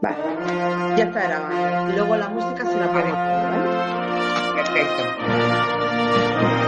Vale, 0.00 0.16
ya 0.96 1.04
está 1.04 1.22
grabado. 1.22 1.90
Y 1.90 1.92
luego 1.96 2.16
la 2.16 2.28
música 2.28 2.64
se 2.64 2.76
la 2.78 2.86
pongo, 2.86 3.12
¿vale? 3.12 3.68
Perfecto. 4.54 5.02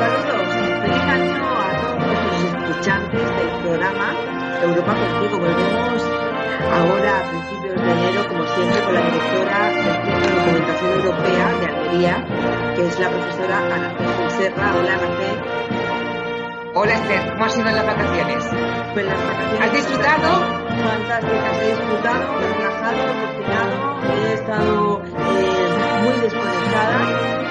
Saludos, 0.01 0.49
feliz 0.83 1.05
año 1.05 1.39
a 1.39 1.81
todos 1.81 1.99
nuestros 2.07 2.43
escuchantes 2.43 3.23
del 3.23 3.51
programa 3.63 4.15
Europa 4.63 4.95
Contigo. 4.95 5.39
Volvemos 5.39 6.03
ahora 6.75 7.19
a 7.19 7.31
principios 7.31 7.77
de 7.81 7.93
enero, 7.93 8.29
como 8.29 8.47
siempre, 8.49 8.83
con 8.83 8.95
la 8.95 9.01
directora 9.03 9.59
del 9.71 9.85
Centro 9.85 10.27
de 10.27 10.35
Documentación 10.35 10.91
Europea 10.91 11.47
de 11.61 11.67
Almería, 11.67 12.15
que 12.75 12.87
es 12.89 12.99
la 12.99 13.09
profesora 13.11 13.59
Ana 13.59 13.95
César 13.97 14.31
Serra. 14.33 14.75
Hola, 14.75 14.95
Ana. 14.95 15.91
Hola 16.73 16.95
Esther, 16.95 17.33
¿cómo 17.33 17.45
han 17.45 17.51
sido 17.51 17.65
las 17.65 17.85
vacaciones? 17.85 18.45
Pues 18.95 19.05
las 19.05 19.19
vacaciones. 19.19 19.61
¿Has 19.61 19.73
disfrutado? 19.73 20.29
Fantásticas, 20.81 21.63
he 21.63 21.67
disfrutado, 21.67 22.41
relajado, 22.41 23.20
estado 24.51 25.01
eh, 25.07 26.03
muy 26.03 26.21
desconectada 26.23 26.99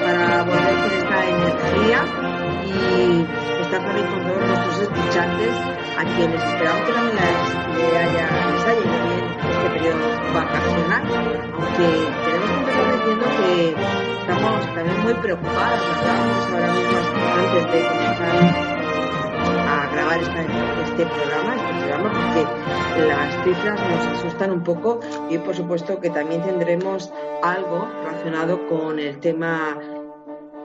para 0.04 0.44
volver 0.44 0.76
con 0.84 0.92
esta 1.00 1.18
energía 1.30 2.00
y 2.68 3.62
estar 3.64 3.80
también 3.86 4.08
con 4.08 4.20
todos 4.28 4.44
nuestros 4.50 4.82
escuchantes 4.82 5.54
a 5.96 6.04
quienes 6.04 6.44
esperamos 6.44 6.82
que 6.82 6.92
también 6.92 7.16
les, 7.16 7.96
haya, 8.04 8.28
les 8.68 8.84
bien 8.84 9.26
este 9.48 9.70
periodo 9.80 10.06
vacacional, 10.34 11.04
aunque 11.56 11.88
tenemos 12.26 12.50
que 12.52 12.60
empezar 12.60 12.86
diciendo 12.92 13.26
que 13.40 13.52
estamos 14.20 14.76
también 14.76 15.00
muy 15.02 15.14
preocupadas, 15.14 15.80
estábamos 15.96 16.44
ahora 16.52 16.70
mismo 16.74 17.00
antes 17.40 17.64
de 17.72 17.80
comenzar 17.88 18.36
a 19.72 19.88
grabar 19.94 20.20
esta, 20.20 20.42
este 20.84 21.06
programa, 21.06 21.56
este 21.56 21.72
programa, 21.80 22.12
porque 22.12 22.69
las 23.08 23.44
cifras 23.44 23.80
nos 23.82 24.06
asustan 24.18 24.52
un 24.52 24.64
poco 24.64 25.00
y 25.30 25.38
por 25.38 25.56
supuesto 25.56 26.00
que 26.00 26.10
también 26.10 26.42
tendremos 26.44 27.12
algo 27.42 27.88
relacionado 28.04 28.68
con 28.68 29.00
el 29.00 29.20
tema 29.20 29.78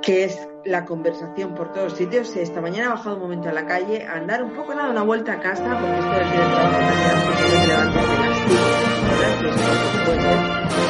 que 0.02 0.24
es 0.24 0.48
la 0.64 0.84
conversación 0.84 1.54
por 1.54 1.72
todos 1.72 1.94
sitios. 1.94 2.36
Esta 2.36 2.60
mañana 2.60 2.86
he 2.86 2.90
bajado 2.90 3.16
un 3.16 3.22
momento 3.22 3.48
a 3.48 3.52
la 3.52 3.66
calle 3.66 4.06
a 4.06 4.16
andar 4.16 4.42
un 4.42 4.50
poco, 4.50 4.74
nada, 4.74 4.90
una 4.90 5.02
vuelta 5.02 5.32
a 5.32 5.40
casa, 5.40 5.78
porque 5.80 5.98
esto 5.98 6.10
del 6.10 6.28
trabajo 6.30 6.76
queda 6.78 7.22
siempre 7.36 7.58
me 7.58 7.66
levanto 7.66 7.98
de 7.98 8.04
las 8.04 8.38
5 8.46 8.58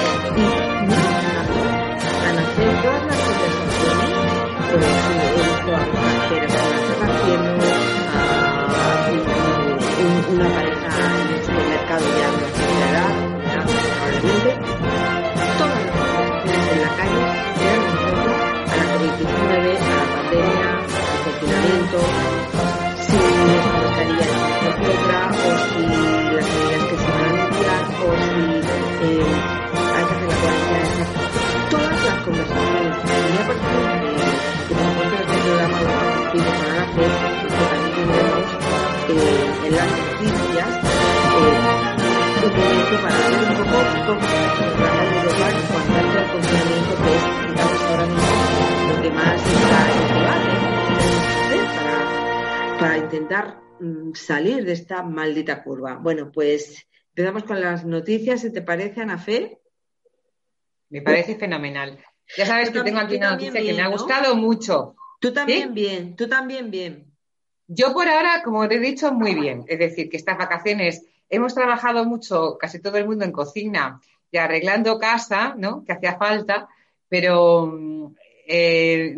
horas, 0.09 0.35
y 0.37 0.43
hacer 2.39 2.83
todas 2.83 3.07
las 3.07 3.17
conversaciones, 3.17 4.15
pues 4.73 4.85
he 5.15 5.39
visto 5.45 5.71
a 5.77 6.74
probablemente, 13.85 14.51
todas 15.59 15.75
las 15.75 15.91
conversaciones 15.95 16.65
en 16.73 16.79
la 16.83 16.91
calle 16.97 17.23
eran 17.65 17.83
en 17.85 17.95
torno 18.03 18.35
a 18.35 18.77
la 18.77 18.85
COVID-19, 18.95 19.55
a 19.55 19.95
la 19.95 20.07
pandemia, 20.15 20.69
al 20.75 21.23
confinamiento, 21.25 21.99
si 23.01 23.21
las 23.55 23.67
mascarillas, 23.85 24.33
etcétera, 24.65 25.21
o 25.31 25.53
si 25.71 25.83
las 26.35 26.47
medidas 26.51 26.85
que 26.85 26.97
se 26.97 27.07
van 27.11 27.23
a 27.23 27.39
anunciar, 27.45 27.83
o 27.95 28.19
si 28.25 28.43
eh, 29.05 29.31
hay 29.95 30.05
que 30.05 30.15
hacer 30.15 30.29
la 30.29 30.39
cuarentena, 30.41 31.07
todas 31.71 31.97
las 32.05 32.19
conversaciones. 32.25 32.95
Que, 33.05 33.17
que 33.35 33.43
por 33.45 34.24
poco 44.17 44.55
cómo 44.57 44.71
se 44.71 44.77
trata 44.77 45.05
en 45.05 45.13
Europa 45.15 45.51
en 45.51 45.67
cuanto 45.67 46.19
al 46.19 46.33
confinamiento 46.33 46.93
que 47.03 47.11
es, 47.15 47.25
digamos, 47.49 47.81
ahora 47.83 48.07
mismo 48.07 48.35
lo 48.89 49.03
que 49.03 49.11
más 49.11 49.41
está 49.47 49.79
en 49.93 49.99
debate 50.15 50.55
para, 51.77 52.79
para 52.79 52.99
intentar 52.99 53.61
mm, 53.81 54.13
salir 54.15 54.65
de 54.65 54.73
esta 54.73 55.03
maldita 55.03 55.63
curva. 55.63 55.97
Bueno, 55.97 56.31
pues 56.33 56.87
empezamos 57.11 57.45
con 57.45 57.61
las 57.61 57.85
noticias, 57.85 58.41
¿se 58.41 58.51
te 58.51 58.63
parece, 58.63 59.03
Ana 59.03 59.19
Fe? 59.19 59.59
Me 60.91 61.03
parece 61.03 61.37
fenomenal. 61.37 61.99
Ya 62.37 62.47
sabes 62.47 62.71
que 62.71 62.81
tengo 62.83 63.01
aquí 63.01 63.17
una 63.17 63.33
noticia 63.33 63.61
que 63.61 63.73
me 63.73 63.83
ha 63.83 63.89
gustado 63.89 64.37
mucho. 64.37 64.97
Tú 65.21 65.33
también 65.33 65.75
bien, 65.75 66.17
tú 66.17 66.29
también 66.29 66.71
bien. 66.71 67.13
Yo 67.67 67.93
por 67.93 68.07
ahora, 68.09 68.43
como 68.43 68.69
te 68.69 68.77
he 68.77 68.81
dicho, 68.81 69.13
muy 69.13 69.35
bien. 69.35 69.65
Es 69.67 69.79
decir, 69.79 70.09
que 70.09 70.17
estas 70.17 70.37
vacaciones 70.37 71.05
hemos 71.35 71.55
trabajado 71.55 72.05
mucho, 72.05 72.57
casi 72.59 72.81
todo 72.81 72.97
el 72.97 73.07
mundo 73.07 73.25
en 73.25 73.33
cocina 73.33 74.01
y 74.31 74.37
arreglando 74.39 74.99
casa, 74.99 75.55
¿no? 75.57 75.85
Que 75.85 75.93
hacía 75.93 76.17
falta, 76.17 76.69
pero 77.09 78.13
eh, 78.47 79.17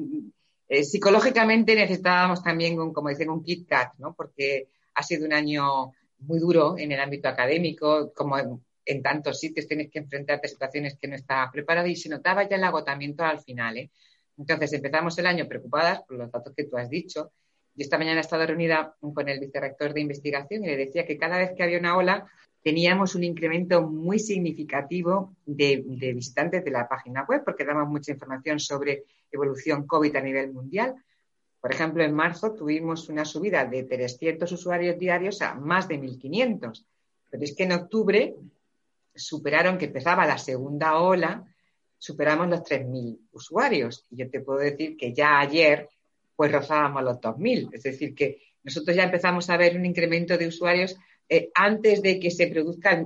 eh, 0.69 0.84
psicológicamente 0.84 1.75
necesitábamos 1.75 2.43
también, 2.43 2.78
un, 2.81 2.93
como 2.93 3.09
dicen, 3.09 3.31
un 3.31 3.43
Kit 3.43 3.69
Kat, 3.69 3.94
¿no? 3.99 4.15
Porque 4.15 4.69
ha 4.94 5.03
sido 5.03 5.26
un 5.26 5.32
año 5.32 5.93
muy 6.19 6.38
duro 6.38 6.76
en 6.78 6.93
el 6.93 7.00
ámbito 7.00 7.28
académico, 7.28 8.12
como 8.15 8.38
en, 8.84 9.03
tantos 9.03 9.41
sitios 9.41 9.66
tienes 9.66 9.91
que 9.91 9.99
enfrentarte 9.99 10.47
a 10.47 10.50
situaciones 10.50 10.97
que 10.97 11.09
no 11.09 11.16
estás 11.16 11.50
preparado 11.53 11.88
y 11.88 11.97
se 11.97 12.09
notaba 12.09 12.49
ya 12.49 12.56
el 12.56 12.65
agotamiento 12.65 13.25
al 13.25 13.41
final, 13.41 13.78
¿eh? 13.78 13.91
Entonces 14.38 14.72
empezamos 14.75 15.16
el 15.19 15.26
año 15.26 15.49
preocupadas 15.49 16.03
por 16.03 16.19
los 16.19 16.31
datos 16.31 16.53
que 16.55 16.65
tú 16.65 16.76
has 16.76 16.91
dicho 16.91 17.32
yo 17.76 17.82
esta 17.82 17.98
mañana 17.98 18.20
he 18.20 18.22
estado 18.22 18.47
reunida 18.47 18.97
con 19.00 19.28
el 19.28 19.38
vicerrector 19.38 19.92
de 19.92 20.00
investigación 20.00 20.64
y 20.64 20.69
le 20.69 20.78
decía 20.78 21.04
que 21.04 21.19
cada 21.19 21.37
vez 21.37 21.53
que 21.54 21.62
había 21.62 21.78
una 21.78 21.97
ola 21.97 22.26
teníamos 22.62 23.14
un 23.14 23.22
incremento 23.22 23.82
muy 23.82 24.19
significativo 24.19 25.37
de, 25.44 25.84
visitantes 26.14 26.64
de 26.64 26.70
la 26.70 26.88
página 26.88 27.25
web 27.25 27.42
porque 27.44 27.66
damos 27.66 27.87
mucha 27.87 28.12
información 28.12 28.59
sobre 28.59 29.04
evolución 29.31 29.87
COVID 29.87 30.16
a 30.16 30.20
nivel 30.22 30.53
mundial. 30.54 30.97
Por 31.60 31.70
ejemplo, 31.70 32.03
en 32.03 32.14
marzo 32.14 32.54
tuvimos 32.54 33.10
una 33.10 33.26
subida 33.26 33.66
de 33.66 33.82
300 33.84 34.50
usuarios 34.50 34.98
diarios 34.98 35.43
a 35.43 35.54
más 35.54 35.87
de 35.87 36.00
1.500. 36.00 36.84
Pero 37.31 37.44
es 37.44 37.54
que 37.54 37.64
en 37.64 37.72
octubre 37.72 38.34
superaron 39.14 39.76
que 39.76 39.87
empezaba 39.87 40.26
la 40.26 40.38
segunda 40.38 40.98
ola, 40.98 41.44
superamos 41.98 42.48
los 42.48 42.60
3.000 42.60 43.28
usuarios. 43.32 44.06
Y 44.10 44.16
yo 44.16 44.31
te 44.31 44.41
puedo 44.41 44.60
decir 44.60 44.97
que 44.97 45.12
ya 45.12 45.38
ayer 45.38 45.91
pues 46.37 46.53
rozábamos 46.53 47.03
los 47.03 47.17
2.000. 47.17 47.71
Es 47.73 47.83
decir, 47.83 48.15
que 48.15 48.39
nosotros 48.63 48.95
ya 48.97 49.05
empezamos 49.05 49.49
a 49.51 49.57
ver 49.57 49.77
un 49.77 49.87
incremento 49.87 50.37
de 50.37 50.47
usuarios 50.47 50.97
eh, 51.29 51.51
antes 51.55 52.03
de 52.03 52.21
que 52.21 52.31
se 52.31 52.47
produzca, 52.47 53.05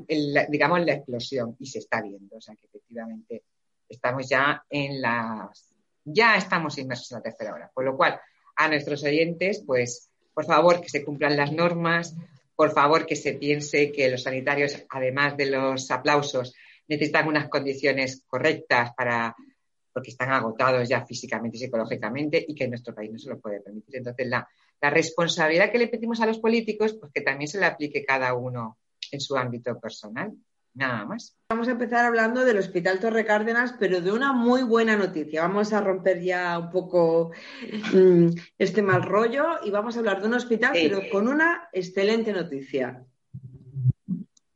digamos, 0.48 0.84
la 0.84 0.94
explosión 0.94 1.56
y 1.58 1.66
se 1.66 1.78
está 1.78 2.02
viendo. 2.02 2.36
O 2.36 2.40
sea, 2.40 2.54
que 2.56 2.66
efectivamente 2.66 3.44
estamos 3.88 4.28
ya 4.28 4.64
en 4.68 5.00
las, 5.00 5.74
ya 6.04 6.36
estamos 6.36 6.76
inmersos 6.78 7.12
en 7.12 7.18
la 7.18 7.22
tercera 7.22 7.54
hora. 7.54 7.70
Por 7.72 7.84
lo 7.84 7.96
cual, 7.96 8.20
a 8.56 8.68
nuestros 8.68 9.02
oyentes, 9.04 9.62
pues, 9.66 10.10
por 10.34 10.44
favor, 10.44 10.80
que 10.80 10.88
se 10.88 11.04
cumplan 11.04 11.36
las 11.36 11.52
normas, 11.52 12.14
por 12.56 12.72
favor, 12.72 13.06
que 13.06 13.16
se 13.16 13.34
piense 13.34 13.90
que 13.90 14.10
los 14.10 14.24
sanitarios, 14.24 14.84
además 14.90 15.36
de 15.36 15.46
los 15.46 15.90
aplausos, 15.90 16.54
necesitan 16.88 17.28
unas 17.28 17.48
condiciones 17.48 18.22
correctas 18.26 18.92
para 18.94 19.34
porque 19.92 20.10
están 20.10 20.30
agotados 20.30 20.88
ya 20.88 21.04
físicamente 21.04 21.56
y 21.56 21.60
psicológicamente 21.60 22.44
y 22.46 22.54
que 22.54 22.64
en 22.64 22.70
nuestro 22.70 22.94
país 22.94 23.10
no 23.12 23.18
se 23.18 23.30
lo 23.30 23.38
puede 23.38 23.60
permitir. 23.60 23.96
Entonces, 23.96 24.28
la, 24.28 24.48
responsabilidad 24.82 25.70
que 25.70 25.78
le 25.78 25.88
pedimos 25.88 26.20
a 26.20 26.26
los 26.26 26.38
políticos, 26.38 26.96
pues 26.98 27.12
que 27.12 27.20
también 27.20 27.48
se 27.48 27.60
le 27.60 27.66
aplique 27.66 28.04
cada 28.04 28.32
uno 28.34 28.78
en 29.10 29.20
su 29.20 29.36
ámbito 29.36 29.78
personal. 29.78 30.32
Nada 30.72 31.04
más. 31.04 31.36
Vamos 31.48 31.66
a 31.66 31.72
empezar 31.72 32.04
hablando 32.04 32.44
del 32.44 32.56
Hospital 32.56 33.00
Torre 33.00 33.24
Cárdenas, 33.24 33.74
pero 33.78 34.00
de 34.00 34.12
una 34.12 34.32
muy 34.32 34.62
buena 34.62 34.96
noticia. 34.96 35.42
Vamos 35.42 35.72
a 35.72 35.80
romper 35.80 36.22
ya 36.22 36.58
un 36.58 36.70
poco 36.70 37.32
mm, 37.92 38.28
este 38.56 38.80
mal 38.80 39.02
rollo 39.02 39.58
y 39.64 39.70
vamos 39.70 39.96
a 39.96 39.98
hablar 39.98 40.20
de 40.20 40.28
un 40.28 40.34
hospital, 40.34 40.70
pero 40.72 41.00
con 41.10 41.26
una 41.26 41.68
excelente 41.72 42.32
noticia. 42.32 43.04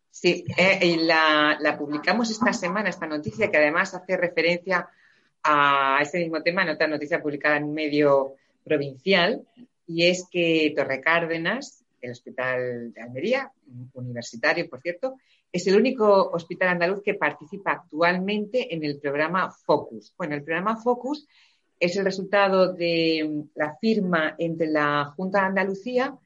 Sí, 0.08 0.44
eh, 0.56 0.96
la, 1.00 1.58
la, 1.60 1.76
publicamos 1.76 2.30
esta 2.30 2.52
semana, 2.52 2.88
esta 2.88 3.06
noticia, 3.06 3.50
que 3.50 3.58
además 3.58 3.92
hace 3.92 4.16
referencia 4.16 4.88
a 5.44 5.98
ese 6.00 6.18
mismo 6.18 6.42
tema 6.42 6.62
en 6.62 6.70
otra 6.70 6.86
noticia 6.86 7.22
publicada 7.22 7.58
en 7.58 7.64
un 7.64 7.74
medio 7.74 8.34
provincial, 8.64 9.46
y 9.86 10.06
es 10.06 10.26
que 10.30 10.72
Torre 10.74 11.00
Cárdenas, 11.00 11.84
el 12.00 12.12
Hospital 12.12 12.92
de 12.92 13.02
Almería, 13.02 13.52
universitario, 13.92 14.68
por 14.68 14.80
cierto, 14.80 15.16
es 15.52 15.66
el 15.66 15.76
único 15.76 16.30
hospital 16.30 16.70
andaluz 16.70 17.02
que 17.02 17.14
participa 17.14 17.72
actualmente 17.72 18.74
en 18.74 18.82
el 18.84 18.98
programa 18.98 19.50
Focus. 19.50 20.12
Bueno, 20.18 20.34
el 20.34 20.42
programa 20.42 20.76
Focus 20.76 21.28
es 21.78 21.96
el 21.96 22.04
resultado 22.04 22.72
de 22.72 23.44
la 23.54 23.76
firma 23.76 24.34
entre 24.38 24.66
la 24.66 25.12
Junta 25.16 25.40
de 25.40 25.46
Andalucía 25.46 26.16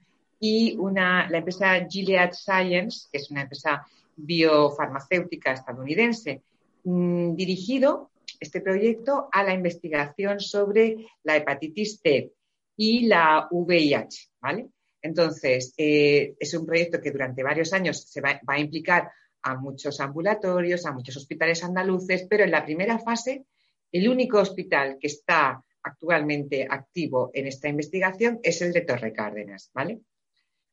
y 0.41 0.76
una, 0.76 1.29
la 1.29 1.38
empresa 1.38 1.87
Gilead 1.87 2.32
Science, 2.32 3.09
que 3.11 3.19
es 3.19 3.31
una 3.31 3.43
empresa 3.43 3.87
biofarmacéutica 4.17 5.53
estadounidense, 5.53 6.43
mm, 6.85 7.35
dirigido 7.35 8.11
este 8.40 8.61
proyecto 8.61 9.29
a 9.32 9.43
la 9.43 9.55
investigación 9.55 10.40
sobre 10.40 11.06
la 11.23 11.37
hepatitis 11.37 12.00
C 12.00 12.32
y 12.76 13.06
la 13.06 13.49
VIH, 13.50 14.31
¿vale? 14.40 14.69
Entonces, 15.02 15.75
eh, 15.76 16.35
es 16.38 16.55
un 16.55 16.67
proyecto 16.67 17.00
que 17.00 17.11
durante 17.11 17.43
varios 17.43 17.73
años 17.73 18.02
se 18.02 18.20
va, 18.20 18.40
a 18.46 18.58
implicar 18.58 19.11
a 19.43 19.56
muchos 19.56 20.00
ambulatorios, 20.00 20.87
a 20.87 20.93
muchos 20.93 21.17
hospitales 21.17 21.62
andaluces, 21.62 22.26
pero 22.29 22.44
en 22.44 22.50
la 22.50 22.64
primera 22.64 22.99
fase, 22.99 23.46
el 23.93 24.08
único 24.08 24.38
hospital 24.38 24.99
que 25.00 25.06
está 25.06 25.62
actualmente 25.82 26.67
activo 26.69 27.31
en 27.32 27.46
esta 27.46 27.69
investigación 27.69 28.41
es 28.43 28.61
el 28.61 28.73
de 28.73 28.82
Torre 28.82 29.12
Cárdenas, 29.12 29.70
¿vale? 29.73 30.00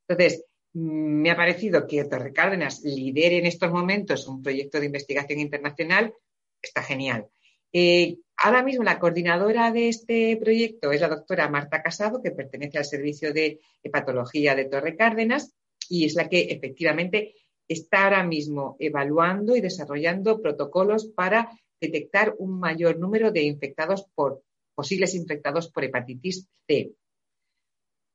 Entonces, 0.08 0.44
mm, 0.74 1.22
me 1.22 1.32
ha 1.32 1.36
parecido 1.36 1.88
que 1.88 2.04
Torre 2.06 2.34
Cárdenas 2.34 2.82
lidere 2.84 3.38
en 3.38 3.46
estos 3.46 3.72
momentos 3.72 4.28
un 4.28 4.42
proyecto 4.42 4.80
de 4.80 4.88
investigación 4.88 5.40
internacional, 5.40 6.14
está 6.62 6.82
genial. 6.82 7.30
Eh, 7.78 8.20
ahora 8.38 8.64
mismo 8.64 8.86
la 8.86 9.00
coordinadora 9.00 9.70
de 9.70 9.90
este 9.90 10.38
proyecto 10.38 10.94
es 10.94 11.02
la 11.02 11.10
doctora 11.10 11.50
Marta 11.50 11.84
Casado, 11.84 12.22
que 12.24 12.32
pertenece 12.32 12.78
al 12.78 12.86
Servicio 12.86 13.34
de 13.34 13.60
Hepatología 13.84 14.56
de 14.56 14.64
Torre 14.64 14.96
Cárdenas 14.96 15.54
y 15.90 16.06
es 16.06 16.16
la 16.16 16.30
que 16.30 16.44
efectivamente 16.44 17.36
está 17.68 18.06
ahora 18.06 18.24
mismo 18.24 18.78
evaluando 18.80 19.58
y 19.58 19.60
desarrollando 19.60 20.42
protocolos 20.42 21.08
para 21.08 21.50
detectar 21.82 22.34
un 22.38 22.58
mayor 22.62 22.98
número 22.98 23.30
de 23.30 23.42
infectados 23.42 24.06
por 24.16 24.42
posibles 24.74 25.14
infectados 25.14 25.70
por 25.70 25.84
hepatitis 25.84 26.48
C. 26.66 26.94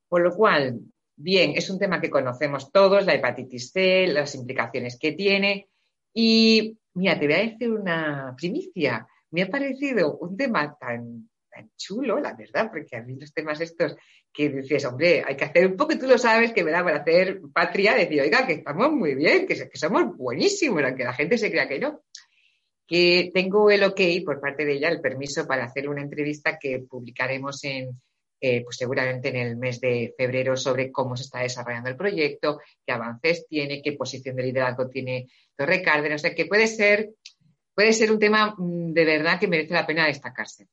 Por 0.09 0.23
lo 0.23 0.35
cual, 0.35 0.81
bien, 1.17 1.53
es 1.55 1.69
un 1.69 1.79
tema 1.79 2.01
que 2.01 2.09
conocemos 2.09 2.73
todos, 2.73 3.05
la 3.05 3.13
hepatitis 3.13 3.73
C, 3.73 4.07
las 4.07 4.35
implicaciones 4.35 4.99
que 4.99 5.13
tiene. 5.13 5.69
Y 6.15 6.79
mira, 6.95 7.21
te 7.21 7.27
voy 7.27 7.35
a 7.35 7.39
decir 7.41 7.71
una 7.71 8.35
primicia. 8.39 9.07
Me 9.31 9.43
ha 9.43 9.49
parecido 9.49 10.17
un 10.19 10.37
tema 10.37 10.77
tan, 10.79 11.29
tan 11.49 11.71
chulo, 11.77 12.21
la 12.21 12.35
verdad, 12.35 12.71
porque 12.71 12.97
a 12.97 13.03
mí 13.03 13.17
los 13.19 13.33
temas 13.33 13.61
estos 13.61 13.97
que 14.33 14.49
dices, 14.49 14.85
hombre, 14.85 15.25
hay 15.27 15.37
que 15.37 15.45
hacer 15.45 15.67
un 15.67 15.77
poco, 15.77 15.99
tú 15.99 16.07
lo 16.07 16.19
sabes, 16.19 16.53
que 16.53 16.65
me 16.65 16.71
da 16.71 16.85
para 16.85 16.99
hacer 16.99 17.41
patria, 17.53 17.95
decir, 17.95 18.21
oiga, 18.21 18.47
que 18.47 18.55
estamos 18.55 18.93
muy 18.93 19.15
bien, 19.15 19.47
que, 19.47 19.69
que 19.69 19.79
somos 19.79 20.17
buenísimos, 20.17 20.83
aunque 20.83 21.05
la 21.05 21.13
gente 21.13 21.39
se 21.39 21.51
crea 21.51 21.69
que 21.69 21.79
no 21.79 22.03
que 22.91 23.31
tengo 23.33 23.71
el 23.71 23.85
ok 23.85 24.01
por 24.25 24.41
parte 24.41 24.65
de 24.65 24.73
ella, 24.73 24.89
el 24.89 25.01
permiso 25.01 25.47
para 25.47 25.63
hacer 25.63 25.89
una 25.89 26.03
entrevista 26.03 26.59
que 26.59 26.81
publicaremos 26.81 27.63
en, 27.63 28.01
eh, 28.41 28.65
pues 28.65 28.79
seguramente 28.79 29.29
en 29.29 29.37
el 29.37 29.57
mes 29.57 29.81
de 29.81 30.13
febrero 30.19 30.57
sobre 30.57 30.91
cómo 30.91 31.17
se 31.17 31.23
está 31.23 31.39
desarrollando 31.39 31.89
el 31.89 31.97
proyecto, 31.97 32.59
qué 32.85 32.93
avances 32.93 33.47
tiene, 33.47 33.81
qué 33.81 33.93
posición 33.93 34.35
de 34.35 34.43
liderazgo 34.43 34.89
tiene 34.89 35.29
Torre 35.55 35.83
Cárdenas. 35.83 36.21
O 36.21 36.23
sea, 36.23 36.35
que 36.35 36.47
puede 36.47 36.67
ser, 36.67 37.11
puede 37.81 37.95
ser 37.95 38.13
un 38.13 38.19
tema 38.19 38.55
mm, 38.59 38.93
de 38.93 39.05
verdad 39.07 39.41
que 39.41 39.49
merece 39.49 39.73
la 39.73 39.87
pena 39.87 40.07
destacarse. 40.07 40.69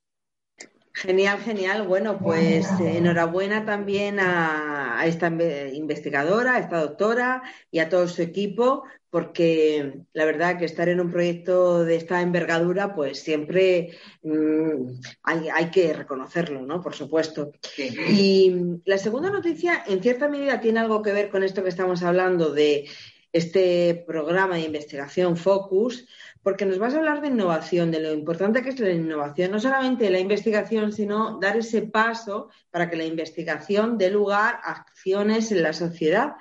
Genial, 0.92 1.39
genial. 1.39 1.88
Bueno, 1.88 2.19
pues 2.19 2.68
enhorabuena 2.81 3.63
también 3.63 4.19
a, 4.19 5.01
esta 5.06 5.27
investigadora, 5.27 6.56
a 6.56 6.59
esta 6.59 6.81
doctora 6.81 7.44
y 7.71 7.80
a 7.80 7.88
todo 7.88 8.09
su 8.09 8.21
equipo, 8.21 8.83
porque 9.09 10.01
la 10.12 10.25
verdad 10.25 10.57
que 10.57 10.65
estar 10.65 10.89
en 10.89 11.00
un 11.00 11.09
proyecto 11.09 11.86
de 11.86 11.95
esta 11.95 12.21
envergadura, 12.21 12.94
pues 12.94 13.21
siempre 13.21 13.92
mm, 14.24 15.00
hay, 15.24 15.69
que 15.71 15.94
reconocerlo, 15.94 16.65
¿no? 16.65 16.81
Por 16.81 16.94
supuesto. 16.94 17.54
Y 17.77 18.54
la 18.83 18.98
segunda 18.98 19.30
noticia, 19.30 19.81
en 19.88 20.01
cierta 20.04 20.27
medida, 20.27 20.59
tiene 20.59 20.81
algo 20.81 21.01
que 21.01 21.13
ver 21.13 21.30
con 21.30 21.44
esto 21.44 21.63
que 21.63 21.69
estamos 21.69 22.04
hablando 22.04 22.51
de 22.51 22.89
este 23.31 24.04
programa 24.06 24.56
de 24.56 24.62
investigación 24.62 25.38
Focus 25.38 26.06
porque 26.44 26.66
nos 26.66 26.80
vas 26.80 26.94
a 26.94 26.98
hablar 26.98 27.22
de 27.22 27.28
innovación, 27.28 27.92
de 27.92 28.00
lo 28.00 28.13
importante 28.13 28.62
que 28.62 28.69
es 28.69 28.80
la 28.80 28.92
innovación, 28.92 29.51
no 29.51 29.60
solamente 29.60 30.10
la 30.10 30.19
investigación, 30.19 30.92
sino 30.94 31.39
dar 31.39 31.57
ese 31.57 31.81
paso 31.81 32.50
para 32.72 32.89
que 32.89 32.98
la 32.98 33.06
investigación 33.06 33.98
dé 33.98 34.10
lugar 34.10 34.60
a 34.63 34.72
acciones 34.72 35.51
en 35.51 35.63
la 35.63 35.74
sociedad. 35.74 36.36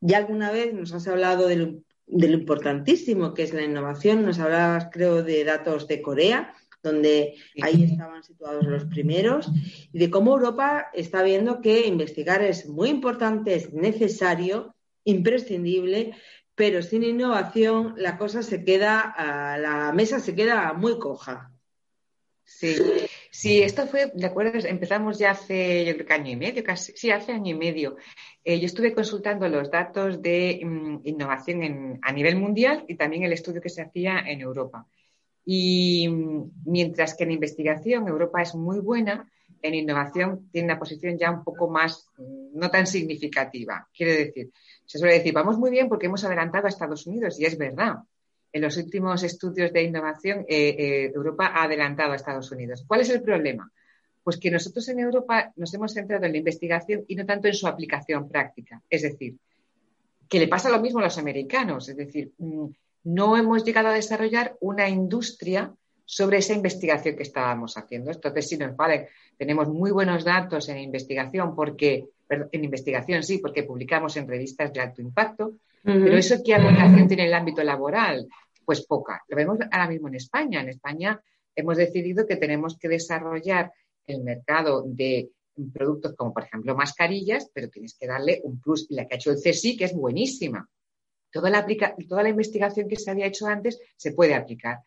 Ya 0.00 0.18
alguna 0.18 0.50
vez 0.50 0.72
nos 0.74 0.92
has 0.92 1.08
hablado 1.08 1.48
de 1.48 1.56
lo, 1.56 1.82
importantísimo 2.06 3.34
que 3.34 3.44
es 3.44 3.52
la 3.52 3.62
innovación, 3.62 4.24
nos 4.24 4.38
hablabas, 4.38 4.88
creo, 4.92 5.22
de 5.22 5.44
datos 5.44 5.88
de 5.88 6.02
Corea, 6.02 6.54
donde 6.82 7.34
ahí 7.62 7.84
estaban 7.84 8.24
situados 8.24 8.64
los 8.66 8.84
primeros, 8.86 9.50
y 9.92 9.98
de 9.98 10.10
cómo 10.10 10.32
Europa 10.32 10.88
está 10.92 11.22
viendo 11.22 11.60
que 11.60 11.86
investigar 11.86 12.42
es 12.42 12.68
muy 12.68 12.88
importante, 12.88 13.54
es 13.54 13.72
necesario, 13.72 14.74
imprescindible, 15.04 16.14
pero 16.54 16.82
sin 16.82 17.02
innovación 17.02 17.94
la 17.96 18.18
cosa 18.18 18.42
se 18.42 18.64
queda, 18.64 19.14
la 19.58 19.92
mesa 19.92 20.20
se 20.20 20.34
queda 20.34 20.72
muy 20.72 20.98
coja. 20.98 21.52
Sí, 22.44 22.76
sí, 23.30 23.62
esto 23.62 23.86
fue, 23.86 24.12
¿de 24.14 24.26
acuerdo? 24.26 24.58
Empezamos 24.68 25.18
ya 25.18 25.30
hace, 25.30 25.84
yo 25.84 25.94
creo 25.94 26.06
que 26.06 26.12
año 26.12 26.32
y 26.32 26.36
medio, 26.36 26.62
casi, 26.62 26.92
sí, 26.94 27.10
hace 27.10 27.32
año 27.32 27.54
y 27.54 27.58
medio. 27.58 27.96
Eh, 28.44 28.60
yo 28.60 28.66
estuve 28.66 28.92
consultando 28.92 29.48
los 29.48 29.70
datos 29.70 30.20
de 30.20 30.60
mm, 30.62 31.00
innovación 31.04 31.98
a 32.02 32.12
nivel 32.12 32.36
mundial 32.36 32.84
y 32.88 32.96
también 32.96 33.22
el 33.22 33.32
estudio 33.32 33.60
que 33.60 33.70
se 33.70 33.82
hacía 33.82 34.18
en 34.26 34.40
Europa. 34.40 34.86
Y 35.44 36.08
mm, 36.08 36.50
mientras 36.66 37.14
que 37.14 37.24
en 37.24 37.32
investigación 37.32 38.06
Europa 38.06 38.42
es 38.42 38.54
muy 38.54 38.80
buena, 38.80 39.30
en 39.62 39.74
innovación 39.74 40.48
tiene 40.50 40.66
una 40.66 40.78
posición 40.78 41.16
ya 41.16 41.30
un 41.30 41.44
poco 41.44 41.70
más, 41.70 42.08
mm, 42.18 42.58
no 42.58 42.70
tan 42.70 42.86
significativa. 42.86 43.88
Quiere 43.96 44.16
decir, 44.16 44.50
se 44.92 44.98
suele 44.98 45.14
decir, 45.14 45.32
vamos 45.32 45.56
muy 45.56 45.70
bien 45.70 45.88
porque 45.88 46.04
hemos 46.04 46.22
adelantado 46.22 46.66
a 46.66 46.68
Estados 46.68 47.06
Unidos, 47.06 47.40
y 47.40 47.46
es 47.46 47.56
verdad. 47.56 48.00
En 48.52 48.60
los 48.60 48.76
últimos 48.76 49.22
estudios 49.22 49.72
de 49.72 49.84
innovación, 49.84 50.40
eh, 50.46 50.76
eh, 50.78 51.12
Europa 51.14 51.46
ha 51.46 51.62
adelantado 51.62 52.12
a 52.12 52.16
Estados 52.16 52.52
Unidos. 52.52 52.84
¿Cuál 52.86 53.00
es 53.00 53.08
el 53.08 53.22
problema? 53.22 53.72
Pues 54.22 54.36
que 54.36 54.50
nosotros 54.50 54.86
en 54.90 54.98
Europa 55.00 55.50
nos 55.56 55.72
hemos 55.72 55.94
centrado 55.94 56.26
en 56.26 56.32
la 56.32 56.36
investigación 56.36 57.06
y 57.08 57.16
no 57.16 57.24
tanto 57.24 57.48
en 57.48 57.54
su 57.54 57.66
aplicación 57.66 58.28
práctica. 58.28 58.82
Es 58.90 59.00
decir, 59.00 59.38
que 60.28 60.38
le 60.38 60.48
pasa 60.48 60.68
lo 60.68 60.78
mismo 60.78 60.98
a 60.98 61.04
los 61.04 61.16
americanos. 61.16 61.88
Es 61.88 61.96
decir, 61.96 62.34
mm, 62.36 62.66
no 63.04 63.38
hemos 63.38 63.64
llegado 63.64 63.88
a 63.88 63.94
desarrollar 63.94 64.58
una 64.60 64.90
industria 64.90 65.72
sobre 66.04 66.36
esa 66.36 66.52
investigación 66.52 67.16
que 67.16 67.22
estábamos 67.22 67.78
haciendo. 67.78 68.10
Entonces, 68.10 68.46
si 68.46 68.58
nos 68.58 68.76
vale, 68.76 69.08
tenemos 69.38 69.68
muy 69.68 69.90
buenos 69.90 70.22
datos 70.22 70.68
en 70.68 70.80
investigación 70.80 71.56
porque 71.56 72.08
en 72.50 72.64
investigación 72.64 73.22
sí, 73.22 73.38
porque 73.38 73.64
publicamos 73.64 74.16
en 74.16 74.28
revistas 74.28 74.72
de 74.72 74.80
alto 74.80 75.02
impacto, 75.02 75.56
pero 75.82 76.16
eso 76.16 76.36
qué 76.44 76.54
aplicación 76.54 77.08
tiene 77.08 77.24
en 77.24 77.28
el 77.28 77.34
ámbito 77.34 77.62
laboral, 77.62 78.28
pues 78.64 78.86
poca. 78.86 79.22
Lo 79.28 79.36
vemos 79.36 79.58
ahora 79.70 79.88
mismo 79.88 80.08
en 80.08 80.14
España. 80.14 80.60
En 80.60 80.68
España 80.68 81.20
hemos 81.54 81.76
decidido 81.76 82.26
que 82.26 82.36
tenemos 82.36 82.78
que 82.78 82.88
desarrollar 82.88 83.72
el 84.06 84.22
mercado 84.22 84.84
de 84.86 85.30
productos 85.72 86.14
como, 86.16 86.32
por 86.32 86.44
ejemplo, 86.44 86.74
mascarillas, 86.74 87.50
pero 87.52 87.68
tienes 87.68 87.96
que 87.98 88.06
darle 88.06 88.40
un 88.44 88.60
plus. 88.60 88.86
Y 88.90 88.94
la 88.94 89.06
que 89.06 89.14
ha 89.14 89.16
hecho 89.16 89.32
el 89.32 89.38
CSI, 89.38 89.76
que 89.76 89.84
es 89.84 89.94
buenísima. 89.94 90.68
Toda 91.30 91.50
la, 91.50 91.66
toda 92.08 92.22
la 92.22 92.28
investigación 92.28 92.88
que 92.88 92.96
se 92.96 93.10
había 93.10 93.26
hecho 93.26 93.46
antes 93.46 93.80
se 93.96 94.12
puede 94.12 94.34
aplicar. 94.34 94.78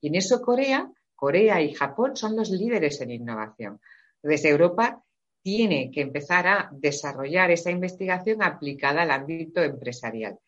Y 0.00 0.08
en 0.08 0.16
eso 0.16 0.40
Corea, 0.40 0.90
Corea 1.14 1.60
y 1.62 1.72
Japón 1.72 2.16
son 2.16 2.36
los 2.36 2.50
líderes 2.50 3.00
en 3.00 3.10
innovación. 3.10 3.80
Desde 4.22 4.50
Europa 4.50 5.02
tiene 5.44 5.90
que 5.92 6.00
empezar 6.00 6.46
a 6.46 6.70
desarrollar 6.72 7.50
esa 7.50 7.70
investigación 7.70 8.42
aplicada 8.42 9.02
al 9.02 9.10
ámbito 9.10 9.62
empresarial. 9.62 10.38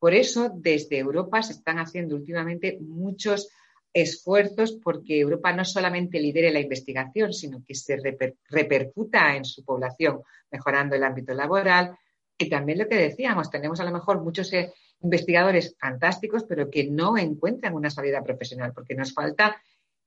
Por 0.00 0.14
eso, 0.14 0.50
desde 0.52 0.98
Europa 0.98 1.44
se 1.44 1.52
están 1.52 1.78
haciendo 1.78 2.16
últimamente 2.16 2.76
muchos 2.80 3.48
esfuerzos 3.92 4.80
porque 4.82 5.20
Europa 5.20 5.52
no 5.52 5.64
solamente 5.64 6.18
lidere 6.18 6.50
la 6.50 6.58
investigación, 6.58 7.32
sino 7.32 7.62
que 7.64 7.76
se 7.76 7.96
repercuta 8.50 9.36
en 9.36 9.44
su 9.44 9.64
población, 9.64 10.22
mejorando 10.50 10.96
el 10.96 11.04
ámbito 11.04 11.34
laboral. 11.34 11.96
Y 12.36 12.50
también 12.50 12.78
lo 12.78 12.88
que 12.88 12.96
decíamos, 12.96 13.48
tenemos 13.48 13.78
a 13.78 13.84
lo 13.84 13.92
mejor 13.92 14.24
muchos 14.24 14.52
eh, 14.54 14.72
investigadores 15.02 15.76
fantásticos, 15.78 16.42
pero 16.48 16.68
que 16.68 16.90
no 16.90 17.16
encuentran 17.16 17.74
una 17.74 17.90
salida 17.90 18.24
profesional, 18.24 18.72
porque 18.74 18.96
nos 18.96 19.14
falta 19.14 19.62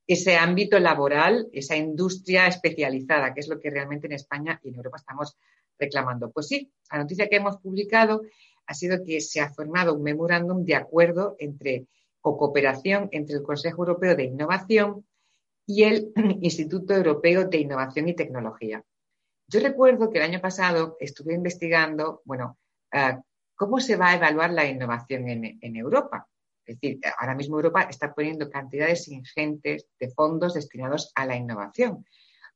ese 0.07 0.35
ámbito 0.35 0.79
laboral, 0.79 1.47
esa 1.51 1.75
industria 1.75 2.47
especializada, 2.47 3.33
que 3.33 3.39
es 3.39 3.47
lo 3.47 3.59
que 3.59 3.71
realmente 3.71 4.07
en 4.07 4.13
España 4.13 4.59
y 4.63 4.69
en 4.69 4.75
Europa 4.75 4.97
estamos 4.97 5.37
reclamando. 5.79 6.31
Pues 6.31 6.47
sí, 6.47 6.71
la 6.91 6.99
noticia 6.99 7.27
que 7.27 7.37
hemos 7.37 7.57
publicado 7.57 8.21
ha 8.67 8.73
sido 8.73 9.03
que 9.03 9.21
se 9.21 9.41
ha 9.41 9.53
formado 9.53 9.93
un 9.93 10.03
memorándum 10.03 10.63
de 10.63 10.75
acuerdo 10.75 11.35
entre 11.39 11.87
o 12.21 12.37
cooperación 12.37 13.07
entre 13.11 13.35
el 13.35 13.43
Consejo 13.43 13.83
Europeo 13.83 14.15
de 14.15 14.23
Innovación 14.23 15.05
y 15.67 15.83
el 15.83 16.11
Instituto 16.41 16.95
Europeo 16.95 17.47
de 17.47 17.59
Innovación 17.59 18.07
y 18.07 18.15
Tecnología. 18.15 18.83
Yo 19.47 19.59
recuerdo 19.59 20.09
que 20.09 20.17
el 20.17 20.23
año 20.23 20.41
pasado 20.41 20.97
estuve 20.99 21.35
investigando, 21.35 22.23
bueno, 22.25 22.57
ah, 22.91 23.21
cómo 23.55 23.79
se 23.79 23.95
va 23.95 24.09
a 24.09 24.15
evaluar 24.15 24.51
la 24.51 24.65
innovación 24.65 25.29
en 25.29 25.75
Europa. 25.75 26.27
Es 26.65 26.79
decir, 26.79 26.99
ahora 27.17 27.35
mismo 27.35 27.57
Europa 27.57 27.83
está 27.83 28.13
poniendo 28.13 28.49
cantidades 28.49 29.07
ingentes 29.07 29.85
de 29.99 30.09
fondos 30.09 30.53
destinados 30.55 31.11
a 31.15 31.25
la 31.25 31.35
innovación. 31.35 32.05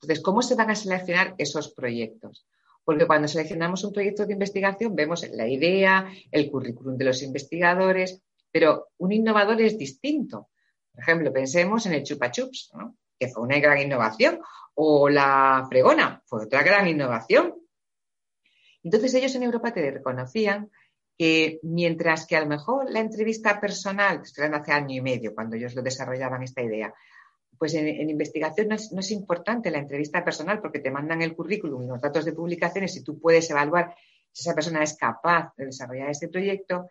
Entonces, 0.01 0.23
¿cómo 0.23 0.41
se 0.41 0.55
van 0.55 0.71
a 0.71 0.75
seleccionar 0.75 1.35
esos 1.37 1.73
proyectos? 1.73 2.47
Porque 2.83 3.05
cuando 3.05 3.27
seleccionamos 3.27 3.83
un 3.83 3.93
proyecto 3.93 4.25
de 4.25 4.33
investigación 4.33 4.95
vemos 4.95 5.27
la 5.29 5.47
idea, 5.47 6.11
el 6.31 6.49
currículum 6.49 6.97
de 6.97 7.05
los 7.05 7.21
investigadores, 7.21 8.21
pero 8.51 8.87
un 8.97 9.11
innovador 9.11 9.61
es 9.61 9.77
distinto. 9.77 10.49
Por 10.91 11.03
ejemplo, 11.03 11.31
pensemos 11.31 11.85
en 11.85 11.93
el 11.93 12.03
Chupa 12.03 12.31
Chups, 12.31 12.71
que 13.19 13.27
fue 13.27 13.43
una 13.43 13.59
gran 13.59 13.79
innovación, 13.79 14.39
o 14.73 15.09
la 15.09 15.67
fregona, 15.69 16.23
fue 16.25 16.45
otra 16.45 16.63
gran 16.63 16.87
innovación. 16.87 17.55
Entonces 18.81 19.13
ellos 19.13 19.35
en 19.35 19.43
Europa 19.43 19.73
te 19.73 19.91
reconocían 19.91 20.71
que 21.19 21.59
mientras 21.63 22.25
que 22.25 22.37
a 22.37 22.39
lo 22.39 22.47
mejor 22.47 22.89
la 22.89 23.01
entrevista 23.01 23.59
personal, 23.59 24.21
estoy 24.23 24.45
hablando 24.45 24.63
hace 24.63 24.71
año 24.71 24.95
y 24.95 25.01
medio, 25.01 25.35
cuando 25.35 25.57
ellos 25.57 25.75
lo 25.75 25.81
desarrollaban 25.81 26.43
esta 26.43 26.61
idea, 26.61 26.93
pues 27.57 27.73
en, 27.73 28.09
investigación 28.09 28.69
no 28.69 28.75
es, 28.75 29.11
importante 29.11 29.69
la 29.69 29.79
entrevista 29.79 30.23
personal 30.23 30.61
porque 30.61 30.79
te 30.79 30.89
mandan 30.89 31.21
el 31.21 31.35
currículum 31.35 31.83
y 31.83 31.87
los 31.87 31.99
datos 31.99 32.23
de 32.23 32.31
publicaciones 32.31 32.95
y 32.95 33.03
tú 33.03 33.19
puedes 33.19 33.49
evaluar 33.49 33.93
si 34.31 34.43
esa 34.43 34.55
persona 34.55 34.81
es 34.81 34.95
capaz 34.95 35.53
de 35.57 35.65
desarrollar 35.65 36.09
ese 36.09 36.29
proyecto. 36.29 36.87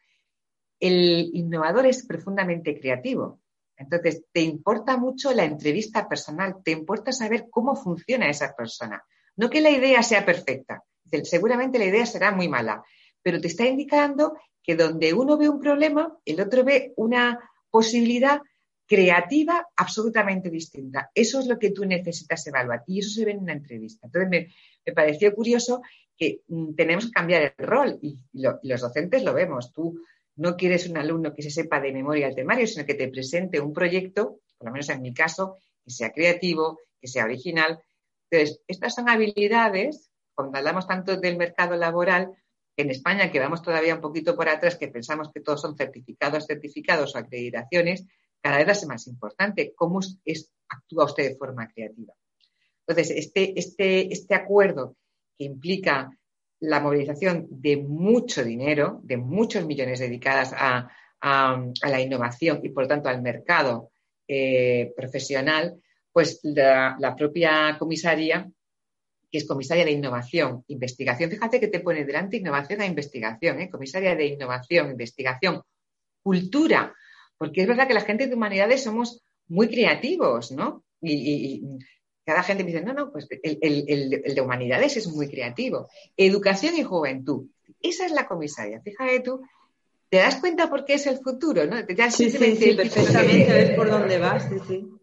El 0.79 1.31
innovador 1.33 1.87
es 1.87 2.07
profundamente 2.07 2.79
creativo. 2.79 3.41
Entonces, 3.79 4.25
te 4.31 4.43
importa 4.43 4.99
mucho 4.99 5.33
la 5.33 5.45
entrevista 5.45 6.07
personal, 6.07 6.57
te 6.63 6.73
importa 6.73 7.13
saber 7.13 7.47
cómo 7.49 7.75
funciona 7.75 8.29
esa 8.29 8.55
persona. 8.55 9.03
No 9.37 9.49
que 9.49 9.63
la 9.63 9.71
idea 9.71 10.03
sea 10.03 10.27
perfecta. 10.27 10.85
Seguramente 11.23 11.79
la 11.79 11.87
idea 11.87 12.05
será 12.05 12.31
muy 12.31 12.49
mala, 12.49 12.85
pero 13.29 13.43
te 13.43 13.49
está 13.49 13.67
indicando 13.67 14.39
que 14.63 14.75
donde 14.75 15.13
uno 15.13 15.37
ve 15.37 15.51
un 15.51 15.61
problema, 15.61 16.17
el 16.25 16.41
otro 16.41 16.65
ve 16.65 16.95
una 16.97 17.39
posibilidad 17.69 18.41
creativa 18.87 19.69
absolutamente 19.77 20.49
distinta. 20.49 21.11
Eso 21.15 21.41
es 21.41 21.47
lo 21.47 21.59
que 21.59 21.73
tú 21.73 21.85
necesitas 21.85 22.47
evaluar 22.47 22.85
y 22.87 23.01
eso 23.01 23.11
se 23.11 23.27
ve 23.27 23.33
en 23.33 23.41
una 23.41 23.53
entrevista. 23.53 24.07
Entonces 24.07 24.31
me, 24.31 24.95
pareció 24.95 25.35
curioso 25.35 25.83
que 26.17 26.41
mm, 26.49 26.75
tenemos 26.75 27.05
que 27.05 27.13
cambiar 27.13 27.53
el 27.55 27.67
rol 27.67 27.99
y, 28.01 28.19
los 28.33 28.81
docentes 28.81 29.23
lo 29.23 29.35
vemos. 29.35 29.75
Tú 29.75 30.01
no 30.37 30.57
quieres 30.57 30.89
un 30.89 30.97
alumno 30.97 31.35
que 31.35 31.43
se 31.43 31.51
sepa 31.51 31.81
de 31.81 31.93
memoria 31.93 32.29
el 32.29 32.35
temario, 32.35 32.67
sino 32.67 32.87
que 32.87 32.95
te 32.95 33.09
presente 33.09 33.61
un 33.61 33.75
proyecto, 33.75 34.41
por 34.57 34.69
lo 34.69 34.73
menos 34.73 34.89
en 34.89 35.03
mi 35.03 35.13
caso, 35.13 35.59
que 35.85 35.91
sea 35.91 36.13
creativo, 36.13 36.81
que 36.99 37.09
sea 37.09 37.27
original. 37.27 37.79
Entonces, 38.31 38.63
estas 38.67 38.95
son 38.95 39.11
habilidades, 39.11 40.11
cuando 40.35 40.57
hablamos 40.57 40.87
tanto 40.87 41.19
del 41.19 41.37
mercado 41.37 41.77
laboral, 41.77 42.33
en 42.83 42.91
España 42.91 43.31
que 43.31 43.41
vamos 43.41 43.61
todavía 43.61 43.95
un 43.95 44.01
poquito 44.01 44.37
por 44.37 44.49
atrás, 44.49 44.77
que 44.77 44.89
pensamos 44.89 45.31
que 45.33 45.41
todos 45.41 45.61
son 45.61 45.77
certificados, 45.77 46.47
certificados 46.47 47.15
o 47.15 47.19
acreditaciones, 47.19 48.07
cada 48.41 48.59
vez 48.59 48.69
es 48.79 48.87
más 48.87 49.07
importante 49.09 49.73
cómo 49.75 50.01
es, 50.25 50.53
actúa 50.69 51.07
usted 51.07 51.31
de 51.31 51.37
forma 51.37 51.69
creativa. 51.73 52.15
Entonces, 52.87 53.17
este, 53.17 53.59
este, 53.59 54.13
este 54.13 54.35
acuerdo 54.35 54.97
que 55.37 55.45
implica 55.45 56.11
la 56.61 56.81
movilización 56.81 57.47
de 57.51 57.77
mucho 57.77 58.45
dinero, 58.45 59.01
de 59.03 59.17
muchos 59.17 59.65
millones 59.67 59.99
dedicadas 59.99 60.53
a, 60.57 60.89
la 61.21 62.01
innovación 62.01 62.61
y, 62.63 62.69
por 62.69 62.85
lo 62.85 62.89
tanto, 62.89 63.09
al 63.09 63.23
mercado 63.23 63.91
eh, 64.29 64.93
profesional, 64.97 65.83
pues 66.13 66.39
la, 66.45 67.15
propia 67.17 67.77
comisaria, 67.77 68.49
que 69.31 69.39
es 69.39 69.47
comisaria 69.47 69.85
de 69.85 69.93
innovación, 69.93 70.65
investigación, 70.69 71.31
fíjate 71.31 71.61
que 71.61 71.69
te 71.69 71.81
pone 71.81 72.05
delante 72.05 72.39
innovación 72.39 72.81
a 72.81 72.87
investigación, 72.87 73.61
¿eh? 73.61 73.71
comisaria 73.71 74.15
de 74.15 74.27
innovación, 74.27 74.91
investigación, 74.91 75.63
cultura, 76.23 76.95
porque 77.37 77.63
es 77.63 77.69
verdad 77.69 77.87
que 77.87 77.95
la 77.95 78.03
gente 78.03 78.27
de 78.27 78.35
humanidades 78.35 78.83
somos 78.83 79.23
muy 79.49 79.69
creativos, 79.69 80.53
¿no? 80.53 80.85
Y, 81.01 81.63
cada 82.25 82.43
gente 82.43 82.63
me 82.63 82.73
dice, 82.73 82.85
no, 82.85 82.93
no, 82.93 83.11
pues 83.11 83.27
el, 83.31 84.35
de 84.35 84.41
humanidades 84.43 84.99
es 84.99 85.09
muy 85.09 85.29
creativo. 85.29 85.89
Educación 86.15 86.77
y 86.77 86.83
juventud. 86.83 87.47
Esa 87.81 88.05
es 88.05 88.13
la 88.13 88.27
comisaria. 88.27 88.83
Fíjate 88.83 89.21
tú, 89.21 89.41
te 90.11 90.19
das 90.19 90.37
cuenta 90.37 90.69
por 90.69 90.85
qué 90.85 90.95
es 90.95 91.07
el 91.07 91.21
futuro, 91.21 91.65
¿no? 91.65 91.77
sí, 92.11 92.31
sí, 92.31 92.57
sí, 92.57 92.75
perfectamente, 92.75 93.51
ves 93.51 93.71
por 93.71 93.91
dónde 93.91 94.19
vas, 94.19 94.47
sí, 94.47 94.57
sí. 94.69 94.98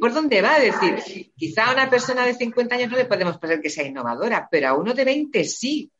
Por 0.00 0.14
dónde 0.14 0.40
va, 0.40 0.56
es 0.56 0.80
decir, 0.80 1.32
quizá 1.36 1.66
a 1.66 1.72
una 1.72 1.90
persona 1.90 2.24
de 2.24 2.34
50 2.34 2.74
años 2.74 2.90
no 2.90 2.96
le 2.96 3.04
podemos 3.04 3.38
poner 3.38 3.60
que 3.60 3.70
sea 3.70 3.86
innovadora, 3.86 4.48
pero 4.50 4.68
a 4.68 4.74
uno 4.74 4.94
de 4.94 5.04
20 5.04 5.44
sí. 5.44 5.90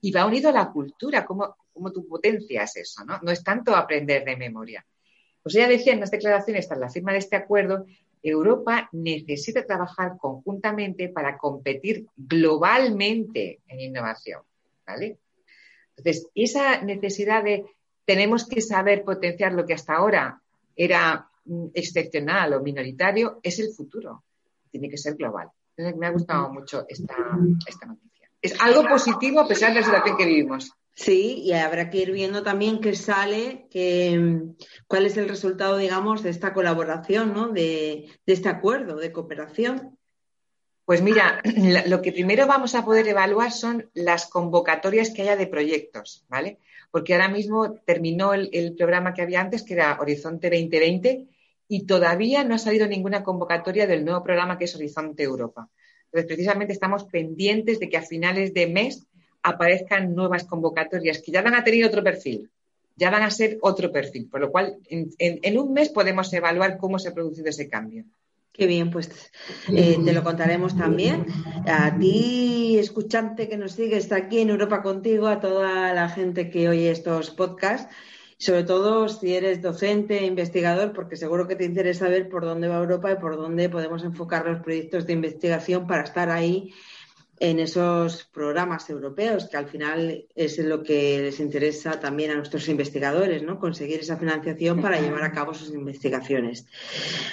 Y 0.00 0.12
va 0.12 0.26
unido 0.26 0.48
a 0.50 0.52
la 0.52 0.70
cultura, 0.70 1.24
cómo, 1.24 1.56
cómo 1.72 1.90
tú 1.90 2.06
potencias 2.06 2.76
eso, 2.76 3.04
¿no? 3.04 3.18
No 3.20 3.32
es 3.32 3.42
tanto 3.42 3.74
aprender 3.74 4.24
de 4.24 4.36
memoria. 4.36 4.84
Pues 5.42 5.56
ella 5.56 5.68
decía 5.68 5.92
en 5.92 6.00
las 6.00 6.10
declaraciones, 6.10 6.68
tras 6.68 6.78
la 6.78 6.88
firma 6.88 7.12
de 7.12 7.18
este 7.18 7.36
acuerdo, 7.36 7.84
Europa 8.22 8.88
necesita 8.92 9.64
trabajar 9.64 10.16
conjuntamente 10.18 11.08
para 11.08 11.38
competir 11.38 12.06
globalmente 12.16 13.60
en 13.66 13.80
innovación. 13.80 14.42
¿vale? 14.86 15.18
Entonces, 15.96 16.28
esa 16.34 16.82
necesidad 16.82 17.44
de 17.44 17.64
tenemos 18.04 18.46
que 18.48 18.60
saber 18.60 19.04
potenciar 19.04 19.52
lo 19.52 19.66
que 19.66 19.74
hasta 19.74 19.94
ahora 19.94 20.40
era 20.74 21.27
excepcional 21.74 22.54
o 22.54 22.60
minoritario 22.60 23.40
es 23.42 23.58
el 23.58 23.72
futuro. 23.72 24.24
Tiene 24.70 24.88
que 24.88 24.98
ser 24.98 25.14
global. 25.14 25.48
Entonces, 25.76 25.98
me 25.98 26.06
ha 26.06 26.10
gustado 26.10 26.52
mucho 26.52 26.84
esta, 26.88 27.14
esta 27.66 27.86
noticia. 27.86 28.30
Es 28.42 28.60
algo 28.60 28.88
positivo 28.88 29.40
a 29.40 29.48
pesar 29.48 29.70
de 29.70 29.80
la 29.80 29.86
situación 29.86 30.16
que 30.16 30.26
vivimos. 30.26 30.72
Sí, 30.98 31.42
y 31.44 31.52
habrá 31.52 31.90
que 31.90 31.98
ir 31.98 32.10
viendo 32.10 32.42
también 32.42 32.80
qué 32.80 32.92
sale, 32.96 33.68
que, 33.70 34.40
cuál 34.88 35.06
es 35.06 35.16
el 35.16 35.28
resultado, 35.28 35.76
digamos, 35.76 36.24
de 36.24 36.30
esta 36.30 36.52
colaboración, 36.52 37.32
¿no? 37.32 37.50
De, 37.50 38.08
este 38.26 38.48
acuerdo 38.48 38.96
de 38.96 39.12
cooperación. 39.12 39.96
Pues 40.84 41.00
mira, 41.00 41.40
lo 41.86 42.02
que 42.02 42.10
primero 42.10 42.48
vamos 42.48 42.74
a 42.74 42.84
poder 42.84 43.06
evaluar 43.06 43.52
son 43.52 43.88
las 43.94 44.26
convocatorias 44.26 45.10
que 45.10 45.22
haya 45.22 45.36
de 45.36 45.46
proyectos, 45.46 46.24
¿vale? 46.28 46.58
Porque 46.90 47.14
ahora 47.14 47.28
mismo 47.28 47.74
terminó 47.86 48.34
el, 48.34 48.50
el 48.52 48.74
programa 48.74 49.14
que 49.14 49.22
había 49.22 49.40
antes, 49.40 49.62
que 49.62 49.74
era 49.74 49.98
Horizonte 50.00 50.50
2020, 50.50 51.28
y 51.68 51.84
todavía 51.84 52.44
no 52.44 52.54
ha 52.54 52.58
salido 52.58 52.86
ninguna 52.86 53.22
convocatoria 53.22 53.86
del 53.86 54.04
nuevo 54.04 54.22
programa 54.22 54.56
que 54.58 54.64
es 54.64 54.74
Horizonte 54.74 55.22
Europa. 55.22 55.68
Entonces, 56.06 56.26
precisamente 56.26 56.72
estamos 56.72 57.04
pendientes 57.04 57.78
de 57.78 57.88
que 57.90 57.98
a 57.98 58.02
finales 58.02 58.54
de 58.54 58.66
mes 58.66 59.06
aparezcan 59.42 60.14
nuevas 60.14 60.44
convocatorias 60.44 61.20
que 61.20 61.30
ya 61.30 61.42
van 61.42 61.54
a 61.54 61.62
tener 61.62 61.84
otro 61.84 62.02
perfil, 62.02 62.50
ya 62.96 63.10
van 63.10 63.22
a 63.22 63.30
ser 63.30 63.58
otro 63.60 63.92
perfil, 63.92 64.26
por 64.28 64.40
lo 64.40 64.50
cual 64.50 64.76
en, 64.88 65.58
un 65.58 65.72
mes 65.72 65.90
podemos 65.90 66.32
evaluar 66.32 66.78
cómo 66.78 66.98
se 66.98 67.08
ha 67.08 67.14
producido 67.14 67.48
ese 67.48 67.68
cambio. 67.68 68.04
Qué 68.52 68.66
bien, 68.66 68.90
pues 68.90 69.30
eh, 69.68 69.98
te 70.04 70.12
lo 70.12 70.24
contaremos 70.24 70.76
también. 70.76 71.26
A 71.66 71.96
ti, 71.96 72.76
escuchante 72.76 73.48
que 73.48 73.56
nos 73.56 73.72
sigue, 73.72 73.96
está 73.96 74.16
aquí 74.16 74.40
en 74.40 74.50
Europa 74.50 74.82
contigo, 74.82 75.28
a 75.28 75.38
toda 75.38 75.94
la 75.94 76.08
gente 76.08 76.50
que 76.50 76.68
oye 76.68 76.90
estos 76.90 77.30
podcasts, 77.30 77.94
sobre 78.38 78.62
todo 78.62 79.08
si 79.08 79.34
eres 79.34 79.60
docente, 79.60 80.24
investigador, 80.24 80.92
porque 80.92 81.16
seguro 81.16 81.48
que 81.48 81.56
te 81.56 81.64
interesa 81.64 82.08
ver 82.08 82.28
por 82.28 82.44
dónde 82.44 82.68
va 82.68 82.76
Europa 82.78 83.12
y 83.12 83.16
por 83.16 83.36
dónde 83.36 83.68
podemos 83.68 84.04
enfocar 84.04 84.46
los 84.46 84.60
proyectos 84.60 85.06
de 85.06 85.14
investigación 85.14 85.86
para 85.86 86.04
estar 86.04 86.30
ahí 86.30 86.72
en 87.40 87.60
esos 87.60 88.24
programas 88.24 88.90
europeos, 88.90 89.48
que 89.48 89.56
al 89.56 89.68
final 89.68 90.26
es 90.34 90.58
lo 90.58 90.82
que 90.82 91.20
les 91.20 91.40
interesa 91.40 92.00
también 92.00 92.32
a 92.32 92.34
nuestros 92.34 92.68
investigadores, 92.68 93.42
¿no? 93.42 93.58
Conseguir 93.58 94.00
esa 94.00 94.16
financiación 94.16 94.80
para 94.80 95.00
llevar 95.00 95.22
a 95.22 95.32
cabo 95.32 95.54
sus 95.54 95.70
investigaciones. 95.70 96.66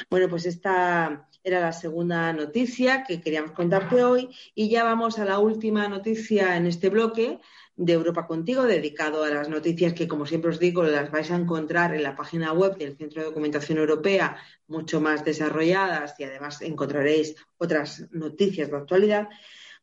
Bueno, 0.09 0.29
pues 0.29 0.45
esta 0.45 1.27
era 1.43 1.59
la 1.59 1.73
segunda 1.73 2.33
noticia 2.33 3.03
que 3.03 3.21
queríamos 3.21 3.51
contarte 3.51 4.03
hoy 4.03 4.29
y 4.53 4.69
ya 4.69 4.83
vamos 4.83 5.19
a 5.19 5.25
la 5.25 5.39
última 5.39 5.87
noticia 5.87 6.57
en 6.57 6.67
este 6.67 6.89
bloque 6.89 7.39
de 7.77 7.93
Europa 7.93 8.25
Contigo, 8.25 8.63
dedicado 8.63 9.23
a 9.23 9.29
las 9.29 9.49
noticias 9.49 9.93
que, 9.93 10.07
como 10.07 10.25
siempre 10.25 10.51
os 10.51 10.59
digo, 10.59 10.83
las 10.83 11.11
vais 11.11 11.29
a 11.31 11.35
encontrar 11.35 11.93
en 11.93 12.03
la 12.03 12.15
página 12.15 12.53
web 12.53 12.77
del 12.77 12.95
Centro 12.95 13.21
de 13.21 13.27
Documentación 13.27 13.77
Europea, 13.77 14.37
mucho 14.67 15.01
más 15.01 15.25
desarrolladas 15.25 16.15
y 16.19 16.23
además 16.23 16.61
encontraréis 16.61 17.35
otras 17.57 18.07
noticias 18.11 18.69
de 18.69 18.77
actualidad. 18.77 19.27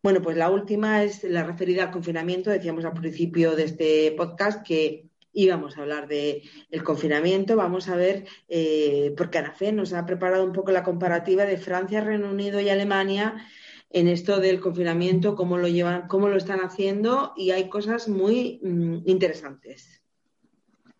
Bueno, 0.03 0.23
pues 0.23 0.37
la 0.37 0.51
última 0.51 1.05
es 1.05 1.23
la 1.23 1.45
referida 1.45 1.85
al 1.85 1.91
confinamiento. 1.91 2.51
Decíamos 2.51 2.85
al 2.85 2.95
principio 2.95 3.55
de 3.55 3.65
este 3.65 4.13
podcast 4.17 4.67
que 4.67 5.11
íbamos 5.33 5.77
a 5.77 5.83
hablar 5.83 6.09
del 6.09 6.43
confinamiento. 6.83 7.57
Vamos 7.57 7.89
a 7.89 7.97
ver, 7.97 8.25
eh, 8.49 9.15
porque 9.17 9.39
Anafé 9.39 9.71
nos 9.71 9.93
ha 9.93 10.05
preparado 10.07 10.45
un 10.45 10.53
poco 10.53 10.73
la 10.73 10.83
comparativa 10.83 11.45
de 11.45 11.57
Francia, 11.57 12.01
Reino 12.01 12.31
Unido 12.31 12.61
y 12.61 12.69
Alemania 12.69 13.47
en 13.93 14.09
esto 14.09 14.41
del 14.41 14.61
confinamiento, 14.61 15.35
cómo 15.35 15.59
lo 15.59 15.69
llevan, 15.69 16.09
cómo 16.09 16.29
lo 16.29 16.37
están 16.37 16.61
haciendo 16.61 17.33
y 17.37 17.51
hay 17.51 17.69
cosas 17.69 18.09
muy 18.09 18.61
mm, 18.63 19.03
interesantes. 19.07 20.03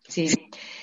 Sí, 0.05 0.29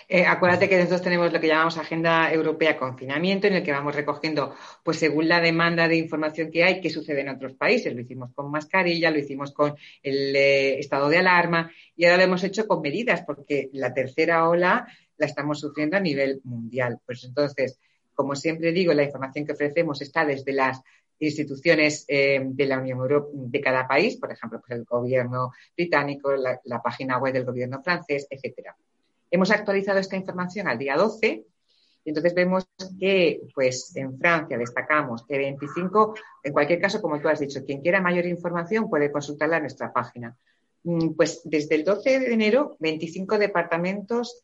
eh, 0.08 0.24
acuérdate 0.26 0.68
que 0.68 0.76
nosotros 0.76 1.02
tenemos 1.02 1.32
lo 1.32 1.40
que 1.40 1.46
llamamos 1.46 1.76
Agenda 1.76 2.32
Europea 2.32 2.76
Confinamiento, 2.76 3.46
en 3.46 3.54
el 3.54 3.62
que 3.62 3.70
vamos 3.70 3.94
recogiendo, 3.94 4.56
pues 4.82 4.98
según 4.98 5.28
la 5.28 5.40
demanda 5.40 5.86
de 5.86 5.96
información 5.96 6.50
que 6.50 6.64
hay, 6.64 6.80
qué 6.80 6.90
sucede 6.90 7.20
en 7.20 7.28
otros 7.28 7.52
países. 7.54 7.94
Lo 7.94 8.00
hicimos 8.00 8.32
con 8.34 8.50
mascarilla, 8.50 9.10
lo 9.10 9.18
hicimos 9.18 9.52
con 9.52 9.74
el 10.02 10.34
eh, 10.34 10.78
estado 10.78 11.08
de 11.10 11.18
alarma 11.18 11.70
y 11.94 12.06
ahora 12.06 12.16
lo 12.16 12.22
hemos 12.24 12.42
hecho 12.42 12.66
con 12.66 12.80
medidas, 12.80 13.22
porque 13.26 13.68
la 13.72 13.92
tercera 13.92 14.48
ola 14.48 14.86
la 15.16 15.26
estamos 15.26 15.60
sufriendo 15.60 15.98
a 15.98 16.00
nivel 16.00 16.40
mundial. 16.44 16.98
Pues 17.04 17.22
entonces, 17.24 17.78
como 18.14 18.34
siempre 18.34 18.72
digo, 18.72 18.92
la 18.94 19.04
información 19.04 19.44
que 19.44 19.52
ofrecemos 19.52 20.00
está 20.00 20.24
desde 20.24 20.52
las 20.52 20.82
instituciones 21.20 22.04
eh, 22.08 22.40
de 22.42 22.66
la 22.66 22.78
Unión 22.78 22.98
Europea, 22.98 23.30
de 23.34 23.60
cada 23.60 23.86
país, 23.86 24.16
por 24.16 24.32
ejemplo, 24.32 24.60
pues 24.60 24.78
el 24.78 24.84
gobierno 24.84 25.52
británico, 25.76 26.32
la, 26.32 26.82
página 26.82 27.18
web 27.18 27.32
del 27.32 27.44
gobierno 27.44 27.82
francés, 27.82 28.26
etcétera. 28.30 28.76
Hemos 29.30 29.50
actualizado 29.50 29.98
esta 29.98 30.16
información 30.16 30.66
al 30.66 30.78
día 30.78 30.96
12 30.96 31.44
y 32.02 32.08
entonces 32.08 32.34
vemos 32.34 32.66
que, 32.98 33.42
pues, 33.54 33.94
en 33.96 34.18
Francia 34.18 34.56
destacamos 34.56 35.24
que 35.26 35.36
25, 35.36 36.14
en 36.42 36.52
cualquier 36.52 36.80
caso, 36.80 37.02
como 37.02 37.20
tú 37.20 37.28
has 37.28 37.40
dicho, 37.40 37.64
quien 37.64 37.82
quiera 37.82 38.00
mayor 38.00 38.26
información 38.26 38.88
puede 38.88 39.12
consultarla 39.12 39.58
en 39.58 39.64
nuestra 39.64 39.92
página. 39.92 40.36
mm, 40.82 41.10
pues 41.10 41.42
desde 41.44 41.74
el 41.74 41.84
12 41.84 42.20
de 42.20 42.32
enero, 42.32 42.76
25 42.80 43.36
departamentos 43.38 44.42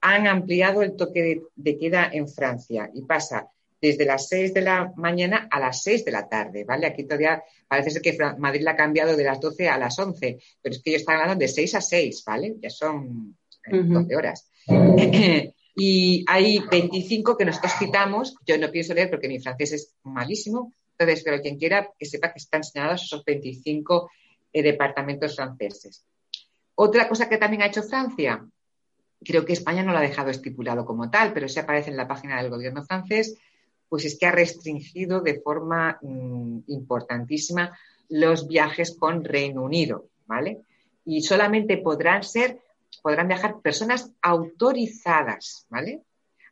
han 0.00 0.26
ampliado 0.26 0.82
el 0.82 0.96
toque 0.96 1.42
de, 1.56 1.78
queda 1.78 2.08
en 2.12 2.28
Francia 2.28 2.90
y 2.94 3.02
pasa 3.02 3.48
desde 3.80 4.04
las 4.04 4.28
6 4.28 4.54
de 4.54 4.62
la 4.62 4.92
mañana 4.96 5.48
a 5.50 5.60
las 5.60 5.82
6 5.82 6.04
de 6.04 6.10
la 6.10 6.28
tarde, 6.28 6.64
¿vale? 6.64 6.86
Aquí 6.86 7.04
todavía 7.04 7.42
parece 7.68 7.90
ser 7.90 8.02
que 8.02 8.16
Madrid 8.38 8.62
la 8.62 8.72
ha 8.72 8.76
cambiado 8.76 9.16
de 9.16 9.24
las 9.24 9.40
12 9.40 9.68
a 9.68 9.78
las 9.78 9.98
11, 9.98 10.38
pero 10.62 10.74
es 10.74 10.82
que 10.82 10.90
ellos 10.90 11.02
están 11.02 11.20
hablando 11.20 11.42
de 11.42 11.48
6 11.48 11.74
a 11.74 11.80
6, 11.80 12.24
¿vale? 12.26 12.56
Ya 12.60 12.70
son 12.70 13.36
12 13.70 14.16
horas. 14.16 14.50
y 15.76 16.24
hay 16.26 16.58
25 16.70 17.36
que 17.36 17.44
nosotros 17.44 17.72
citamos, 17.78 18.36
yo 18.46 18.56
no 18.58 18.70
pienso 18.70 18.94
leer 18.94 19.10
porque 19.10 19.28
mi 19.28 19.40
francés 19.40 19.72
es 19.72 19.94
malísimo, 20.02 20.72
entonces, 20.98 21.22
pero 21.24 21.42
quien 21.42 21.58
quiera 21.58 21.90
que 21.98 22.06
sepa 22.06 22.32
que 22.32 22.38
están 22.38 22.64
señalados 22.64 23.04
esos 23.04 23.24
25 23.24 24.10
eh, 24.52 24.62
departamentos 24.62 25.36
franceses. 25.36 26.06
Otra 26.74 27.08
cosa 27.08 27.28
que 27.28 27.36
también 27.36 27.62
ha 27.62 27.66
hecho 27.66 27.82
Francia, 27.82 28.46
creo 29.22 29.44
que 29.44 29.52
España 29.52 29.82
no 29.82 29.92
lo 29.92 29.98
ha 29.98 30.02
dejado 30.02 30.30
estipulado 30.30 30.84
como 30.84 31.10
tal, 31.10 31.32
pero 31.32 31.48
se 31.48 31.60
aparece 31.60 31.90
en 31.90 31.96
la 31.96 32.08
página 32.08 32.40
del 32.40 32.50
gobierno 32.50 32.84
francés, 32.84 33.36
pues 33.88 34.04
es 34.04 34.18
que 34.18 34.26
ha 34.26 34.32
restringido 34.32 35.20
de 35.20 35.40
forma 35.40 35.98
mm, 36.02 36.60
importantísima 36.68 37.76
los 38.08 38.46
viajes 38.46 38.96
con 38.96 39.24
Reino 39.24 39.62
Unido, 39.62 40.08
¿vale? 40.26 40.62
Y 41.04 41.22
solamente 41.22 41.78
podrán 41.78 42.22
ser, 42.22 42.58
podrán 43.02 43.28
viajar 43.28 43.60
personas 43.60 44.10
autorizadas, 44.22 45.66
¿vale? 45.68 46.02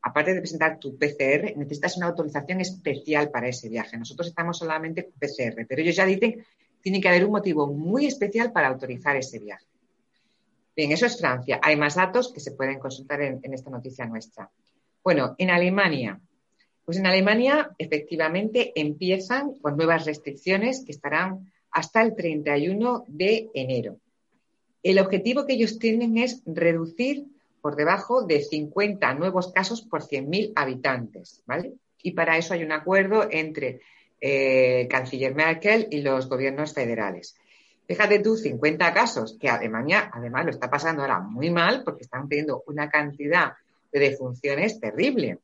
Aparte 0.03 0.35
de 0.35 0.41
presentar 0.41 0.79
tu 0.79 0.99
PCR, 0.99 1.57
necesitas 1.57 1.97
una 1.97 2.07
autorización 2.07 2.61
especial 2.61 3.31
para 3.31 3.49
ese 3.49 3.69
viaje. 3.69 3.97
Nosotros 3.97 4.29
estamos 4.29 4.59
solamente 4.59 5.05
con 5.05 5.15
PCR, 5.15 5.67
pero 5.67 5.81
ellos 5.83 5.97
ya 5.97 6.07
dicen 6.07 6.45
tiene 6.83 7.01
que 7.01 7.09
haber 7.09 7.25
un 7.25 7.33
motivo 7.33 7.67
muy 7.67 8.05
especial 8.05 8.53
para 8.53 8.69
autorizar 8.69 9.17
ese 9.17 9.39
viaje. 9.39 9.65
Bien, 10.77 10.93
eso 10.93 11.07
es 11.07 11.19
Francia. 11.19 11.59
Hay 11.63 11.77
más 11.77 11.95
datos 11.95 12.31
que 12.31 12.41
se 12.41 12.53
pueden 12.53 12.79
consultar 12.79 13.23
en 13.23 13.55
esta 13.55 13.71
noticia 13.71 14.05
nuestra. 14.05 14.51
Bueno, 15.03 15.35
en 15.39 15.49
Alemania, 15.51 16.21
pues 16.85 16.99
en 16.99 17.07
Alemania 17.07 17.71
efectivamente 17.79 18.73
empiezan 18.75 19.55
con 19.55 19.77
nuevas 19.77 20.05
restricciones 20.05 20.85
que 20.85 20.93
estarán 20.93 21.53
hasta 21.71 22.03
el 22.03 22.15
31 22.15 23.05
de 23.09 23.51
enero. 23.55 23.97
El 24.83 24.99
objetivo 24.99 25.47
que 25.47 25.55
ellos 25.55 25.79
tienen 25.79 26.19
es 26.19 26.43
reducir 26.45 27.25
por 27.63 27.77
debajo 27.77 28.23
de 28.23 28.43
50 28.43 29.15
nuevos 29.15 29.51
casos 29.51 29.81
por 29.81 30.03
100.000 30.03 30.53
habitantes, 30.55 31.43
¿vale? 31.47 31.73
Y 32.03 32.13
para 32.13 32.37
eso 32.37 32.53
hay 32.53 32.63
un 32.63 32.73
acuerdo 32.73 33.27
entre 33.31 33.81
eh, 34.21 34.87
canciller 34.91 35.35
Merkel 35.35 35.89
y 35.91 36.03
los 36.03 36.29
gobiernos 36.29 36.75
federales. 36.75 37.35
Fíjate 37.87 38.19
tú, 38.19 38.37
50 38.37 38.93
casos, 38.93 39.37
que 39.41 39.49
Alemania 39.49 40.11
además 40.13 40.45
lo 40.45 40.51
está 40.51 40.71
pasando 40.71 41.03
ahora 41.03 41.21
muy 41.21 41.51
mal 41.51 41.83
porque 41.85 42.05
están 42.05 42.29
teniendo 42.29 42.63
una 42.67 42.89
cantidad 42.91 43.55
de 43.93 44.01
defunciones 44.01 44.81
terrible. 44.81 45.39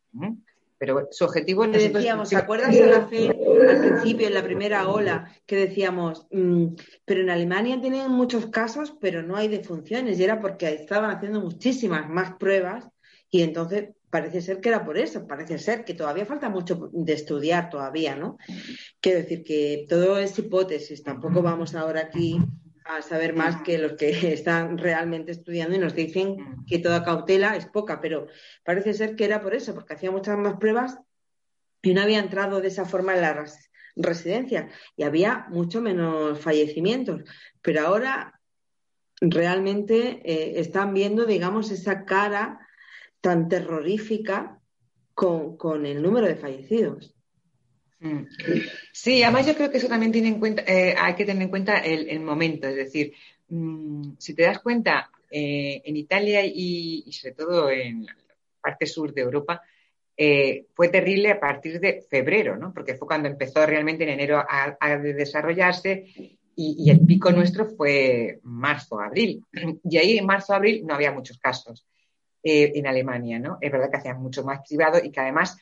Pero 0.81 1.09
su 1.11 1.27
objetivo 1.27 1.67
no 1.67 1.75
decíamos, 1.75 2.31
¿te 2.31 2.37
acuerdas 2.37 2.75
al 2.75 3.07
principio, 3.07 4.27
en 4.27 4.33
la 4.33 4.43
primera 4.43 4.89
ola, 4.89 5.31
que 5.45 5.57
decíamos, 5.57 6.27
mm, 6.31 6.69
pero 7.05 7.21
en 7.21 7.29
Alemania 7.29 7.79
tienen 7.83 8.11
muchos 8.11 8.47
casos, 8.47 8.95
pero 8.99 9.23
no 9.23 9.37
hay 9.37 9.49
defunciones, 9.49 10.19
y 10.19 10.25
era 10.25 10.41
porque 10.41 10.73
estaban 10.73 11.11
haciendo 11.11 11.43
muchísimas 11.43 12.09
más 12.09 12.37
pruebas, 12.39 12.89
y 13.31 13.43
entonces 13.43 13.91
parece 14.09 14.41
ser 14.41 14.63
que 14.63 14.71
era 14.71 14.83
por 14.83 14.97
eso, 14.97 15.27
parece 15.27 15.59
ser 15.59 15.85
que 15.85 15.93
todavía 15.93 16.25
falta 16.25 16.49
mucho 16.49 16.89
de 16.95 17.13
estudiar 17.13 17.69
todavía, 17.69 18.17
¿no? 18.17 18.39
Quiero 19.03 19.19
decir 19.19 19.45
que 19.45 19.85
todo 19.87 20.17
es 20.17 20.39
hipótesis, 20.39 21.03
tampoco 21.03 21.43
vamos 21.43 21.75
ahora 21.75 22.01
aquí 22.01 22.41
a 22.85 23.03
saber 23.03 23.35
más 23.35 23.63
que 23.63 23.79
los 23.79 23.93
que 23.95 24.11
están 24.33 24.79
realmente 24.79 25.33
estudiando 25.33 25.77
y 25.77 25.79
nos 25.79 25.95
dicen 25.95 26.65
que 26.67 26.79
toda 26.79 27.05
cautela 27.05 27.57
es 27.57 27.67
poca, 27.67 28.01
pero 28.01 28.27
parece 28.65 28.95
ser 28.95 29.17
que 29.17 29.25
era 29.25 29.41
por 29.41 29.55
eso, 29.55 29.75
porque 29.75 29.95
hacía 29.95 30.11
muchas 30.11 30.39
más 30.39 30.57
pruebas 30.57 30.99
y 31.83 31.95
no 31.95 32.03
había 32.03 32.19
entrado 32.19 32.61
de 32.61 32.69
esa 32.69 32.85
forma 32.85 33.15
en 33.15 33.23
la 33.23 33.45
residencia 33.97 34.69
y 34.97 35.03
había 35.03 35.47
mucho 35.51 35.81
menos 35.81 36.41
fallecimientos. 36.41 37.23
Pero 37.63 37.87
ahora 37.87 38.41
realmente 39.21 40.21
eh, 40.25 40.61
están 40.61 40.95
viendo, 40.95 41.27
digamos, 41.27 41.71
esa 41.71 42.05
cara 42.05 42.67
tan 43.21 43.49
terrorífica 43.49 44.61
con 45.15 45.85
el 45.85 46.01
número 46.01 46.27
de 46.27 46.37
fallecidos. 46.37 47.15
Mm. 48.01 48.25
Sí, 48.93 49.23
además 49.23 49.47
yo 49.47 49.55
creo 49.55 49.71
que 49.71 49.77
eso 49.77 49.89
también 49.89 50.11
tiene 50.11 50.29
en 50.29 50.41
cuenta, 50.41 50.63
eh, 50.67 50.95
hay 50.99 51.15
que 51.15 51.27
tener 51.27 51.43
en 51.43 51.51
cuenta 51.51 51.79
el, 51.79 52.21
momento, 52.21 52.67
es 52.67 52.77
decir, 52.77 53.13
mm, 53.49 54.13
si 54.19 54.35
te 54.35 54.43
das 54.43 54.59
cuenta, 54.61 55.11
eh, 55.31 55.83
en 55.85 55.97
Italia 55.97 56.43
y, 56.45 57.11
sobre 57.13 57.35
todo 57.35 57.71
en 57.71 58.07
la 58.07 58.17
parte 58.61 58.87
sur 58.87 59.13
de 59.13 59.21
Europa, 59.21 59.63
eh, 60.17 60.67
fue 60.75 60.89
terrible 60.89 61.31
a 61.31 61.41
partir 61.41 61.79
de 61.79 62.03
febrero, 62.09 62.57
¿no? 62.57 62.73
Porque 62.75 62.95
fue 62.95 63.07
cuando 63.07 63.29
empezó 63.29 63.65
realmente 63.65 64.03
en 64.05 64.11
enero 64.11 64.45
a, 64.47 64.97
desarrollarse 64.99 66.39
y, 66.57 66.91
el 66.91 67.01
pico 67.07 67.31
nuestro 67.31 67.67
fue 67.67 68.41
marzo, 68.43 69.01
abril. 69.01 69.45
Y 69.85 69.99
ahí 69.99 70.19
en 70.19 70.27
marzo, 70.27 70.53
abril 70.53 70.85
no 70.85 70.95
había 70.95 71.13
muchos 71.13 71.39
casos 71.39 71.87
en 72.43 72.87
Alemania, 72.87 73.39
¿no? 73.39 73.59
Es 73.61 73.71
verdad 73.71 73.91
que 73.91 73.99
hacían 73.99 74.21
mucho 74.21 74.43
más 74.45 74.61
privado 74.67 74.99
y 75.03 75.11
que 75.11 75.21
además 75.21 75.59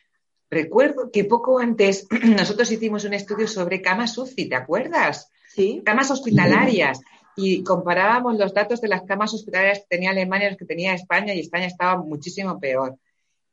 Recuerdo 0.51 1.11
que 1.11 1.25
poco 1.25 1.59
antes 1.59 2.07
nosotros 2.25 2.71
hicimos 2.71 3.05
un 3.05 3.15
estudio 3.15 3.47
sobre 3.47 3.83
camas 3.83 4.17
UCI, 4.17 4.49
¿te 4.49 4.55
acuerdas? 4.57 5.31
Sí. 5.55 5.83
Camas 5.85 6.11
hospitalarias. 6.11 7.01
Y 7.37 7.63
comparábamos 7.63 8.37
los 8.37 8.53
datos 8.53 8.81
de 8.81 8.89
las 8.89 9.03
camas 9.03 9.33
hospitalarias 9.33 9.81
que 9.81 9.97
tenía 9.97 10.11
Alemania 10.11 10.49
y 10.49 10.51
los 10.51 10.59
que 10.59 10.65
tenía 10.65 10.95
España, 10.95 11.35
y 11.35 11.41
España 11.41 11.67
estaba 11.67 11.97
muchísimo 11.97 12.59
peor. 12.59 12.97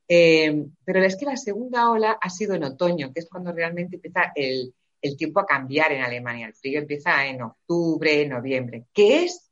Eh, 0.08 0.66
pero 0.84 1.04
es 1.04 1.16
que 1.16 1.26
la 1.26 1.38
segunda 1.38 1.92
ola 1.92 2.18
ha 2.20 2.30
sido 2.32 2.56
en 2.56 2.64
otoño, 2.64 3.12
que 3.14 3.20
es 3.20 3.30
cuando 3.30 3.52
realmente 3.52 3.98
empieza 3.98 4.32
el, 4.34 4.74
el 5.02 5.18
tiempo 5.18 5.40
a 5.40 5.46
cambiar 5.46 5.92
en 5.92 6.02
Alemania. 6.02 6.48
El 6.48 6.56
frío 6.56 6.80
empieza 6.80 7.28
en 7.28 7.44
octubre, 7.44 8.28
noviembre, 8.28 8.86
que 8.92 9.26
es 9.26 9.52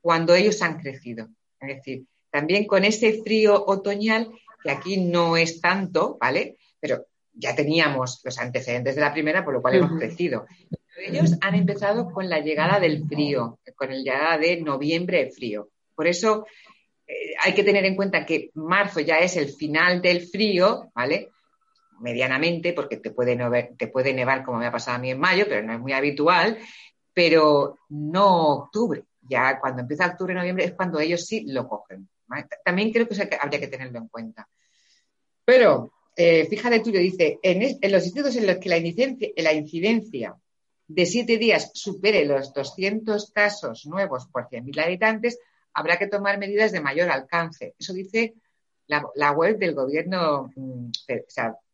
cuando 0.00 0.34
ellos 0.34 0.60
han 0.62 0.78
crecido. 0.78 1.28
Es 1.60 1.76
decir, 1.76 2.06
también 2.30 2.66
con 2.66 2.84
ese 2.84 3.22
frío 3.22 3.62
otoñal 3.66 4.30
que 4.62 4.70
aquí 4.70 4.98
no 4.98 5.36
es 5.36 5.60
tanto, 5.60 6.16
¿vale? 6.20 6.56
Pero 6.80 7.06
ya 7.34 7.54
teníamos 7.54 8.20
los 8.24 8.38
antecedentes 8.38 8.94
de 8.94 9.00
la 9.00 9.12
primera, 9.12 9.44
por 9.44 9.54
lo 9.54 9.62
cual 9.62 9.76
hemos 9.76 9.98
crecido. 9.98 10.46
ellos 10.96 11.36
han 11.40 11.54
empezado 11.54 12.10
con 12.10 12.28
la 12.28 12.40
llegada 12.40 12.78
del 12.78 13.06
frío, 13.06 13.58
con 13.74 13.88
la 13.88 13.96
llegada 13.96 14.38
de 14.38 14.60
noviembre 14.60 15.30
frío. 15.30 15.68
Por 15.94 16.06
eso 16.06 16.46
eh, 17.06 17.34
hay 17.42 17.54
que 17.54 17.64
tener 17.64 17.84
en 17.84 17.96
cuenta 17.96 18.26
que 18.26 18.50
marzo 18.54 19.00
ya 19.00 19.18
es 19.18 19.36
el 19.36 19.48
final 19.48 20.02
del 20.02 20.26
frío, 20.26 20.90
¿vale? 20.94 21.30
Medianamente, 22.00 22.72
porque 22.72 22.96
te 22.96 23.10
puede, 23.10 23.36
te 23.78 23.88
puede 23.88 24.12
nevar 24.12 24.44
como 24.44 24.58
me 24.58 24.66
ha 24.66 24.72
pasado 24.72 24.96
a 24.96 25.00
mí 25.00 25.10
en 25.10 25.20
mayo, 25.20 25.44
pero 25.48 25.62
no 25.62 25.72
es 25.72 25.80
muy 25.80 25.92
habitual, 25.92 26.58
pero 27.14 27.78
no 27.88 28.54
octubre. 28.54 29.04
Ya 29.20 29.60
cuando 29.60 29.82
empieza 29.82 30.06
octubre, 30.06 30.34
noviembre 30.34 30.64
es 30.64 30.72
cuando 30.72 30.98
ellos 31.00 31.24
sí 31.26 31.44
lo 31.46 31.68
cogen. 31.68 32.08
También 32.64 32.92
creo 32.92 33.08
que 33.08 33.16
habría 33.40 33.60
que 33.60 33.68
tenerlo 33.68 33.98
en 33.98 34.08
cuenta. 34.08 34.48
Pero, 35.44 35.92
eh, 36.16 36.46
fíjate 36.46 36.80
tú, 36.80 36.90
dice, 36.90 37.38
en, 37.42 37.60
los 37.92 38.04
institutos 38.04 38.36
en 38.36 38.46
los 38.46 38.56
que 38.56 38.68
la 38.68 38.78
incidencia, 38.78 39.28
la 39.36 39.52
incidencia 39.52 40.36
de 40.86 41.06
siete 41.06 41.38
días 41.38 41.70
supere 41.74 42.24
los 42.24 42.52
200 42.52 43.30
casos 43.32 43.86
nuevos 43.86 44.26
por 44.26 44.48
100.000 44.48 44.84
habitantes, 44.84 45.38
habrá 45.74 45.98
que 45.98 46.06
tomar 46.06 46.38
medidas 46.38 46.72
de 46.72 46.80
mayor 46.80 47.10
alcance. 47.10 47.74
Eso 47.78 47.92
dice 47.92 48.34
la, 48.86 49.32
web 49.32 49.58
del 49.58 49.74
gobierno 49.74 50.50
mm, 50.54 50.90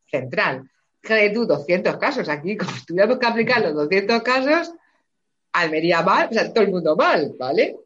central. 0.06 0.70
Fíjate 1.00 1.30
tú, 1.30 1.46
200 1.46 1.96
casos. 1.96 2.28
Aquí, 2.28 2.56
como 2.56 2.72
tuviéramos 2.86 3.18
que 3.18 3.26
aplicar 3.26 3.60
los 3.62 3.74
200 3.74 4.22
casos, 4.22 4.72
Almería 5.52 6.02
mal, 6.02 6.28
o 6.30 6.32
sea, 6.32 6.52
todo 6.52 6.64
el 6.64 6.70
mundo 6.70 6.94
mal, 6.94 7.34
¿vale? 7.38 7.76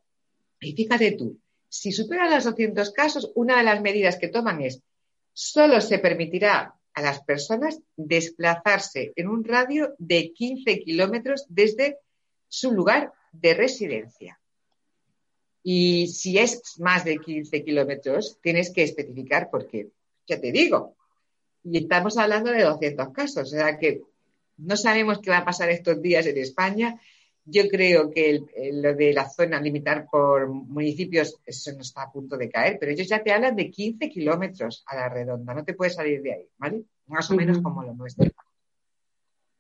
Y 0.61 0.73
fíjate 0.75 1.13
tú, 1.13 1.39
si 1.73 1.91
superan 1.91 2.31
los 2.31 2.45
200 2.45 2.93
casos, 2.93 3.33
una 3.35 3.57
de 3.57 3.63
las 3.63 3.81
medidas 3.81 4.19
que 4.19 4.29
toman 4.29 4.61
es 4.61 4.83
solo 5.33 5.81
se 5.81 5.99
permitirá 5.99 6.75
a 6.93 7.01
las 7.01 7.23
personas 7.23 7.81
desplazarse 7.97 9.15
en 9.17 9.29
un 9.29 9.43
radio 9.43 9.95
de 9.97 10.35
15 10.35 10.81
kilómetros 10.81 11.47
desde 11.49 11.97
su 12.47 12.73
lugar 12.73 13.15
de 13.33 13.55
residencia. 13.55 14.39
Y 15.63 16.09
si 16.09 16.37
es 16.37 16.79
más 16.79 17.07
de 17.07 17.17
15 17.17 17.65
kilómetros, 17.65 18.39
tienes 18.43 18.71
que 18.71 18.83
especificar 18.83 19.49
por 19.49 19.67
qué. 19.67 19.89
Ya 20.27 20.39
te 20.39 20.53
digo. 20.53 20.95
Y 21.65 21.79
estamos 21.79 22.19
hablando 22.19 22.51
de 22.51 22.65
200 22.65 23.15
casos. 23.15 23.51
O 23.51 23.57
sea 23.57 23.79
que 23.79 24.03
no 24.59 24.77
sabemos 24.77 25.21
qué 25.21 25.31
va 25.31 25.39
a 25.39 25.45
pasar 25.47 25.71
estos 25.71 26.03
días 26.03 26.27
en 26.27 26.37
España 26.37 27.01
yo 27.45 27.69
creo 27.69 28.11
que 28.11 28.45
lo 28.73 28.95
de 28.95 29.13
la 29.13 29.29
zona 29.29 29.61
limitar 29.61 30.07
por 30.11 30.49
municipios, 30.49 31.41
eso 31.45 31.73
no 31.73 31.81
está 31.81 32.03
a 32.03 32.13
punto 32.13 32.37
de 32.37 32.49
caer, 32.49 32.79
pero 32.79 32.93
ellos 32.93 33.09
ya 33.09 33.23
te 33.23 33.33
hablan 33.33 33.57
de 33.57 33.71
15 33.71 34.09
kilómetros 34.09 34.85
a 34.87 34.97
la 34.97 35.09
redonda, 35.09 35.55
no 35.55 35.65
te 35.65 35.75
puedes 35.75 35.95
salir 35.95 36.23
de 36.23 36.35
ahí, 36.35 36.49
¿vale? 36.59 36.85
Más 37.07 37.31
o 37.31 37.35
menos 37.35 37.61
como 37.61 37.83
lo 37.83 37.95
nuestro. 37.95 38.31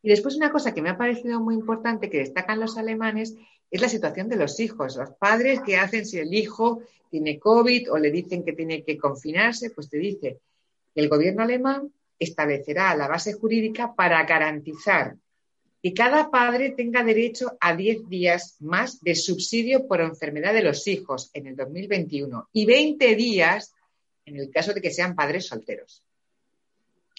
Y 0.03 0.11
después 0.11 0.37
una 0.37 0.53
cosa 0.53 0.75
que 0.75 0.83
me 0.83 0.90
ha 0.90 0.99
parecido 0.99 1.40
muy 1.40 1.55
importante 1.55 2.11
que 2.11 2.18
destacan 2.18 2.61
los 2.61 2.77
alemanes 2.77 3.37
es 3.71 3.81
la 3.81 3.88
situación 3.88 4.29
de 4.29 4.37
los 4.37 4.59
hijos. 4.61 4.97
Los 4.97 5.11
padres, 5.12 5.61
¿qué 5.64 5.77
hacen 5.77 6.05
si 6.05 6.18
el 6.18 6.35
hijo 6.35 6.83
tiene 7.11 7.38
COVID 7.38 7.92
o 7.92 7.99
le 7.99 8.11
dicen 8.11 8.45
que 8.45 8.53
tiene 8.53 8.85
que 8.85 8.99
confinarse? 8.99 9.71
Pues 9.71 9.88
te 9.88 9.99
dice 9.99 10.40
que 10.95 11.01
el 11.01 11.09
gobierno 11.09 11.42
alemán 11.42 11.92
establecerá 12.18 12.95
la 12.97 13.09
base 13.09 13.33
jurídica 13.33 13.95
para 13.95 14.25
garantizar 14.25 15.16
que 15.83 15.92
cada 15.92 16.31
padre 16.31 16.71
tenga 16.71 17.03
derecho 17.03 17.57
a 17.61 17.75
10 17.75 18.09
días 18.09 18.57
más 18.61 19.01
de 19.01 19.16
subsidio 19.16 19.88
por 19.88 20.01
enfermedad 20.01 20.55
de 20.55 20.62
los 20.62 20.87
hijos 20.87 21.31
en 21.35 21.49
el 21.49 21.57
2021 21.57 22.51
y 22.53 22.66
20 22.66 23.16
días 23.16 23.75
en 24.25 24.37
el 24.37 24.51
caso 24.51 24.73
de 24.73 24.81
que 24.81 24.92
sean 24.92 25.16
padres 25.16 25.47
solteros. 25.47 26.05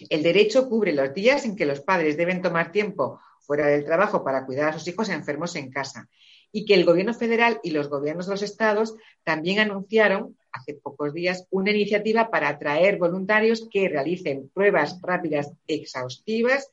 El 0.10 0.24
derecho 0.24 0.70
cubre 0.70 0.94
los 0.94 1.14
días 1.14 1.44
en 1.44 1.58
que 1.58 1.66
los 1.66 1.82
padres 1.82 2.16
deben 2.16 2.42
tomar 2.42 2.72
tiempo 2.72 3.20
fuera 3.42 3.68
del 3.68 3.84
trabajo 3.84 4.24
para 4.24 4.46
cuidar 4.46 4.70
a 4.70 4.80
sus 4.80 4.88
hijos 4.88 5.10
enfermos 5.10 5.56
en 5.58 5.70
casa 5.70 6.08
y 6.54 6.64
que 6.66 6.76
el 6.76 6.86
gobierno 6.86 7.14
federal 7.14 7.60
y 7.64 7.72
los 7.72 7.90
gobiernos 7.90 8.28
de 8.28 8.32
los 8.32 8.42
estados 8.44 8.96
también 9.24 9.60
anunciaron 9.60 10.38
hace 10.54 10.76
pocos 10.76 11.14
días 11.14 11.48
una 11.50 11.72
iniciativa 11.72 12.30
para 12.30 12.48
atraer 12.48 12.98
voluntarios 12.98 13.68
que 13.70 13.90
realicen 13.90 14.50
pruebas 14.54 15.00
rápidas 15.02 15.52
exhaustivas 15.68 16.70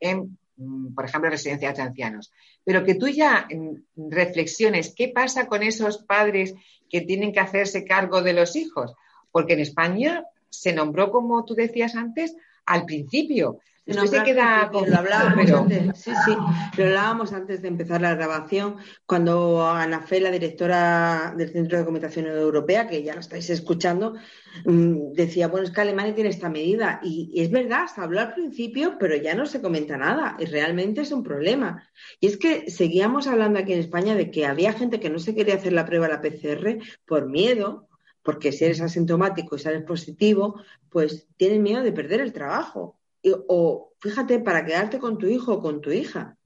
en, 0.00 0.38
por 0.94 1.04
ejemplo, 1.04 1.30
residencias 1.30 1.76
de 1.76 1.82
ancianos. 1.82 2.32
Pero 2.64 2.84
que 2.84 2.94
tú 2.94 3.08
ya 3.08 3.46
mm, 3.50 4.10
reflexiones 4.10 4.94
qué 4.94 5.08
pasa 5.08 5.46
con 5.46 5.62
esos 5.62 5.98
padres 5.98 6.54
que 6.88 7.00
tienen 7.00 7.32
que 7.32 7.40
hacerse 7.40 7.84
cargo 7.84 8.22
de 8.22 8.32
los 8.32 8.56
hijos, 8.56 8.94
porque 9.32 9.54
en 9.54 9.60
España 9.60 10.24
se 10.48 10.72
nombró, 10.72 11.10
como 11.10 11.44
tú 11.44 11.54
decías 11.54 11.96
antes, 11.96 12.36
al 12.66 12.84
principio, 12.84 13.60
no, 13.86 14.06
se 14.06 14.22
queda 14.22 14.70
lo 14.72 14.96
hablábamos 14.96 15.50
antes, 15.50 15.98
sí, 15.98 16.10
sí, 16.24 16.36
lo 16.78 16.84
hablábamos 16.84 17.32
antes 17.34 17.60
de 17.60 17.68
empezar 17.68 18.00
la 18.00 18.14
grabación, 18.14 18.76
cuando 19.04 19.66
Ana 19.66 20.00
Fe, 20.00 20.20
la 20.20 20.30
directora 20.30 21.34
del 21.36 21.50
Centro 21.50 21.76
de 21.76 21.82
Documentación 21.82 22.26
Europea, 22.26 22.88
que 22.88 23.02
ya 23.02 23.12
la 23.12 23.20
estáis 23.20 23.50
escuchando, 23.50 24.14
mm, 24.64 25.12
decía, 25.12 25.48
bueno, 25.48 25.66
es 25.66 25.72
que 25.72 25.82
Alemania 25.82 26.14
tiene 26.14 26.30
esta 26.30 26.48
medida. 26.48 27.00
Y, 27.02 27.30
es 27.36 27.50
verdad, 27.50 27.86
se 27.94 28.00
habló 28.00 28.20
al 28.20 28.32
principio, 28.32 28.96
pero 28.98 29.16
ya 29.16 29.34
no 29.34 29.44
se 29.44 29.60
comenta 29.60 29.98
nada. 29.98 30.36
Y 30.38 30.46
realmente 30.46 31.02
es 31.02 31.12
un 31.12 31.22
problema. 31.22 31.86
Y 32.20 32.28
es 32.28 32.38
que 32.38 32.70
seguíamos 32.70 33.26
hablando 33.26 33.58
aquí 33.58 33.74
en 33.74 33.80
España 33.80 34.14
de 34.14 34.30
que 34.30 34.46
había 34.46 34.72
gente 34.72 34.98
que 34.98 35.10
no 35.10 35.18
se 35.18 35.34
quería 35.34 35.56
hacer 35.56 35.74
la 35.74 35.84
prueba 35.84 36.08
de 36.08 36.14
la 36.14 36.22
PCR 36.22 36.78
por 37.04 37.28
miedo, 37.28 37.88
porque 38.22 38.50
si 38.52 38.64
eres 38.64 38.80
asintomático 38.80 39.56
y 39.56 39.58
sales 39.58 39.82
positivo, 39.82 40.58
pues 40.88 41.28
tienes 41.36 41.60
miedo 41.60 41.82
de 41.82 41.92
perder 41.92 42.20
el 42.22 42.32
trabajo 42.32 42.98
o 43.48 43.92
fíjate, 44.00 44.38
para 44.40 44.64
quedarte 44.64 44.98
con 44.98 45.18
tu 45.18 45.26
hijo 45.26 45.54
o 45.54 45.62
con 45.62 45.80
tu 45.80 45.90
hija. 45.90 46.36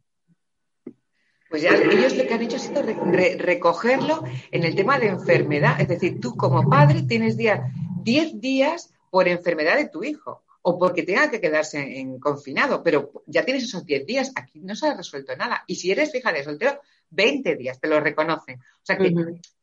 Pues 1.51 1.63
ya 1.63 1.71
ellos 1.71 2.15
lo 2.17 2.27
que 2.27 2.35
han 2.35 2.43
hecho 2.43 2.57
ha 2.57 2.61
sido 2.61 2.83
recogerlo 2.83 4.23
en 4.51 4.65
el 4.65 4.75
tema 4.75 4.99
de 4.99 5.09
enfermedad. 5.09 5.81
Es 5.81 5.89
decir, 5.89 6.21
tú 6.21 6.37
como 6.37 6.69
padre 6.69 7.03
tienes 7.03 7.37
10 7.37 8.41
días 8.41 8.93
por 9.11 9.29
enfermedad 9.29 9.77
de 9.77 9.89
tu 9.89 10.05
hijo 10.05 10.43
o 10.61 10.79
porque 10.79 11.03
tenga 11.03 11.31
que 11.31 11.41
quedarse 11.41 11.99
en, 11.99 12.21
confinado, 12.21 12.83
pero 12.83 13.25
ya 13.27 13.45
tienes 13.45 13.65
esos 13.65 13.87
10 13.87 14.05
días, 14.05 14.33
aquí 14.35 14.61
no 14.61 14.77
se 14.77 14.89
ha 14.89 14.95
resuelto 14.95 15.35
nada. 15.37 15.65
Y 15.67 15.77
si 15.77 15.91
eres 15.91 16.13
fija 16.13 16.33
de 16.33 16.45
soltero, 16.45 16.81
20 17.11 17.57
días, 17.57 17.81
te 17.81 17.89
lo 17.89 17.99
reconocen. 18.01 18.61
O 18.61 18.85
sea 18.85 18.99
que 18.99 19.07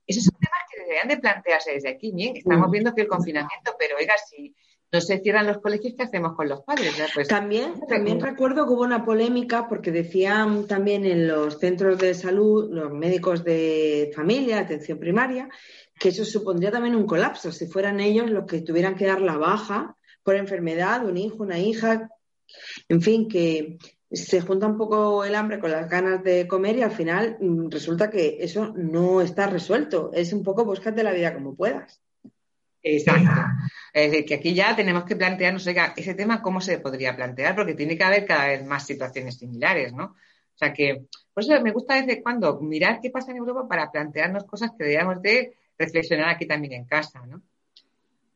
esos 0.08 0.24
son 0.24 0.34
temas 0.40 0.60
que 0.72 0.80
deberían 0.82 1.08
de 1.08 1.18
plantearse 1.18 1.74
desde 1.74 1.90
aquí. 1.90 2.12
Bien, 2.12 2.36
estamos 2.36 2.72
viendo 2.72 2.96
que 2.96 3.02
el 3.02 3.08
confinamiento, 3.08 3.76
pero 3.78 3.98
oiga, 3.98 4.16
si 4.18 4.56
no 4.92 5.02
se 5.02 5.20
cierran 5.20 5.48
los 5.48 5.58
colegios, 5.60 5.94
¿qué 5.98 6.04
hacemos 6.04 6.36
con 6.36 6.48
los 6.48 6.62
padres? 6.62 6.94
Pues, 7.14 7.28
también, 7.28 7.74
también 7.88 8.20
recuerdo 8.20 8.66
que 8.66 8.74
hubo 8.74 8.84
una 8.84 9.04
polémica 9.04 9.68
porque 9.68 9.92
decían 9.92 10.68
también 10.68 11.06
en 11.06 11.28
los 11.28 11.60
centros 11.60 11.98
de 11.98 12.14
salud, 12.14 12.70
los 12.72 12.94
médicos 12.94 13.44
de 13.44 14.12
familia, 14.16 14.60
atención 14.60 15.00
primaria, 15.00 15.50
que 16.00 16.10
eso 16.10 16.24
supondría 16.26 16.72
también 16.72 16.96
un 16.96 17.06
colapso, 17.06 17.52
si 17.52 17.68
fueran 17.68 18.00
ellos 18.00 18.30
los 18.30 18.46
que 18.46 18.62
tuvieran 18.62 18.96
que 18.96 19.08
dar 19.08 19.22
la 19.22 19.38
baja 19.38 19.96
por 20.24 20.36
enfermedad, 20.36 21.06
un 21.06 21.18
hijo, 21.18 21.44
una 21.44 21.60
hija, 21.60 22.10
en 22.90 23.02
fin, 23.02 23.28
que 23.28 23.78
se 24.12 24.42
junta 24.42 24.68
un 24.68 24.78
poco 24.78 25.24
el 25.26 25.36
hambre 25.36 25.60
con 25.60 25.72
las 25.72 25.90
ganas 25.90 26.24
de 26.24 26.48
comer 26.48 26.78
y 26.78 26.84
al 26.84 26.92
final 26.92 27.38
mm, 27.40 27.70
resulta 27.70 28.10
que 28.10 28.38
eso 28.40 28.74
no 28.76 29.22
está 29.22 29.48
resuelto. 29.48 30.12
Es 30.14 30.32
un 30.34 30.44
poco 30.44 30.66
búscate 30.66 31.04
la 31.04 31.14
vida 31.14 31.34
como 31.34 31.56
puedas. 31.56 32.02
Exacto. 32.86 33.42
Es 33.92 34.12
decir, 34.12 34.26
que 34.26 34.36
aquí 34.36 34.54
ya 34.54 34.76
tenemos 34.76 35.06
que 35.06 35.16
plantearnos, 35.16 35.66
ese 35.66 36.14
tema, 36.14 36.42
¿cómo 36.42 36.62
se 36.62 36.78
podría 36.78 37.16
plantear? 37.16 37.56
Porque 37.56 37.74
tiene 37.74 37.98
que 37.98 38.04
haber 38.04 38.26
cada 38.26 38.48
vez 38.48 38.64
más 38.64 38.86
situaciones 38.86 39.38
similares, 39.38 39.92
¿no? 39.92 40.06
O 40.06 40.58
sea 40.58 40.72
que, 40.72 41.06
por 41.34 41.44
eso 41.44 41.60
me 41.62 41.72
gusta 41.72 41.96
desde 41.96 42.22
cuando 42.22 42.60
mirar 42.62 43.00
qué 43.02 43.10
pasa 43.10 43.32
en 43.32 43.38
Europa 43.38 43.68
para 43.68 43.92
plantearnos 43.92 44.44
cosas 44.44 44.72
que 44.72 44.84
deberíamos 44.84 45.22
de 45.22 45.56
reflexionar 45.78 46.30
aquí 46.30 46.46
también 46.46 46.74
en 46.74 46.86
casa, 46.86 47.26
¿no? 47.26 47.42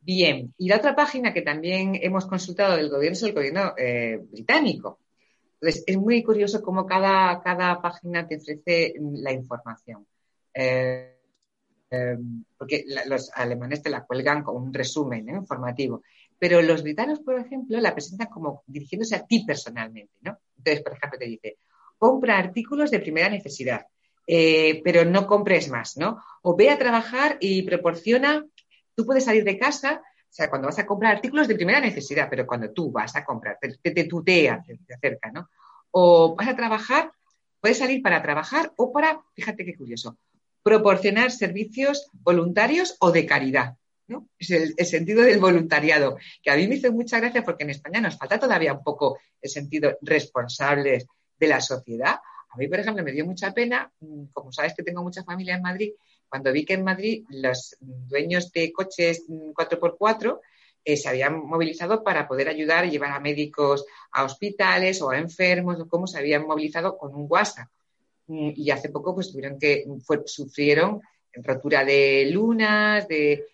Bien, 0.02 0.54
y 0.58 0.68
la 0.68 0.78
otra 0.78 0.96
página 0.96 1.32
que 1.32 1.44
también 1.44 2.00
hemos 2.02 2.26
consultado 2.26 2.76
del 2.76 2.90
gobierno 2.90 3.14
es 3.14 3.24
el 3.24 3.34
gobierno 3.34 3.74
eh, 3.78 4.20
británico. 4.32 5.00
Entonces, 5.62 5.84
es 5.86 5.98
muy 5.98 6.24
curioso 6.24 6.64
cómo 6.64 6.88
cada, 6.88 7.40
cada 7.42 7.80
página 7.82 8.28
te 8.28 8.38
ofrece 8.38 8.96
la 8.98 9.32
información. 9.32 10.08
Eh, 10.54 11.19
Em, 11.92 12.44
porque 12.56 12.86
los 13.08 13.32
alemanes 13.34 13.82
te 13.82 13.90
la 13.90 14.06
cuelgan 14.06 14.44
con 14.44 14.58
un 14.58 14.72
resumen 14.72 15.28
¿eh? 15.28 15.34
informativo, 15.34 16.04
pero 16.38 16.62
los 16.62 16.84
britanos, 16.84 17.20
por 17.22 17.40
ejemplo, 17.40 17.80
la 17.80 17.96
presentan 17.96 18.28
como 18.28 18.62
dirigiéndose 18.68 19.16
a 19.16 19.26
ti 19.26 19.44
personalmente, 19.44 20.14
¿no? 20.22 20.38
Entonces, 20.58 20.84
por 20.84 20.94
ejemplo, 20.94 21.18
te 21.18 21.26
dice, 21.26 21.58
compra 21.98 22.38
artículos 22.38 22.92
de 22.92 23.00
primera 23.00 23.28
necesidad, 23.28 23.88
eh, 24.28 24.82
pero 24.84 25.04
no 25.04 25.26
compres 25.26 25.68
más, 25.70 25.98
¿no? 25.98 26.22
O 26.44 26.56
ve 26.56 26.70
a 26.70 26.78
trabajar 26.78 27.38
y 27.40 27.64
proporciona, 27.64 28.46
tú 28.94 29.04
puedes 29.04 29.26
salir 29.26 29.44
de 29.44 29.58
casa, 29.58 30.04
o 30.04 30.32
sea, 30.32 30.48
cuando 30.48 30.68
vas 30.68 30.78
a 30.78 30.86
comprar 30.86 31.16
artículos 31.16 31.48
de 31.48 31.56
primera 31.56 31.80
necesidad, 31.80 32.28
pero 32.30 32.46
cuando 32.46 32.72
tú 32.72 32.92
vas 32.92 33.16
a 33.16 33.26
comprar, 33.26 33.58
te, 33.60 33.92
te 33.92 34.04
tutea, 34.04 34.64
te 34.64 34.94
acerca, 34.94 35.32
¿no? 35.32 35.50
O 35.90 36.36
vas 36.36 36.50
a 36.50 36.56
trabajar, 36.56 37.12
puedes 37.60 37.80
salir 37.80 38.04
para 38.04 38.22
trabajar 38.22 38.72
o 38.78 38.94
para, 38.94 39.24
fíjate 39.34 39.66
qué 39.66 39.76
curioso, 39.76 40.20
proporcionar 40.64 41.32
servicios 41.32 42.10
voluntarios 42.14 42.96
o 43.00 43.12
de 43.12 43.26
caridad. 43.26 43.76
¿no? 44.08 44.28
Es 44.38 44.50
el, 44.52 44.74
sentido 44.86 45.22
del 45.22 45.40
voluntariado, 45.40 46.18
que 46.42 46.52
a 46.52 46.56
mí 46.56 46.68
me 46.68 46.76
hizo 46.76 46.92
mucha 46.92 47.20
gracia 47.20 47.44
porque 47.44 47.64
en 47.64 47.70
España 47.70 48.02
nos 48.02 48.18
falta 48.18 48.40
todavía 48.40 48.74
un 48.74 48.84
poco 48.84 49.20
el 49.42 49.50
sentido 49.50 49.98
responsable 50.02 51.06
de 51.40 51.48
la 51.48 51.62
sociedad. 51.62 52.16
A 52.50 52.58
mí, 52.58 52.68
por 52.68 52.80
ejemplo, 52.80 53.04
me 53.04 53.12
dio 53.12 53.26
mucha 53.26 53.54
pena, 53.54 53.92
mm, 54.00 54.26
como 54.34 54.52
sabes 54.52 54.74
que 54.74 54.84
tengo 54.84 55.04
mucha 55.04 55.24
familia 55.24 55.56
en 55.56 55.62
Madrid, 55.62 55.94
cuando 56.28 56.52
vi 56.52 56.66
que 56.66 56.74
en 56.74 56.84
Madrid 56.84 57.24
los 57.30 57.76
dueños 57.80 58.52
de 58.52 58.72
coches 58.72 59.26
4x4 59.28 60.34
mm, 60.34 60.40
eh, 60.86 60.98
se 60.98 61.10
habían 61.10 61.46
movilizado 61.46 62.04
para 62.04 62.28
poder 62.28 62.50
ayudar 62.50 62.90
llevar 62.90 63.12
a 63.12 63.20
médicos 63.20 63.86
a 64.12 64.24
hospitales 64.24 65.02
o 65.02 65.12
a 65.12 65.20
enfermos, 65.20 65.80
o 65.80 65.88
cómo 65.88 66.08
se 66.08 66.18
habían 66.18 66.48
movilizado 66.48 66.98
con 66.98 67.14
un 67.14 67.28
WhatsApp. 67.30 67.70
Mm, 68.30 68.52
y 68.56 68.70
hace 68.70 68.90
poco 68.90 69.16
pues 69.16 69.32
tuvieron 69.32 69.58
que, 69.58 69.86
sufrieron 70.26 71.02
rotura 71.34 71.84
de 71.84 72.30
lunas, 72.32 73.08
de, 73.08 73.46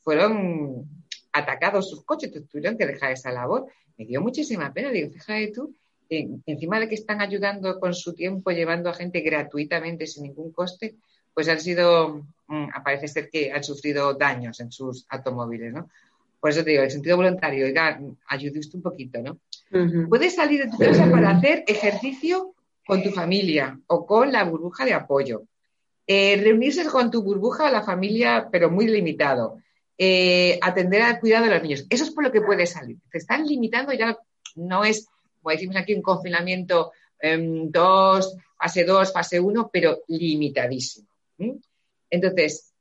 fueron 0.00 0.88
atacados 1.32 1.88
sus 1.88 2.04
coches, 2.04 2.32
tuvieron 2.50 2.76
que 2.76 2.86
dejar 2.86 3.12
esa 3.12 3.30
labor. 3.30 3.66
Me 3.96 4.06
dio 4.06 4.20
muchísima 4.20 4.72
pena, 4.72 4.90
digo, 4.90 5.10
fíjate 5.10 5.52
tú, 5.54 5.74
encima 6.08 6.80
de 6.80 6.88
que 6.88 6.96
están 6.96 7.20
ayudando 7.20 7.78
con 7.78 7.94
su 7.94 8.12
tiempo, 8.12 8.50
llevando 8.50 8.90
a 8.90 8.94
gente 8.94 9.20
gratuitamente 9.20 10.06
sin 10.06 10.24
ningún 10.24 10.52
coste, 10.52 10.96
pues 11.32 11.48
han 11.48 11.60
sido, 11.60 12.26
mm, 12.48 12.68
parece 12.84 13.06
ser 13.06 13.30
que 13.30 13.52
han 13.52 13.62
sufrido 13.62 14.14
daños 14.14 14.58
en 14.60 14.72
sus 14.72 15.06
automóviles, 15.08 15.72
¿no? 15.72 15.88
Por 16.40 16.50
eso 16.50 16.62
te 16.64 16.70
digo, 16.70 16.82
el 16.82 16.90
sentido 16.90 17.16
voluntario, 17.16 17.66
oiga, 17.66 18.00
ayude 18.26 18.58
usted 18.58 18.76
un 18.76 18.82
poquito, 18.82 19.20
¿no? 19.22 19.38
Puedes 20.08 20.34
salir 20.34 20.64
de 20.64 20.70
tu 20.70 20.78
casa 20.78 21.10
para 21.10 21.30
hacer 21.30 21.64
ejercicio 21.66 22.53
con 22.86 23.02
tu 23.02 23.10
familia 23.10 23.78
o 23.86 24.06
con 24.06 24.32
la 24.32 24.44
burbuja 24.44 24.84
de 24.84 24.94
apoyo. 24.94 25.44
Eh, 26.06 26.36
reunirse 26.36 26.84
con 26.86 27.10
tu 27.10 27.22
burbuja 27.22 27.64
o 27.64 27.70
la 27.70 27.82
familia, 27.82 28.48
pero 28.50 28.70
muy 28.70 28.86
limitado. 28.86 29.58
Eh, 29.96 30.58
atender 30.60 31.02
al 31.02 31.20
cuidado 31.20 31.44
de 31.44 31.50
los 31.52 31.62
niños. 31.62 31.86
Eso 31.88 32.04
es 32.04 32.10
por 32.10 32.24
lo 32.24 32.32
que 32.32 32.42
puedes 32.42 32.70
salir. 32.70 32.98
Te 33.10 33.18
están 33.18 33.46
limitando, 33.46 33.92
ya 33.92 34.18
no 34.56 34.84
es, 34.84 35.06
como 35.40 35.52
decimos 35.52 35.76
aquí, 35.76 35.94
un 35.94 36.02
confinamiento 36.02 36.92
em, 37.20 37.70
dos, 37.70 38.36
fase 38.58 38.84
2, 38.84 39.12
fase 39.12 39.40
1, 39.40 39.70
pero 39.72 40.00
limitadísimo. 40.08 41.08
Entonces, 42.10 42.72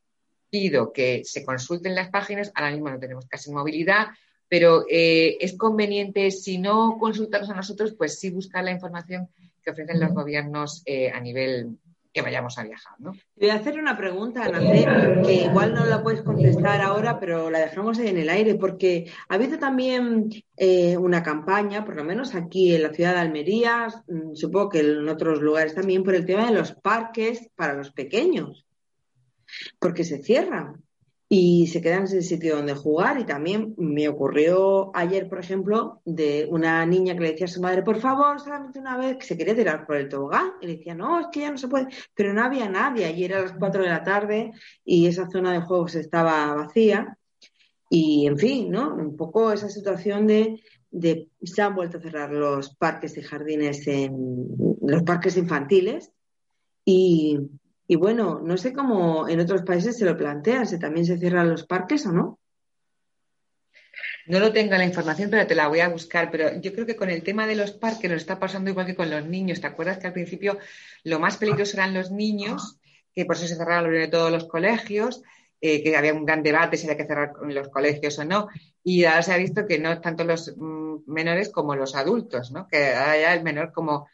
pido 0.49 0.91
que 0.91 1.23
se 1.23 1.43
consulten 1.43 1.95
las 1.95 2.09
páginas. 2.09 2.51
Ahora 2.55 2.71
mismo 2.71 2.89
no 2.89 2.99
tenemos 2.99 3.25
casi 3.25 3.51
movilidad, 3.51 4.07
pero 4.47 4.85
eh, 4.89 5.37
es 5.39 5.57
conveniente, 5.57 6.29
si 6.29 6.57
no 6.57 6.97
consultarnos 6.99 7.49
a 7.49 7.55
nosotros, 7.55 7.95
pues 7.97 8.19
sí 8.19 8.29
buscar 8.29 8.63
la 8.63 8.71
información 8.71 9.29
que 9.63 9.71
ofrecen 9.71 9.99
los 9.99 10.13
gobiernos 10.13 10.83
eh, 10.85 11.09
a 11.11 11.19
nivel 11.19 11.77
que 12.13 12.21
vayamos 12.21 12.57
a 12.59 12.63
viajar, 12.63 12.93
¿no? 12.99 13.13
Voy 13.35 13.49
a 13.49 13.55
hacer 13.55 13.79
una 13.79 13.97
pregunta, 13.97 14.43
Ana, 14.43 14.59
que 14.59 15.45
igual 15.45 15.73
no 15.73 15.83
la 15.85 16.03
puedes 16.03 16.21
contestar 16.21 16.79
ahora, 16.81 17.19
pero 17.19 17.49
la 17.49 17.59
dejamos 17.59 17.97
ahí 17.97 18.09
en 18.09 18.19
el 18.19 18.29
aire, 18.29 18.53
porque 18.53 19.11
ha 19.27 19.33
habido 19.33 19.57
también 19.57 20.29
eh, 20.55 20.95
una 20.95 21.23
campaña, 21.23 21.83
por 21.83 21.95
lo 21.95 22.03
menos 22.03 22.35
aquí 22.35 22.75
en 22.75 22.83
la 22.83 22.93
ciudad 22.93 23.15
de 23.15 23.21
Almería, 23.21 23.87
mm, 24.07 24.35
supongo 24.35 24.69
que 24.69 24.81
en 24.81 25.09
otros 25.09 25.41
lugares 25.41 25.73
también, 25.73 26.03
por 26.03 26.13
el 26.13 26.25
tema 26.25 26.45
de 26.45 26.53
los 26.53 26.73
parques 26.73 27.49
para 27.55 27.73
los 27.73 27.91
pequeños, 27.91 28.67
porque 29.79 30.03
se 30.03 30.21
cierran 30.21 30.82
y 31.35 31.65
se 31.65 31.81
quedan 31.81 32.07
sin 32.07 32.21
sitio 32.21 32.57
donde 32.57 32.75
jugar. 32.75 33.19
Y 33.19 33.23
también 33.23 33.73
me 33.77 34.07
ocurrió 34.07 34.95
ayer, 34.95 35.27
por 35.27 35.39
ejemplo, 35.39 35.99
de 36.05 36.47
una 36.47 36.85
niña 36.85 37.15
que 37.15 37.21
le 37.21 37.31
decía 37.31 37.45
a 37.45 37.49
su 37.49 37.59
madre, 37.59 37.81
por 37.81 37.99
favor, 37.99 38.39
solamente 38.39 38.77
una 38.77 38.97
vez, 38.97 39.17
que 39.17 39.25
se 39.25 39.35
quería 39.35 39.55
tirar 39.55 39.87
por 39.87 39.95
el 39.95 40.09
tobogán. 40.09 40.51
Y 40.61 40.67
le 40.67 40.77
decía, 40.77 40.93
no, 40.93 41.19
es 41.19 41.27
que 41.31 41.39
ya 41.39 41.49
no 41.49 41.57
se 41.57 41.67
puede. 41.67 41.87
Pero 42.13 42.33
no 42.33 42.43
había 42.43 42.69
nadie. 42.69 43.05
Ayer 43.05 43.31
era 43.31 43.41
las 43.41 43.53
4 43.53 43.81
de 43.81 43.89
la 43.89 44.03
tarde 44.03 44.51
y 44.85 45.07
esa 45.07 45.27
zona 45.27 45.53
de 45.53 45.61
juegos 45.61 45.95
estaba 45.95 46.53
vacía. 46.53 47.17
Y, 47.89 48.27
en 48.27 48.37
fin, 48.37 48.69
¿no? 48.69 48.93
Un 48.93 49.17
poco 49.17 49.51
esa 49.51 49.69
situación 49.69 50.27
de, 50.27 50.61
de 50.91 51.29
se 51.41 51.63
han 51.63 51.73
vuelto 51.73 51.97
a 51.97 52.01
cerrar 52.01 52.31
los 52.31 52.75
parques 52.75 53.17
y 53.17 53.23
jardines 53.23 53.87
en 53.87 54.49
los 54.83 55.01
parques 55.01 55.35
infantiles 55.35 56.11
y, 56.85 57.39
y 57.93 57.95
bueno, 57.95 58.41
no 58.43 58.57
sé 58.57 58.73
cómo 58.73 59.29
en 59.29 59.39
otros 59.39 59.61
países 59.61 59.95
se 59.95 60.05
lo 60.05 60.17
plantean, 60.17 60.65
si 60.65 60.79
también 60.79 61.05
se 61.05 61.19
cierran 61.19 61.47
los 61.47 61.67
parques 61.67 62.03
o 62.07 62.11
no. 62.11 62.39
No 64.25 64.39
lo 64.39 64.51
tengo 64.51 64.71
la 64.71 64.83
información, 64.83 65.29
pero 65.29 65.45
te 65.45 65.53
la 65.53 65.67
voy 65.67 65.81
a 65.81 65.89
buscar. 65.89 66.31
Pero 66.31 66.59
yo 66.59 66.73
creo 66.73 66.87
que 66.87 66.95
con 66.95 67.11
el 67.11 67.21
tema 67.21 67.45
de 67.45 67.53
los 67.53 67.71
parques 67.71 68.09
nos 68.09 68.21
está 68.21 68.39
pasando 68.39 68.71
igual 68.71 68.87
que 68.87 68.95
con 68.95 69.11
los 69.11 69.27
niños. 69.27 69.61
¿Te 69.61 69.67
acuerdas 69.67 69.99
que 69.99 70.07
al 70.07 70.13
principio 70.13 70.57
lo 71.03 71.19
más 71.19 71.37
peligroso 71.37 71.77
eran 71.77 71.93
los 71.93 72.09
niños, 72.09 72.79
que 73.13 73.25
por 73.25 73.35
eso 73.35 73.45
se 73.45 73.57
cerraron 73.57 74.09
todos 74.09 74.31
los 74.31 74.45
colegios, 74.45 75.21
eh, 75.61 75.83
que 75.83 75.95
había 75.95 76.15
un 76.15 76.25
gran 76.25 76.41
debate 76.41 76.77
si 76.77 76.87
había 76.87 76.97
que 76.97 77.05
cerrar 77.05 77.33
los 77.43 77.69
colegios 77.69 78.17
o 78.17 78.25
no? 78.25 78.47
Y 78.83 79.03
ahora 79.03 79.21
se 79.21 79.33
ha 79.33 79.37
visto 79.37 79.67
que 79.67 79.77
no 79.77 80.01
tanto 80.01 80.23
los 80.23 80.51
mm, 80.57 81.03
menores 81.05 81.51
como 81.51 81.75
los 81.75 81.93
adultos, 81.93 82.49
¿no? 82.49 82.67
Que 82.67 82.95
ahora 82.95 83.19
ya 83.19 83.33
el 83.35 83.43
menor 83.43 83.71
como 83.71 84.07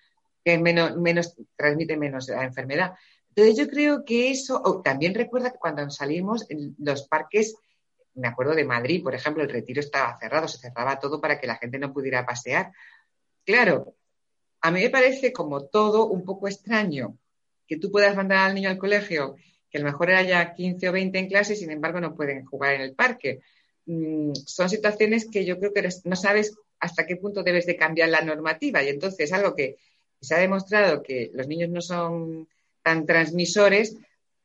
que 0.43 0.57
menos, 0.57 0.97
menos 0.97 1.37
transmite 1.55 1.95
menos 1.95 2.27
la 2.27 2.43
enfermedad. 2.43 2.95
Entonces 3.39 3.65
yo 3.65 3.71
creo 3.71 4.03
que 4.03 4.31
eso, 4.31 4.81
también 4.83 5.15
recuerda 5.15 5.51
que 5.51 5.59
cuando 5.59 5.89
salimos, 5.89 6.45
en 6.49 6.75
los 6.77 7.07
parques, 7.07 7.55
me 8.15 8.27
acuerdo 8.27 8.53
de 8.53 8.65
Madrid, 8.65 9.01
por 9.01 9.15
ejemplo, 9.15 9.41
el 9.41 9.49
retiro 9.49 9.79
estaba 9.79 10.19
cerrado, 10.19 10.49
se 10.49 10.57
cerraba 10.57 10.99
todo 10.99 11.21
para 11.21 11.39
que 11.39 11.47
la 11.47 11.55
gente 11.55 11.79
no 11.79 11.93
pudiera 11.93 12.25
pasear. 12.25 12.73
Claro, 13.45 13.95
a 14.59 14.71
mí 14.71 14.81
me 14.81 14.89
parece 14.89 15.31
como 15.31 15.67
todo 15.67 16.07
un 16.07 16.25
poco 16.25 16.49
extraño 16.49 17.17
que 17.65 17.77
tú 17.77 17.89
puedas 17.89 18.13
mandar 18.13 18.39
al 18.39 18.55
niño 18.55 18.69
al 18.69 18.77
colegio, 18.77 19.37
que 19.69 19.77
a 19.77 19.81
lo 19.81 19.87
mejor 19.87 20.11
haya 20.11 20.53
15 20.53 20.89
o 20.89 20.91
20 20.91 21.17
en 21.17 21.27
clase 21.29 21.55
sin 21.55 21.71
embargo 21.71 22.01
no 22.01 22.15
pueden 22.15 22.43
jugar 22.43 22.73
en 22.73 22.81
el 22.81 22.93
parque. 22.93 23.39
Mm, 23.85 24.33
son 24.33 24.69
situaciones 24.69 25.29
que 25.31 25.45
yo 25.45 25.57
creo 25.59 25.71
que 25.71 25.87
no 26.03 26.15
sabes 26.17 26.57
hasta 26.81 27.05
qué 27.05 27.15
punto 27.15 27.41
debes 27.41 27.65
de 27.65 27.77
cambiar 27.77 28.09
la 28.09 28.19
normativa 28.19 28.83
y 28.83 28.89
entonces 28.89 29.31
algo 29.31 29.55
que 29.55 29.77
se 30.19 30.35
ha 30.35 30.39
demostrado 30.39 31.01
que 31.01 31.31
los 31.33 31.47
niños 31.47 31.69
no 31.69 31.79
son 31.79 32.49
transmisores, 33.05 33.95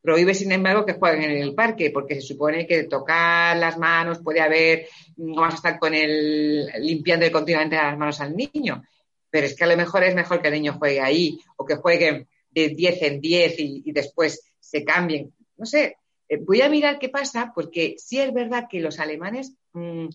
prohíbe, 0.05 0.35
sin 0.35 0.53
embargo, 0.53 0.85
que 0.85 0.93
jueguen 0.93 1.31
en 1.31 1.43
el 1.43 1.55
parque, 1.55 1.91
porque 1.91 2.17
se 2.17 2.21
supone 2.21 2.67
que 2.67 2.85
tocar 2.85 3.57
las 3.57 3.79
manos 3.79 4.21
puede 4.23 4.41
haber, 4.41 4.87
no 5.17 5.41
vas 5.41 5.55
a 5.55 5.57
estar 5.57 5.79
con 5.79 5.95
el 5.95 6.67
limpiando 6.79 7.31
continuamente 7.33 7.77
las 7.77 7.97
manos 7.97 8.21
al 8.21 8.37
niño. 8.37 8.85
Pero 9.31 9.47
es 9.47 9.57
que 9.57 9.65
a 9.65 9.67
lo 9.67 9.77
mejor 9.77 10.05
es 10.05 10.15
mejor 10.15 10.43
que 10.43 10.49
el 10.49 10.55
niño 10.55 10.77
juegue 10.79 11.01
ahí 11.01 11.39
o 11.57 11.65
que 11.65 11.77
juegue 11.77 12.27
de 12.51 12.69
10 12.69 13.03
en 13.03 13.21
10 13.21 13.55
y, 13.59 13.93
después 13.93 14.43
se 14.61 14.85
cambien. 14.85 15.33
No 15.57 15.65
sé, 15.65 15.97
eh, 16.29 16.37
voy 16.37 16.61
a 16.61 16.69
mirar 16.69 16.99
qué 16.99 17.09
pasa, 17.09 17.53
porque 17.55 17.97
sí 17.99 18.21
es 18.21 18.33
verdad 18.33 18.67
que 18.71 18.81
los 18.81 19.01
alemanes 19.01 19.55
mm, 19.73 20.09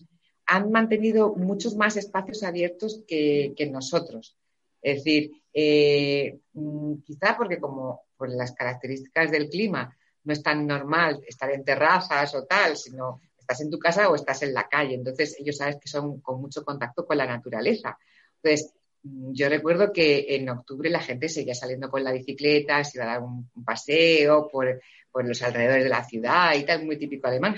han 0.46 0.70
mantenido 0.70 1.34
muchos 1.34 1.74
más 1.74 1.96
espacios 1.96 2.44
abiertos 2.44 3.02
que 3.08 3.68
nosotros. 3.72 4.36
Es 4.82 4.96
decir, 4.96 5.30
eh, 5.52 6.38
mm, 6.52 7.02
quizá 7.04 7.36
porque 7.36 7.58
como 7.58 8.02
por 8.16 8.28
las 8.30 8.52
características 8.52 9.30
del 9.30 9.48
clima 9.48 9.96
no 10.24 10.32
es 10.32 10.42
tan 10.42 10.66
normal 10.66 11.20
estar 11.26 11.50
en 11.50 11.64
terrazas 11.64 12.34
o 12.34 12.44
tal, 12.44 12.76
sino 12.76 13.20
estás 13.38 13.60
en 13.62 13.70
tu 13.70 13.78
casa 13.78 14.08
o 14.08 14.14
estás 14.14 14.42
en 14.42 14.54
la 14.54 14.68
calle. 14.68 14.94
Entonces 14.94 15.36
ellos 15.38 15.56
sabes 15.56 15.76
que 15.76 15.88
son 15.88 16.20
con 16.20 16.40
mucho 16.40 16.64
contacto 16.64 17.06
con 17.06 17.16
la 17.18 17.26
naturaleza. 17.26 17.98
Entonces, 18.42 18.72
mm, 19.02 19.32
yo 19.32 19.48
recuerdo 19.48 19.92
que 19.92 20.26
en 20.36 20.48
octubre 20.48 20.90
la 20.90 21.00
gente 21.00 21.28
seguía 21.28 21.54
saliendo 21.54 21.90
con 21.90 22.04
la 22.04 22.12
bicicleta, 22.12 22.84
se 22.84 22.98
iba 22.98 23.04
a 23.04 23.14
dar 23.14 23.22
un, 23.22 23.50
paseo 23.64 24.48
por, 24.48 24.80
por, 25.10 25.26
los 25.26 25.42
alrededores 25.42 25.84
de 25.84 25.90
la 25.90 26.04
ciudad 26.04 26.54
y 26.54 26.64
tal, 26.64 26.84
muy 26.84 26.96
típico 26.96 27.26
alemán. 27.26 27.56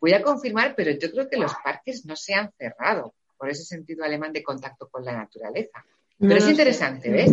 Voy 0.00 0.12
a 0.12 0.22
confirmar, 0.22 0.74
pero 0.76 0.92
yo 0.92 1.10
creo 1.10 1.28
que 1.28 1.36
los 1.36 1.52
parques 1.64 2.04
no 2.04 2.16
se 2.16 2.34
han 2.34 2.52
cerrado 2.52 3.14
por 3.36 3.50
ese 3.50 3.64
sentido 3.64 4.04
alemán 4.04 4.32
de 4.32 4.42
contacto 4.42 4.88
con 4.88 5.04
la 5.04 5.12
naturaleza. 5.12 5.84
Pero 6.18 6.36
es 6.36 6.48
interesante, 6.48 7.10
¿ves? 7.10 7.30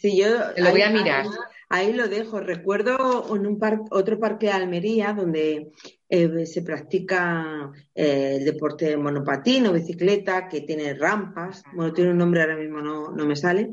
Sí, 0.00 0.16
yo 0.16 0.28
lo 0.56 0.70
voy 0.70 0.82
a 0.82 0.90
mirar. 0.90 1.26
Ahí, 1.68 1.92
lo 1.92 2.08
dejo. 2.08 2.40
Recuerdo 2.40 3.24
en 3.34 3.46
un 3.46 3.58
otro 3.90 4.18
parque 4.18 4.46
de 4.46 4.52
Almería 4.52 5.12
donde 5.12 5.70
eh, 6.08 6.46
se 6.46 6.62
practica 6.62 7.70
eh, 7.94 8.38
el 8.38 8.44
deporte 8.44 8.86
de 8.86 8.96
monopatín 8.96 9.66
o 9.66 9.72
bicicleta, 9.72 10.48
que 10.48 10.62
tiene 10.62 10.94
rampas. 10.94 11.62
Bueno, 11.72 11.92
tiene 11.92 12.10
un 12.10 12.18
nombre 12.18 12.42
ahora 12.42 12.56
mismo, 12.56 12.80
no, 12.80 13.12
no 13.12 13.24
me 13.24 13.36
sale. 13.36 13.70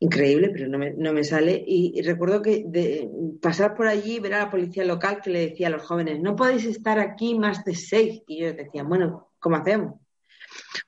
Increíble, 0.00 0.50
pero 0.50 0.68
no 0.68 0.78
me, 0.78 0.92
no 0.92 1.12
me 1.12 1.24
sale. 1.24 1.62
Y, 1.66 2.00
recuerdo 2.02 2.42
que 2.42 2.64
de, 2.66 3.08
pasar 3.40 3.74
por 3.74 3.86
allí, 3.86 4.20
ver 4.20 4.34
a 4.34 4.44
la 4.44 4.50
policía 4.50 4.84
local 4.84 5.20
que 5.22 5.30
le 5.30 5.48
decía 5.50 5.68
a 5.68 5.70
los 5.70 5.82
jóvenes, 5.82 6.20
no 6.20 6.36
podéis 6.36 6.64
estar 6.64 6.98
aquí 6.98 7.38
más 7.38 7.64
de 7.64 7.74
seis. 7.74 8.22
Y 8.26 8.40
yo 8.40 8.52
decía, 8.52 8.82
bueno, 8.82 9.30
¿cómo 9.38 9.56
hacemos? 9.56 9.94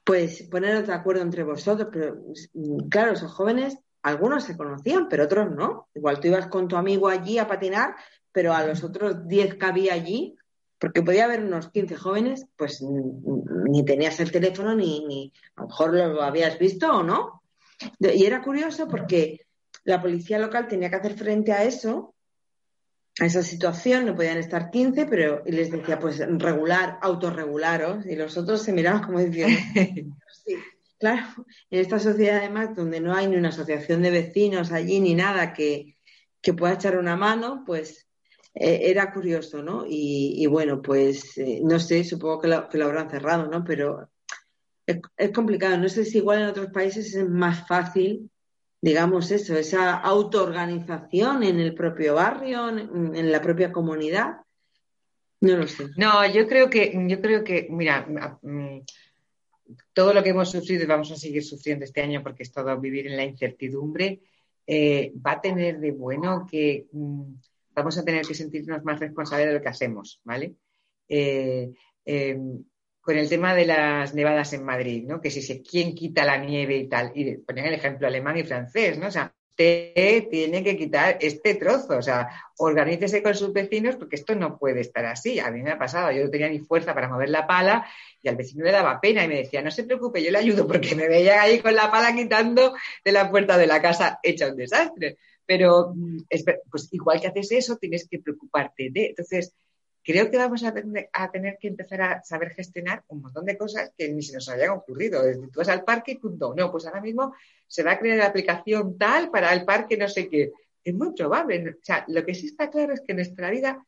Pues 0.05 0.43
poneros 0.51 0.87
de 0.87 0.95
acuerdo 0.95 1.23
entre 1.23 1.43
vosotros, 1.45 1.89
pero 1.93 2.17
mm, 2.55 2.89
claro, 2.89 3.13
esos 3.13 3.33
jóvenes, 3.33 3.79
algunos 4.03 4.45
se 4.45 4.57
conocían, 4.57 5.09
pero 5.09 5.25
otros 5.25 5.51
no. 5.51 5.89
Igual 5.95 6.21
tú 6.21 6.29
ibas 6.29 6.49
con 6.49 6.69
tu 6.69 6.77
amigo 6.77 7.09
allí 7.09 7.39
a 7.39 7.47
patinar, 7.47 7.95
pero 8.33 8.53
a 8.53 8.65
los 8.65 8.83
otros 8.85 9.27
10 9.27 9.57
que 9.57 9.67
había 9.67 9.95
allí, 9.95 10.37
porque 10.79 11.03
podía 11.03 11.25
haber 11.25 11.45
unos 11.45 11.71
15 11.71 11.97
jóvenes, 11.97 12.47
pues 12.57 12.83
ni 12.83 13.85
tenías 13.85 14.19
el 14.21 14.33
teléfono 14.33 14.75
ni, 14.75 15.05
ni 15.05 15.33
a 15.57 15.63
lo 15.63 15.69
mejor 15.69 15.95
lo 15.95 16.23
habías 16.23 16.59
visto 16.59 16.91
o 16.91 17.03
no. 17.03 17.43
Y 17.99 18.25
era 18.25 18.43
curioso 18.43 18.89
porque 18.89 19.41
la 19.85 20.01
policía 20.01 20.39
local 20.39 20.69
tenía 20.69 20.89
que 20.91 20.97
hacer 20.97 21.17
frente 21.19 21.53
a 21.53 21.65
eso 21.65 22.15
a 23.19 23.27
esa 23.27 23.43
situación, 23.43 24.07
no 24.07 24.15
podían 24.15 24.39
estar 24.39 24.71
15, 24.71 25.07
pero 25.07 25.43
y 25.45 25.53
les 25.53 25.71
decía, 25.71 25.99
pues 25.99 26.19
regular, 26.19 26.99
autorregularos, 27.03 28.07
y 28.07 28.15
los 28.15 28.37
otros 28.37 28.63
se 28.63 28.73
miraban 28.73 29.03
como 29.03 29.19
diciendo, 29.19 29.59
sí, 30.45 30.57
claro, 30.99 31.27
en 31.71 31.81
esta 31.81 31.99
sociedad 31.99 32.39
además 32.39 32.77
donde 32.77 33.01
no 33.01 33.15
hay 33.15 33.27
ni 33.27 33.37
una 33.37 33.49
asociación 33.49 34.03
de 34.03 34.11
vecinos 34.11 34.73
allí 34.73 35.01
ni 35.01 35.15
nada 35.15 35.53
que, 35.53 35.97
pueda 36.57 36.75
echar 36.75 36.97
una 36.97 37.17
mano, 37.17 37.65
pues 37.67 38.09
eh, 38.55 38.81
era 38.85 39.13
curioso, 39.13 39.63
¿no? 39.63 39.85
Y, 39.87 40.47
bueno, 40.47 40.81
pues 40.83 41.37
eh, 41.39 41.61
no 41.63 41.79
sé, 41.79 42.03
supongo 42.03 42.41
que 42.41 42.49
lo, 42.49 42.69
que 42.69 42.79
lo, 42.79 42.87
habrán 42.87 43.11
cerrado, 43.11 43.47
¿no? 43.47 43.63
Pero 43.63 44.09
es, 44.87 44.99
es 45.17 45.31
complicado, 45.31 45.77
no 45.77 45.89
sé 45.89 46.05
si 46.05 46.19
igual 46.19 46.41
en 46.41 46.49
otros 46.49 46.69
países 46.73 47.15
es 47.15 47.29
más 47.29 47.69
fácil 47.69 48.31
digamos 48.81 49.31
eso, 49.31 49.57
esa 49.57 49.95
autoorganización 49.99 51.43
en 51.43 51.61
el 51.61 51.75
propio 51.75 52.15
barrio, 52.15 52.69
en, 52.69 53.33
la 53.33 53.41
propia 53.41 53.73
comunidad. 53.73 54.39
No 55.41 55.57
lo 55.57 55.67
sé. 55.67 55.89
No, 55.97 56.27
yo 56.31 56.47
creo 56.47 56.71
que, 56.71 56.93
yo 57.09 57.21
creo 57.21 57.45
que, 57.45 57.69
mira, 57.71 58.07
mm, 58.43 58.81
todo 59.93 60.13
lo 60.13 60.23
que 60.23 60.31
hemos 60.31 60.51
sufrido 60.51 60.85
y 60.85 60.87
vamos 60.87 61.11
a 61.11 61.17
seguir 61.17 61.45
sufriendo 61.45 61.85
este 61.85 62.03
año 62.03 62.23
porque 62.23 62.43
es 62.43 62.53
todo 62.53 62.79
vivir 62.79 63.07
en 63.07 63.17
la 63.17 63.25
incertidumbre, 63.25 64.21
eh, 64.67 65.13
va 65.15 65.33
a 65.33 65.41
tener 65.41 65.79
de 65.81 65.93
bueno 65.93 66.47
que 66.51 66.87
mm, 66.93 67.23
vamos 67.75 67.99
a 67.99 68.05
tener 68.05 68.27
que 68.27 68.35
sentirnos 68.35 68.85
más 68.85 69.01
responsables 69.01 69.49
de 69.49 69.55
lo 69.55 69.63
que 69.63 69.69
hacemos, 69.69 70.21
¿vale? 70.25 70.55
Eh, 71.09 71.73
em, 72.05 72.65
con 73.01 73.17
el 73.17 73.29
tema 73.29 73.55
de 73.55 73.67
las 73.67 74.15
nevadas 74.15 74.53
en 74.53 74.65
Madrid, 74.65 75.05
¿no? 75.07 75.21
Que 75.21 75.31
si 75.31 75.43
se 75.43 75.63
quién 75.63 75.95
quita 75.95 76.25
la 76.25 76.37
nieve 76.37 76.77
y 76.77 76.89
tal. 76.89 77.13
Y 77.15 77.37
ponen 77.39 77.67
el 77.67 77.75
ejemplo 77.75 78.07
alemán 78.07 78.37
y 78.37 78.45
francés, 78.45 78.99
¿no? 78.99 79.09
O 79.09 79.11
sea, 79.11 79.33
usted 79.61 80.29
tiene 80.31 80.65
que 80.65 80.77
quitar 80.77 81.19
este 81.21 81.55
trozo, 81.55 81.99
o 81.99 82.03
sea, 82.03 82.29
organícese 82.59 83.23
con 83.23 83.35
sus 83.35 83.53
vecinos 83.53 83.97
porque 83.97 84.17
esto 84.17 84.35
no 84.35 84.59
puede 84.59 84.81
estar 84.81 85.05
así. 85.05 85.39
A 85.39 85.51
mí 85.51 85.63
me 85.63 85.71
ha 85.71 85.79
pasado, 85.79 86.11
yo 86.13 86.25
no 86.25 86.31
tenía 86.31 86.49
ni 86.49 86.61
fuerza 86.61 86.95
para 86.95 87.09
mover 87.09 87.29
la 87.29 87.47
pala 87.47 87.87
y 88.23 88.29
al 88.29 88.37
vecino 88.37 88.65
le 88.65 88.73
daba 88.73 89.01
pena 89.01 89.25
y 89.25 89.29
me 89.29 89.37
decía, 89.37 89.63
no 89.63 89.71
se 89.71 89.85
preocupe, 89.85 90.23
yo 90.23 90.31
le 90.31 90.39
ayudo 90.39 90.67
porque 90.67 90.95
me 90.95 91.09
veía 91.09 91.43
ahí 91.43 91.61
con 91.61 91.75
la 91.75 91.91
pala 91.91 92.15
quitando 92.15 92.75
de 93.05 93.13
la 93.13 93.31
puerta 93.31 93.59
de 93.59 93.67
la 93.67 93.83
casa 93.83 94.19
hecha 94.23 94.49
un 94.49 94.57
desastre. 94.57 95.19
Pero, 95.45 95.93
mm, 95.95 96.19
pues 96.71 96.89
igual 96.93 97.21
que 97.21 97.27
haces 97.27 97.53
eso, 97.53 97.77
tienes 97.77 98.07
que 98.09 98.21
preocuparte 98.21 98.89
de. 98.91 99.07
Entonces, 99.07 99.53
creo 100.03 100.31
que 100.31 100.37
vamos 100.37 100.65
a 100.65 100.73
tener, 100.73 101.59
que 101.61 101.69
empezar 101.69 102.03
a 102.03 102.23
saber 102.23 102.51
gestionar 102.51 103.05
un 103.09 103.23
montón 103.23 103.45
de 103.45 103.57
cosas 103.57 103.93
que 103.97 104.09
ni 104.09 104.23
se 104.23 104.35
nos 104.35 104.49
habían 104.49 104.71
ocurrido. 104.71 105.23
Desde 105.23 105.49
tú 105.49 105.59
vas 105.59 105.69
al 105.69 105.85
parque 105.85 106.13
y 106.13 106.19
punto. 106.19 106.55
No, 106.55 106.71
pues 106.71 106.87
ahora 106.87 107.01
mismo 107.01 107.35
se 107.67 107.83
va 107.83 107.93
a 107.93 107.99
crear 107.99 108.19
la 108.19 108.27
aplicación 108.27 108.97
tal 108.99 109.31
para 109.31 109.53
el 109.53 109.65
parque 109.65 109.97
no 109.97 110.09
sé 110.09 110.29
qué. 110.29 110.53
es 110.83 110.95
muy 110.95 111.13
probable. 111.15 111.71
O 111.71 111.85
sea, 111.85 112.05
lo 112.09 112.25
que 112.25 112.35
sí 112.35 112.47
está 112.47 112.71
claro 112.71 112.95
es 112.95 113.03
que 113.07 113.15
nuestra 113.15 113.51
vida 113.51 113.85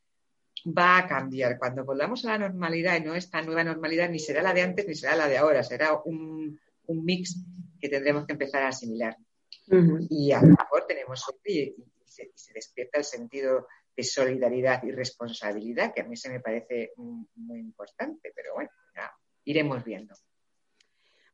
va 0.67 0.99
a 0.99 1.07
cambiar. 1.07 1.59
Cuando 1.59 1.85
volvamos 1.85 2.25
a 2.25 2.31
la 2.31 2.39
normalidad, 2.39 2.97
y 2.97 3.01
no 3.01 3.15
esta 3.15 3.43
nueva 3.43 3.65
normalidad, 3.65 4.09
ni 4.09 4.19
será 4.19 4.43
la 4.43 4.55
de 4.55 4.63
antes 4.63 4.87
ni 4.87 4.95
será 4.95 5.17
la 5.17 5.29
de 5.29 5.39
ahora, 5.39 5.63
será 5.63 6.01
un, 6.05 6.59
mix 6.89 7.37
que 7.81 7.89
tendremos 7.89 8.27
que 8.27 8.33
empezar 8.33 8.63
a 8.63 8.69
asimilar. 8.69 9.17
Y 10.11 10.33
a 10.33 10.43
lo 10.43 10.49
mejor 10.49 10.85
tenemos 10.87 11.21
suerte 11.21 11.53
y, 11.53 11.75
se, 12.05 12.53
despierta 12.53 12.99
el 12.99 13.05
sentido 13.05 13.67
de 13.97 14.03
solidaridad 14.03 14.83
y 14.85 14.91
responsabilidad, 14.91 15.93
que 15.95 16.01
a 16.01 16.05
mí 16.05 16.17
se 16.17 16.31
me 16.31 16.41
parece 16.41 16.93
muy 16.97 17.59
importante, 17.59 18.33
pero 18.35 18.55
bueno, 18.55 18.71
iremos 19.45 19.85
viendo. 19.85 20.15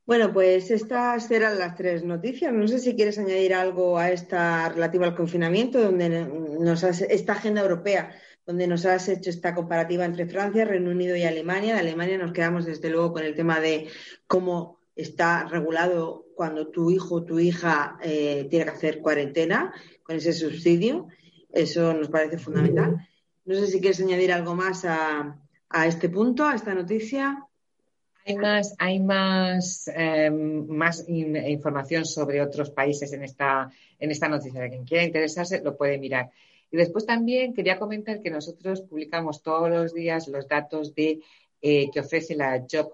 Bueno, 0.09 0.33
pues 0.33 0.71
estas 0.71 1.31
eran 1.31 1.59
las 1.59 1.77
tres 1.77 2.03
noticias. 2.03 2.51
No 2.51 2.67
sé 2.67 2.79
si 2.79 2.97
quieres 2.97 3.19
añadir 3.19 3.53
algo 3.53 3.99
a 3.99 4.11
esta 4.11 4.71
relativa 4.71 5.05
al 5.05 5.15
confinamiento, 5.15 5.83
donde 5.83 6.09
nos 6.09 6.83
esta 6.83 7.33
agenda 7.35 7.61
europea, 7.61 8.17
donde 8.47 8.67
nos 8.67 8.87
has 8.87 9.07
hecho 9.11 9.29
esta 9.29 9.55
comparativa 9.55 10.07
entre 10.07 10.25
Francia, 10.25 10.65
Reino 10.65 10.91
Unido 10.91 11.15
y 11.15 11.25
Alemania. 11.25 11.75
De 11.75 11.81
Alemania 11.81 12.17
nos 12.17 12.33
quedamos 12.33 12.65
desde 12.65 12.89
luego 12.89 13.13
con 13.13 13.23
el 13.23 13.35
tema 13.35 13.61
de 13.61 13.89
cómo 14.27 14.81
está 14.97 15.45
regulado 15.45 16.25
cuando 16.35 16.69
tu 16.69 16.91
hijo 16.91 17.17
o 17.17 17.25
tu 17.25 17.39
hija 17.39 17.99
eh, 18.03 18.47
tiene 18.49 18.65
que 18.65 18.71
hacer 18.71 19.01
cuarentena 19.03 19.75
con 20.03 20.17
ese 20.17 20.33
subsidio. 20.33 21.09
Eso 21.51 21.93
nos 21.95 22.09
parece 22.09 22.39
fundamental. 22.39 23.09
No 23.45 23.55
sé 23.55 23.67
si 23.67 23.81
quieres 23.81 24.01
añadir 24.01 24.33
algo 24.33 24.55
más 24.55 24.85
a, 24.85 25.39
a 25.71 25.87
este 25.87 26.09
punto, 26.09 26.45
a 26.45 26.55
esta 26.55 26.75
noticia. 26.75 27.45
Hay 28.27 28.37
más, 28.37 28.75
hay 28.79 29.01
más, 29.01 29.91
em, 29.95 30.67
más 30.69 31.09
información 31.09 32.05
sobre 32.05 32.43
otros 32.43 32.71
países 32.71 33.13
en 33.15 33.25
esta, 33.25 33.71
en 33.99 34.11
esta 34.11 34.29
noticia. 34.29 34.69
Quien 34.69 34.85
quiera 34.85 35.05
interesarse 35.05 35.63
lo 35.63 35.77
puede 35.77 35.97
mirar. 35.99 36.31
Y 36.71 36.77
después 36.77 37.07
también 37.07 37.55
quería 37.55 37.79
comentar 37.79 38.21
que 38.21 38.31
nosotros 38.31 38.83
publicamos 38.83 39.43
todos 39.43 39.71
los 39.71 39.95
días 39.95 40.29
los 40.29 40.47
datos 40.47 40.95
de, 40.95 41.23
eh, 41.63 41.91
que 41.91 42.01
ofrece 42.01 42.35
la 42.35 42.67
Job 42.71 42.93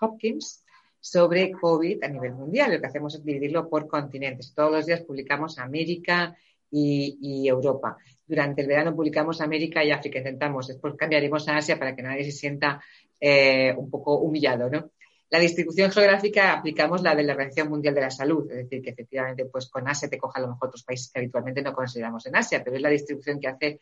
Hopkins 0.00 0.64
sobre 1.00 1.50
COVID 1.50 2.04
a 2.04 2.08
nivel 2.08 2.34
mundial. 2.34 2.72
Lo 2.72 2.80
que 2.80 2.86
hacemos 2.86 3.16
es 3.16 3.24
dividirlo 3.24 3.68
por 3.68 3.88
continentes. 3.88 4.54
Todos 4.54 4.70
los 4.70 4.86
días 4.86 5.00
publicamos 5.00 5.58
América 5.58 6.36
y, 6.70 7.48
Europa. 7.48 7.96
Durante 8.26 8.62
el 8.62 8.68
verano 8.68 8.94
publicamos 8.94 9.40
América 9.40 9.84
y 9.84 9.90
África. 9.90 10.18
Intentamos, 10.18 10.68
después 10.68 10.94
cambiaremos 10.96 11.48
a 11.48 11.56
Asia 11.56 11.78
para 11.78 11.94
que 11.94 12.02
nadie 12.02 12.24
se 12.24 12.32
sienta 12.32 12.80
eh, 13.20 13.74
un 13.76 13.90
poco 13.90 14.18
humillado, 14.18 14.70
¿no? 14.70 14.90
La 15.30 15.38
distribución 15.38 15.92
geográfica 15.92 16.52
aplicamos 16.52 17.02
la 17.02 17.14
de 17.14 17.22
la 17.22 17.34
Organización 17.34 17.68
Mundial 17.68 17.94
de 17.94 18.00
la 18.00 18.10
Salud, 18.10 18.50
es 18.50 18.64
decir, 18.64 18.82
que 18.82 18.90
efectivamente 18.90 19.44
pues 19.46 19.70
con 19.70 19.86
Asia 19.86 20.08
te 20.08 20.18
coja 20.18 20.40
a 20.40 20.42
lo 20.42 20.48
mejor 20.48 20.68
otros 20.68 20.82
países 20.82 21.12
que 21.12 21.20
habitualmente 21.20 21.62
no 21.62 21.72
consideramos 21.72 22.26
en 22.26 22.34
Asia, 22.34 22.64
pero 22.64 22.74
es 22.74 22.82
la 22.82 22.88
distribución 22.88 23.38
que 23.38 23.46
hace 23.46 23.80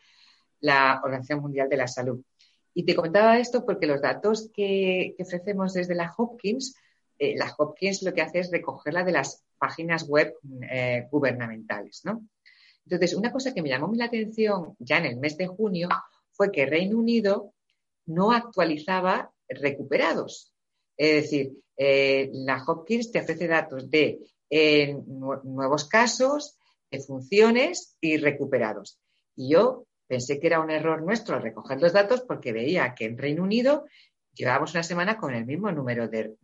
la 0.59 1.01
Organización 1.03 1.41
Mundial 1.41 1.67
de 1.67 1.77
la 1.77 1.87
Salud. 1.87 2.21
Y 2.75 2.85
te 2.85 2.93
comentaba 2.93 3.39
esto 3.39 3.65
porque 3.65 3.87
los 3.87 3.99
datos 3.99 4.51
que, 4.53 5.15
ofrecemos 5.19 5.73
desde 5.73 5.95
la 5.95 6.13
Hopkins, 6.15 6.75
eh, 7.17 7.35
la 7.35 7.51
Hopkins 7.57 8.03
lo 8.03 8.13
que 8.13 8.21
hace 8.21 8.39
es 8.39 8.51
recogerla 8.51 9.03
de 9.03 9.11
las 9.11 9.43
páginas 9.57 10.07
web 10.07 10.35
eh, 10.69 11.07
gubernamentales, 11.09 12.01
¿no? 12.05 12.27
Entonces, 12.89 13.15
una 13.15 13.31
cosa 13.31 13.53
que 13.53 13.61
me 13.61 13.69
llamó 13.69 13.93
la 13.93 14.05
atención 14.05 14.75
ya 14.79 14.97
en 14.97 15.05
el 15.05 15.17
mes 15.17 15.37
de 15.37 15.45
junio 15.45 15.89
fue 16.31 16.51
que 16.51 16.65
Reino 16.65 16.97
Unido 16.97 17.53
no 18.07 18.31
actualizaba 18.31 19.31
recuperados. 19.47 20.55
Es 20.97 21.23
decir, 21.23 21.53
eh, 21.77 22.31
la 22.33 22.63
Hopkins 22.65 23.11
te 23.11 23.19
ofrece 23.19 23.47
datos 23.47 23.91
de 23.91 24.19
eh, 24.49 24.97
nuevos 25.05 25.87
casos, 25.87 26.57
de 26.89 26.99
funciones 26.99 27.95
y 28.01 28.17
recuperados. 28.17 28.99
Y 29.35 29.53
yo 29.53 29.85
pensé 30.07 30.39
que 30.39 30.47
era 30.47 30.59
un 30.59 30.71
error 30.71 31.03
nuestro 31.03 31.39
recoger 31.39 31.79
los 31.79 31.93
datos 31.93 32.21
porque 32.21 32.53
veía 32.53 32.95
que 32.95 33.05
en 33.05 33.19
Reino 33.19 33.43
Unido 33.43 33.85
llevábamos 34.33 34.73
una 34.73 34.81
semana 34.81 35.15
con 35.17 35.35
el 35.35 35.45
mismo 35.45 35.71
número 35.71 36.07
de, 36.07 36.35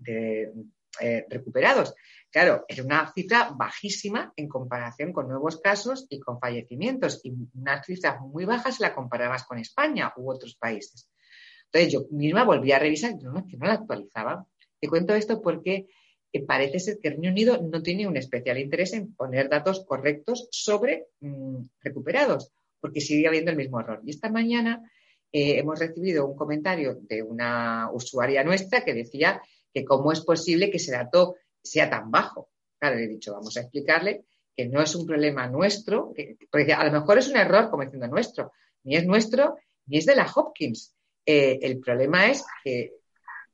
eh, 1.01 1.25
recuperados. 1.29 1.93
Claro, 2.29 2.65
era 2.67 2.83
una 2.83 3.11
cifra 3.13 3.51
bajísima 3.55 4.33
en 4.35 4.47
comparación 4.47 5.13
con 5.13 5.27
nuevos 5.27 5.61
casos 5.61 6.05
y 6.09 6.19
con 6.19 6.39
fallecimientos 6.39 7.21
y 7.23 7.33
una 7.53 7.81
cifra 7.83 8.19
muy 8.19 8.45
baja 8.45 8.71
si 8.71 8.83
la 8.83 8.93
comparabas 8.93 9.45
con 9.45 9.57
España 9.57 10.11
u 10.17 10.29
otros 10.29 10.55
países. 10.55 11.09
Entonces 11.65 11.93
yo 11.93 12.07
misma 12.11 12.43
volví 12.43 12.71
a 12.71 12.79
revisar 12.79 13.11
y 13.11 13.23
no, 13.23 13.45
que 13.47 13.57
no 13.57 13.67
la 13.67 13.73
actualizaba. 13.73 14.45
Te 14.79 14.87
cuento 14.87 15.15
esto 15.15 15.41
porque 15.41 15.87
eh, 16.31 16.45
parece 16.45 16.79
ser 16.79 16.99
que 17.01 17.07
el 17.07 17.13
Reino 17.15 17.29
Unido 17.29 17.61
no 17.61 17.81
tiene 17.81 18.07
un 18.07 18.17
especial 18.17 18.57
interés 18.57 18.93
en 18.93 19.15
poner 19.15 19.49
datos 19.49 19.85
correctos 19.85 20.47
sobre 20.51 21.07
mm, 21.21 21.59
recuperados, 21.81 22.51
porque 22.81 22.99
sigue 22.99 23.27
habiendo 23.27 23.51
el 23.51 23.57
mismo 23.57 23.79
error. 23.79 24.01
Y 24.05 24.09
esta 24.11 24.29
mañana 24.29 24.81
eh, 25.31 25.59
hemos 25.59 25.79
recibido 25.79 26.25
un 26.25 26.35
comentario 26.35 26.97
de 27.01 27.23
una 27.23 27.89
usuaria 27.91 28.43
nuestra 28.43 28.83
que 28.83 28.93
decía 28.93 29.41
que 29.75 29.83
cómo 29.83 30.13
es 30.13 30.21
posible 30.21 30.71
que 30.71 30.77
ese 30.77 30.93
dato 30.93 31.35
sea 31.61 31.89
tan 31.89 32.09
bajo. 32.09 32.49
Claro, 32.79 32.95
le 32.95 33.03
he 33.03 33.07
dicho, 33.09 33.33
vamos 33.33 33.57
a 33.57 33.59
explicarle 33.59 34.23
que 34.55 34.67
no 34.69 34.81
es 34.81 34.95
un 34.95 35.05
problema 35.05 35.47
nuestro, 35.47 36.13
que, 36.15 36.37
porque 36.49 36.71
a 36.71 36.85
lo 36.85 36.93
mejor 36.93 37.17
es 37.17 37.27
un 37.27 37.35
error, 37.35 37.69
como 37.69 37.83
diciendo 37.83 38.07
nuestro, 38.07 38.53
ni 38.83 38.95
es 38.95 39.05
nuestro, 39.05 39.57
ni 39.87 39.97
es 39.97 40.05
de 40.05 40.15
la 40.15 40.31
Hopkins. 40.33 40.95
Eh, 41.25 41.59
el 41.61 41.79
problema 41.79 42.27
es 42.31 42.45
que 42.63 42.93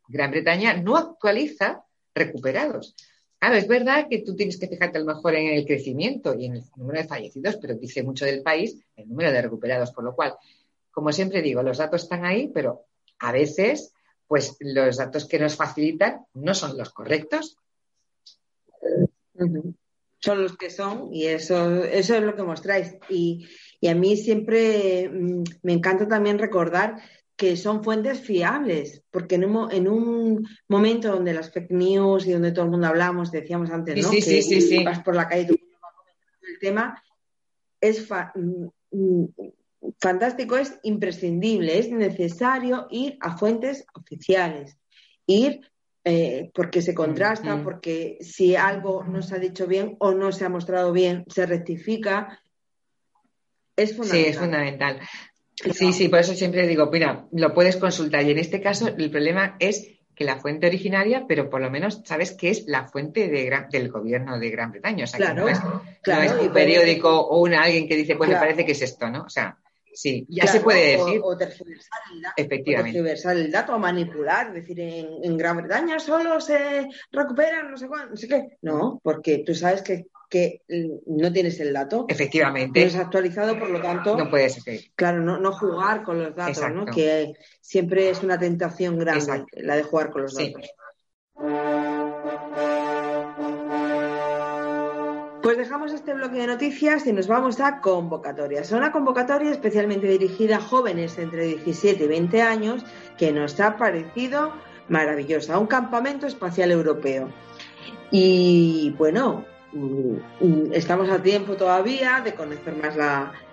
Gran 0.08 0.30
Bretaña 0.30 0.76
no 0.76 0.96
actualiza 0.96 1.84
recuperados. 2.14 2.96
Claro, 3.40 3.56
es 3.56 3.68
verdad 3.68 4.06
que 4.08 4.20
tú 4.20 4.36
tienes 4.36 4.60
que 4.60 4.68
fijarte 4.68 5.00
a 5.00 5.02
lo 5.02 5.08
mejor 5.08 5.34
en 5.34 5.48
el 5.48 5.66
crecimiento 5.66 6.36
y 6.38 6.46
en 6.46 6.58
el 6.58 6.64
número 6.76 7.02
de 7.02 7.08
fallecidos, 7.08 7.58
pero 7.58 7.74
dice 7.74 8.04
mucho 8.04 8.26
del 8.26 8.44
país 8.44 8.78
el 8.96 9.10
número 9.10 9.32
de 9.32 9.42
recuperados, 9.42 9.90
por 9.90 10.04
lo 10.04 10.14
cual, 10.14 10.36
como 10.92 11.12
siempre 11.12 11.42
digo, 11.42 11.64
los 11.64 11.80
datos 11.80 12.04
están 12.04 12.26
ahí, 12.26 12.52
pero 12.54 12.86
a 13.18 13.32
veces, 13.32 13.96
pues 14.32 14.56
los 14.62 14.96
datos 14.96 15.28
que 15.28 15.38
nos 15.38 15.58
facilitan 15.58 16.26
no 16.36 16.54
son 16.54 16.78
los 16.78 16.92
correctos. 16.92 17.58
Son 20.20 20.42
los 20.42 20.56
que 20.56 20.70
son 20.70 21.14
y 21.14 21.26
eso, 21.26 21.84
eso 21.84 22.16
es 22.16 22.24
lo 22.24 22.34
que 22.34 22.44
mostráis. 22.44 22.96
Y, 23.10 23.46
y 23.82 23.90
a 23.90 23.94
mí 23.94 24.16
siempre 24.16 25.10
mm, 25.10 25.44
me 25.64 25.74
encanta 25.74 26.08
también 26.08 26.40
recordar 26.40 27.02
que 27.36 27.58
son 27.58 27.84
fuentes 27.84 28.22
fiables, 28.22 29.04
porque 29.12 29.36
en 29.36 29.44
un, 29.44 29.70
en 29.70 29.90
un, 29.90 30.48
momento 30.70 31.10
donde 31.10 31.34
las 31.34 31.52
fake 31.52 31.72
news 31.72 32.26
y 32.26 32.32
donde 32.32 32.54
todo 32.54 32.64
el 32.64 32.72
mundo 32.72 32.88
hablamos, 32.88 33.34
decíamos 33.34 33.70
antes, 33.70 34.02
¿no? 34.02 34.12
Sí, 34.12 34.22
que 34.22 34.42
sí, 34.42 34.62
sí, 34.62 34.82
vas 34.82 35.04
por 35.04 35.14
la 35.14 35.28
calle 35.28 35.42
y 35.42 35.48
tú 35.48 35.56
el 35.56 36.60
tema, 36.62 37.04
es 37.82 38.10
mm, 38.10 38.66
mm, 38.92 39.26
fantástico, 40.00 40.58
es 40.58 40.78
imprescindible, 40.84 41.78
es 41.78 41.90
necesario 41.92 42.88
ir 42.90 43.18
a 43.20 43.38
fuentes 43.38 43.86
oficiales, 43.94 44.78
ir 45.26 45.62
eh, 46.04 46.50
porque 46.54 46.82
se 46.82 46.96
contrasta, 46.96 47.62
porque 47.64 48.18
si 48.22 48.56
algo 48.56 49.04
no 49.04 49.22
se 49.22 49.36
ha 49.36 49.40
dicho 49.40 49.68
bien 49.68 49.98
o 50.00 50.12
no 50.14 50.32
se 50.32 50.46
ha 50.46 50.50
mostrado 50.50 50.92
bien, 50.92 51.26
se 51.28 51.46
rectifica. 51.46 52.42
Es 53.76 53.96
fundamental. 53.96 54.24
Sí, 54.24 54.30
es 54.30 54.38
fundamental. 54.38 55.00
Sí, 55.74 55.94
sí, 55.94 56.10
por 56.10 56.20
eso 56.20 56.34
siempre 56.34 56.68
digo, 56.68 56.90
mira, 56.92 57.28
lo 57.32 57.54
puedes 57.54 57.78
consultar. 57.78 58.24
Y 58.24 58.32
en 58.32 58.40
este 58.40 58.62
caso, 58.62 58.88
el 58.88 59.12
problema 59.12 59.58
es 59.60 59.88
que 60.16 60.24
la 60.24 60.40
fuente 60.40 60.66
originaria, 60.66 61.26
pero 61.28 61.50
por 61.50 61.62
lo 61.62 61.70
menos 61.70 62.02
sabes 62.04 62.32
que 62.32 62.50
es 62.50 62.66
la 62.68 62.88
fuente 62.88 63.30
del 63.30 63.92
gobierno 63.92 64.40
de 64.40 64.50
Gran 64.50 64.72
Bretaña. 64.72 65.04
O 65.04 65.08
sea, 65.08 65.20
que 65.20 65.34
no 65.36 65.48
es, 65.48 65.60
un 66.34 66.52
periódico 66.52 67.10
o 67.10 67.46
alguien 67.46 67.88
que 67.88 67.96
dice, 67.96 68.16
pues 68.16 68.30
me 68.30 68.38
parece 68.38 68.66
que 68.66 68.72
es 68.72 68.82
esto, 68.82 69.10
¿no? 69.10 69.24
O 69.24 69.30
sea, 69.30 69.58
sí, 69.94 70.26
ya 70.30 70.48
se 70.48 70.62
puede 70.62 70.98
decir. 70.98 71.22
O, 71.24 71.38
tergiversar 71.38 72.00
el 72.14 72.22
dato. 72.22 72.34
Efectivamente. 72.38 72.90
O 72.90 72.94
tergiversar 72.94 73.38
el 73.38 73.52
dato 73.52 73.76
o 73.76 73.80
manipular. 73.80 74.48
Es 74.48 74.54
decir, 74.54 74.80
en, 74.80 75.38
Gran 75.38 75.58
Bretaña 75.58 76.00
solo 76.00 76.40
se 76.40 76.88
recuperan 77.12 77.72
no 77.72 77.78
sé 77.78 77.88
cuánto, 77.88 78.12
no 78.12 78.16
sé 78.18 78.28
qué. 78.28 78.58
No, 78.62 79.00
porque 79.04 79.44
tú 79.46 79.54
sabes 79.56 79.82
que 79.82 80.06
que 80.32 80.62
no 81.08 81.32
tienes 81.34 81.60
el 81.60 81.74
dato. 81.74 82.06
Efectivamente. 82.08 82.80
No 82.80 82.88
es 82.88 82.96
actualizado, 82.96 83.60
por 83.60 83.70
lo 83.70 83.82
tanto. 83.82 84.18
No 84.18 84.30
puedes 84.30 84.54
ser. 84.54 84.80
Claro, 84.96 85.20
no, 85.22 85.52
jugar 85.52 86.04
con 86.04 86.24
los 86.24 86.34
datos, 86.34 86.72
¿no? 86.74 86.86
Que 86.86 87.34
siempre 87.60 88.10
es 88.10 88.24
una 88.24 88.40
tentación 88.40 88.98
grande 88.98 89.44
la 89.58 89.76
de 89.76 89.84
jugar 89.84 90.10
con 90.10 90.22
los 90.24 90.34
datos. 90.34 90.70
Pues 95.42 95.58
dejamos 95.58 95.92
este 95.92 96.14
bloque 96.14 96.38
de 96.38 96.48
noticias 96.48 97.06
y 97.08 97.14
nos 97.14 97.28
vamos 97.28 97.60
a 97.60 97.82
convocatorias. 97.82 98.72
Una 98.72 98.92
convocatoria 98.92 99.52
especialmente 99.52 100.08
dirigida 100.08 100.58
a 100.58 100.62
jóvenes 100.62 101.18
entre 101.18 101.46
17 101.46 102.04
y 102.04 102.08
20 102.08 102.42
años 102.42 102.84
que 103.18 103.32
nos 103.32 103.60
ha 103.60 103.78
parecido 103.78 104.54
maravillosa. 104.88 105.58
Un 105.58 105.68
campamento 105.68 106.28
espacial 106.28 106.72
europeo. 106.72 107.30
Y 108.12 108.94
bueno, 108.98 109.46
Mm, 109.74 110.74
estamos 110.74 111.10
a 111.10 111.22
tiempo 111.22 111.56
todavía 111.56 112.22
de 112.24 112.36
conocer 112.36 112.76
más 112.76 112.96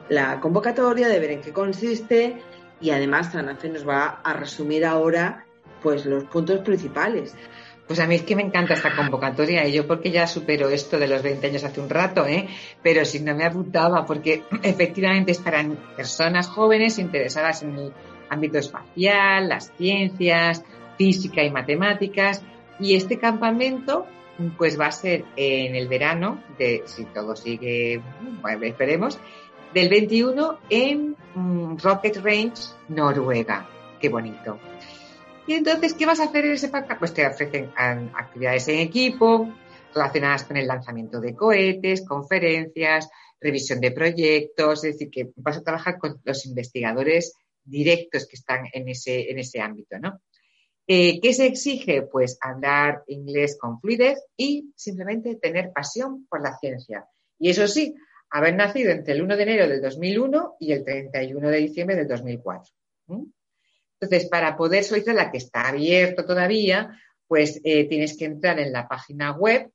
la, 0.08 0.40
convocatoria, 0.40 1.08
de 1.08 1.20
ver 1.20 1.30
en 1.30 1.40
qué 1.40 1.52
consiste 1.52 2.42
y 2.80 2.90
además 2.90 3.32
Sanafe 3.32 3.68
nos 3.68 3.86
va 3.86 4.20
a 4.24 4.32
resumir 4.32 4.84
ahora 4.84 5.44
pues 5.82 6.06
los 6.06 6.24
puntos 6.24 6.60
principales. 6.60 7.36
Pues 7.88 8.00
a 8.00 8.06
mí 8.06 8.16
es 8.16 8.22
que 8.22 8.36
me 8.36 8.42
encanta 8.42 8.74
esta 8.74 8.94
convocatoria 8.94 9.66
y 9.66 9.72
yo 9.72 9.86
porque 9.86 10.10
ya 10.10 10.26
supero 10.26 10.68
esto 10.68 10.98
de 10.98 11.08
los 11.08 11.22
20 11.22 11.46
años 11.46 11.64
hace 11.64 11.80
un 11.80 11.88
rato, 11.88 12.26
¿eh? 12.26 12.46
pero 12.82 13.06
si 13.06 13.20
no 13.20 13.34
me 13.34 13.46
apuntaba 13.46 14.04
porque 14.04 14.44
efectivamente 14.62 15.32
es 15.32 15.38
para 15.38 15.64
personas 15.96 16.48
jóvenes 16.48 16.98
interesadas 16.98 17.62
en 17.62 17.78
el 17.78 17.92
ámbito 18.28 18.58
espacial, 18.58 19.48
las 19.48 19.72
ciencias, 19.78 20.62
física 20.98 21.42
y 21.42 21.50
matemáticas 21.50 22.42
y 22.78 22.94
este 22.94 23.18
campamento 23.18 24.06
pues 24.58 24.78
va 24.78 24.86
a 24.86 24.92
ser 24.92 25.24
en 25.36 25.74
el 25.74 25.88
verano, 25.88 26.42
de, 26.58 26.82
si 26.84 27.06
todo 27.06 27.34
sigue, 27.34 28.00
bueno, 28.42 28.64
esperemos, 28.66 29.18
del 29.74 29.88
21 29.88 30.58
en 30.70 31.16
mm, 31.34 31.76
Rocket 31.78 32.18
Range, 32.22 32.62
Noruega. 32.88 33.66
Qué 33.98 34.08
bonito. 34.08 34.58
Y 35.48 35.54
entonces, 35.54 35.94
¿qué 35.94 36.04
vas 36.04 36.20
a 36.20 36.24
hacer 36.24 36.44
en 36.44 36.52
ese 36.52 36.68
parque? 36.68 36.94
Pues 36.98 37.14
te 37.14 37.26
ofrecen 37.26 37.72
actividades 37.74 38.68
en 38.68 38.80
equipo 38.80 39.50
relacionadas 39.94 40.44
con 40.44 40.58
el 40.58 40.66
lanzamiento 40.66 41.22
de 41.22 41.34
cohetes, 41.34 42.06
conferencias, 42.06 43.08
revisión 43.40 43.80
de 43.80 43.92
proyectos, 43.92 44.84
es 44.84 44.92
decir, 44.92 45.08
que 45.10 45.30
vas 45.36 45.56
a 45.56 45.62
trabajar 45.62 45.96
con 45.96 46.20
los 46.22 46.44
investigadores 46.44 47.32
directos 47.64 48.26
que 48.26 48.36
están 48.36 48.66
en 48.70 48.90
ese, 48.90 49.30
en 49.30 49.38
ese 49.38 49.62
ámbito, 49.62 49.98
¿no? 49.98 50.20
Eh, 50.86 51.18
¿Qué 51.18 51.32
se 51.32 51.46
exige? 51.46 52.02
Pues 52.02 52.36
hablar 52.42 53.04
inglés 53.06 53.56
con 53.58 53.80
fluidez 53.80 54.18
y 54.36 54.70
simplemente 54.76 55.36
tener 55.36 55.72
pasión 55.72 56.26
por 56.28 56.42
la 56.42 56.58
ciencia. 56.58 57.06
Y 57.38 57.48
eso 57.48 57.66
sí, 57.68 57.94
haber 58.28 58.54
nacido 58.54 58.90
entre 58.90 59.14
el 59.14 59.22
1 59.22 59.34
de 59.34 59.42
enero 59.44 59.66
del 59.66 59.80
2001 59.80 60.56
y 60.60 60.72
el 60.72 60.84
31 60.84 61.48
de 61.48 61.56
diciembre 61.56 61.96
del 61.96 62.06
2004. 62.06 62.70
Entonces, 64.00 64.28
para 64.28 64.56
poder 64.56 64.84
solicitar 64.84 65.14
la 65.14 65.30
que 65.30 65.38
está 65.38 65.68
abierto 65.68 66.24
todavía, 66.24 67.00
pues 67.26 67.60
eh, 67.64 67.84
tienes 67.88 68.16
que 68.16 68.26
entrar 68.26 68.60
en 68.60 68.72
la 68.72 68.86
página 68.88 69.32
web 69.32 69.70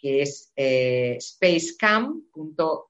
que 0.00 0.22
es 0.22 0.52
eh, 0.56 1.18
spacecam.no, 1.20 2.88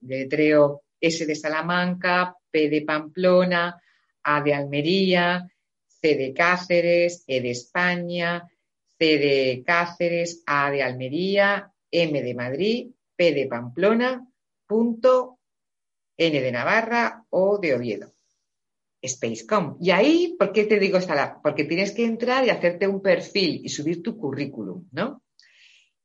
letreo 0.00 0.82
S 1.00 1.26
de 1.26 1.34
Salamanca, 1.34 2.36
P 2.50 2.68
de 2.68 2.82
Pamplona, 2.82 3.80
A 4.22 4.42
de 4.42 4.52
Almería, 4.52 5.50
C 5.86 6.14
de 6.14 6.34
Cáceres, 6.34 7.24
E 7.26 7.40
de 7.40 7.50
España, 7.50 8.46
C 8.98 9.18
de 9.18 9.62
Cáceres, 9.64 10.42
A 10.46 10.70
de 10.70 10.82
Almería, 10.82 11.72
M 11.90 12.22
de 12.22 12.34
Madrid, 12.34 12.90
P 13.16 13.32
de 13.32 13.46
Pamplona, 13.46 14.26
punto 14.66 15.38
N 16.18 16.40
de 16.40 16.52
Navarra 16.52 17.24
o 17.30 17.58
de 17.58 17.74
Oviedo. 17.74 18.15
Spacecom. 19.06 19.76
Y 19.80 19.90
ahí, 19.90 20.36
¿por 20.38 20.52
qué 20.52 20.64
te 20.64 20.78
digo 20.78 20.98
esta? 20.98 21.40
Porque 21.42 21.64
tienes 21.64 21.92
que 21.92 22.04
entrar 22.04 22.44
y 22.46 22.50
hacerte 22.50 22.86
un 22.88 23.00
perfil 23.00 23.60
y 23.64 23.68
subir 23.68 24.02
tu 24.02 24.16
currículum, 24.16 24.88
¿no? 24.92 25.22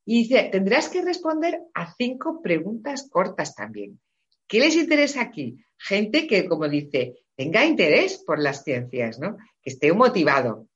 Y 0.05 0.23
dice, 0.23 0.49
tendrás 0.51 0.89
que 0.89 1.01
responder 1.01 1.59
a 1.73 1.93
cinco 1.95 2.41
preguntas 2.41 3.07
cortas 3.09 3.55
también. 3.55 3.99
¿Qué 4.47 4.59
les 4.59 4.75
interesa 4.75 5.21
aquí? 5.21 5.57
Gente 5.77 6.27
que, 6.27 6.45
como 6.45 6.67
dice, 6.67 7.15
tenga 7.35 7.65
interés 7.65 8.17
por 8.17 8.39
las 8.39 8.63
ciencias, 8.63 9.19
¿no? 9.19 9.37
Que 9.61 9.69
esté 9.69 9.93
motivado. 9.93 10.67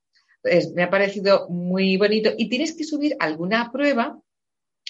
Me 0.76 0.84
ha 0.84 0.90
parecido 0.90 1.50
muy 1.50 1.98
bonito. 1.98 2.32
Y 2.38 2.50
tienes 2.50 2.76
que 2.76 2.84
subir 2.84 3.16
alguna 3.20 3.72
prueba 3.72 4.20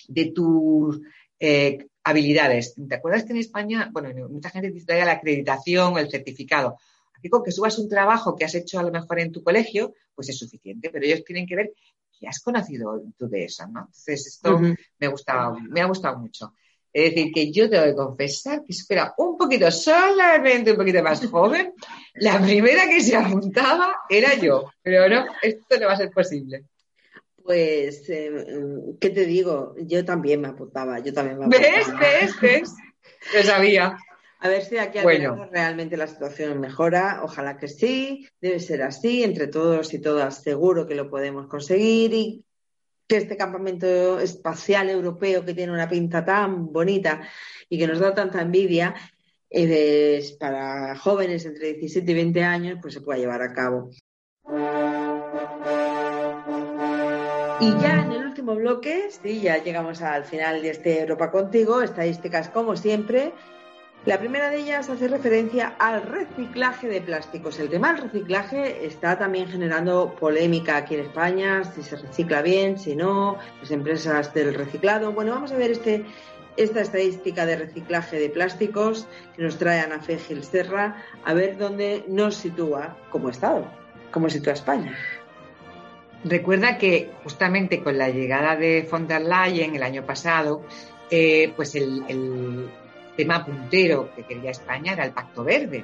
de 0.08 0.26
tus 0.32 1.02
eh, 1.40 1.88
habilidades. 2.04 2.76
¿Te 2.88 2.96
acuerdas 2.96 3.24
que 3.24 3.32
en 3.32 3.40
España, 3.40 3.90
bueno, 3.92 4.30
mucha 4.30 4.50
gente 4.50 4.72
dice 4.72 5.04
la 5.04 5.14
acreditación 5.14 5.94
o 5.94 5.98
el 5.98 6.12
certificado? 6.12 6.78
Aquí 7.26 7.32
con 7.32 7.44
que 7.44 7.52
subas 7.52 7.80
un 7.80 7.90
trabajo 7.90 8.36
que 8.36 8.46
has 8.46 8.54
hecho 8.54 8.78
a 8.78 8.84
lo 8.84 8.92
mejor 8.92 9.20
en 9.20 9.32
tu 9.32 9.42
colegio, 9.42 9.96
pues 10.14 10.30
es 10.30 10.38
suficiente, 10.38 10.92
pero 10.92 11.06
ellos 11.06 11.24
tienen 11.26 11.48
que 11.48 11.56
ver 11.56 11.74
que 12.20 12.28
has 12.28 12.40
conocido 12.40 13.02
tú 13.18 13.28
de 13.28 13.46
eso, 13.46 13.66
¿no? 13.66 13.80
Entonces, 13.80 14.28
esto 14.28 14.60
me, 15.00 15.08
gustado, 15.08 15.58
me 15.60 15.82
ha 15.82 15.86
gustado 15.86 16.20
mucho. 16.20 16.54
Es 16.94 17.16
decir, 17.16 17.32
que 17.34 17.52
yo 17.52 17.68
tengo 17.68 17.84
que 17.84 17.96
confesar 17.96 18.64
que 18.64 18.74
espera 18.74 19.16
un 19.18 19.40
poquito, 19.40 19.72
solamente 19.72 20.70
un 20.70 20.78
poquito 20.78 21.02
más 21.02 21.26
joven, 21.26 21.74
la 22.14 22.40
primera 22.40 22.88
que 22.88 23.02
se 23.02 23.16
apuntaba 23.16 24.04
era 24.08 24.36
yo. 24.36 24.70
Pero 24.84 25.10
no, 25.10 25.26
esto 25.42 25.80
no 25.80 25.88
va 25.88 25.94
a 25.94 25.98
ser 25.98 26.12
posible. 26.12 26.66
Pues, 27.44 28.08
eh, 28.08 28.32
¿qué 29.02 29.10
te 29.10 29.26
digo? 29.26 29.74
Yo 29.80 30.06
también 30.06 30.42
me 30.42 30.50
apuntaba, 30.50 31.00
yo 31.00 31.12
también 31.12 31.40
me 31.40 31.46
apuntaba. 31.46 31.76
¿Ves? 31.76 32.00
¿Ves? 32.00 32.40
¿Ves? 32.40 32.74
Lo 33.34 33.42
sabía. 33.42 33.98
A 34.40 34.50
ver 34.50 34.64
si 34.64 34.78
aquí 34.78 35.00
bueno. 35.02 35.48
realmente 35.52 35.98
la 35.98 36.08
situación 36.08 36.60
mejora. 36.60 37.22
Ojalá 37.24 37.58
que 37.58 37.68
sí, 37.68 38.28
debe 38.42 38.60
ser 38.60 38.84
así. 38.84 39.24
Entre 39.24 39.48
todos 39.48 39.94
y 39.94 40.00
todas 40.00 40.44
seguro 40.44 40.86
que 40.86 40.96
lo 40.96 41.10
podemos 41.10 41.48
conseguir 41.48 42.14
y 42.14 42.46
que 43.08 43.18
este 43.18 43.38
campamento 43.38 44.20
espacial 44.20 44.90
europeo 44.90 45.46
que 45.46 45.54
tiene 45.54 45.72
una 45.72 45.88
pinta 45.88 46.26
tan 46.26 46.72
bonita 46.72 47.22
y 47.70 47.78
que 47.78 47.88
nos 47.88 48.00
da 48.00 48.14
tanta 48.14 48.42
envidia, 48.42 48.96
es 49.50 50.32
para 50.34 50.98
jóvenes 50.98 51.46
entre 51.46 51.74
17 51.74 52.12
y 52.12 52.16
20 52.16 52.44
años, 52.44 52.80
pues 52.82 52.94
se 52.94 53.02
pueda 53.02 53.20
llevar 53.20 53.42
a 53.42 53.54
cabo. 53.54 53.90
Y 57.60 57.72
ya 57.82 58.02
en 58.02 58.12
el 58.12 58.26
último 58.26 58.56
bloque, 58.56 59.10
sí, 59.24 59.42
ya 59.42 59.64
llegamos 59.64 60.02
al 60.02 60.26
final 60.26 60.62
de 60.62 60.72
este 60.72 61.02
Europa 61.02 61.32
Contigo, 61.32 61.82
estadísticas 61.82 62.50
como 62.50 62.76
siempre. 62.76 63.34
La 64.06 64.20
primera 64.20 64.52
de 64.52 64.58
ellas 64.58 64.88
hace 64.88 65.08
referencia 65.08 65.74
al 65.80 66.04
reciclaje 66.04 66.88
de 66.88 67.02
plásticos. 67.02 67.58
El 67.60 67.70
tema 67.70 67.92
del 67.92 68.04
reciclaje 68.04 68.86
está 68.86 69.18
también 69.18 69.48
generando 69.48 70.14
polémica 70.14 70.78
aquí 70.78 70.94
en 70.94 71.02
España, 71.02 71.64
si 71.64 71.82
se 71.82 71.96
recicla 71.96 72.44
bien, 72.44 72.78
si 72.78 72.96
no, 72.96 73.40
las 73.60 73.72
empresas 73.72 74.32
del 74.32 74.54
reciclado. 74.54 75.12
Bueno, 75.12 75.32
vamos 75.32 75.52
a 75.54 75.58
ver 75.58 75.72
este, 75.72 76.06
esta 76.56 76.82
estadística 76.82 77.48
de 77.48 77.56
reciclaje 77.56 78.20
de 78.20 78.30
plásticos 78.30 79.08
que 79.36 79.42
nos 79.42 79.58
trae 79.58 79.80
Ana 79.80 80.00
Fe 80.00 80.20
Serra, 80.20 81.04
a 81.24 81.34
ver 81.34 81.58
dónde 81.58 82.06
nos 82.08 82.36
sitúa 82.36 82.96
como 83.10 83.30
Estado, 83.30 83.66
cómo 84.12 84.30
sitúa 84.30 84.54
España. 84.54 84.96
Recuerda 86.24 86.78
que 86.78 87.10
justamente 87.24 87.82
con 87.82 87.98
la 87.98 88.10
llegada 88.10 88.56
de 88.56 88.88
von 88.90 89.08
der 89.08 89.24
Leyen 89.24 89.76
el 89.76 89.82
año 89.82 90.06
pasado, 90.06 90.62
eh, 91.10 91.52
pues 91.56 91.74
el 91.74 92.70
tema 93.16 93.46
puntero 93.46 94.14
que 94.16 94.24
quería 94.24 94.52
España 94.52 94.94
era 94.94 95.06
el 95.06 95.12
Pacto 95.12 95.44
Verde, 95.44 95.84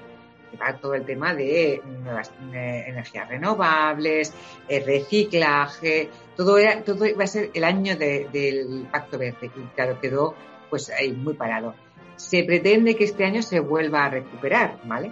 que 0.49 0.57
va 0.57 0.73
todo 0.77 0.93
el 0.95 1.05
tema 1.05 1.33
de 1.33 1.81
nuevas 2.03 2.31
energías 2.51 3.29
renovables, 3.29 4.33
el 4.67 4.85
reciclaje, 4.85 6.09
todo, 6.35 6.57
era, 6.57 6.81
todo 6.83 7.05
va 7.17 7.23
a 7.23 7.27
ser 7.27 7.51
el 7.53 7.63
año 7.63 7.95
del 7.95 8.87
Pacto 8.91 9.17
Verde, 9.17 9.49
y 9.55 9.75
claro, 9.75 9.99
quedó 9.99 10.35
pues 10.69 10.89
ahí 10.89 11.11
muy 11.11 11.33
parado. 11.33 11.75
Se 12.15 12.43
pretende 12.43 12.95
que 12.95 13.05
este 13.05 13.25
año 13.25 13.41
se 13.41 13.59
vuelva 13.59 14.05
a 14.05 14.09
recuperar, 14.09 14.79
¿vale? 14.85 15.11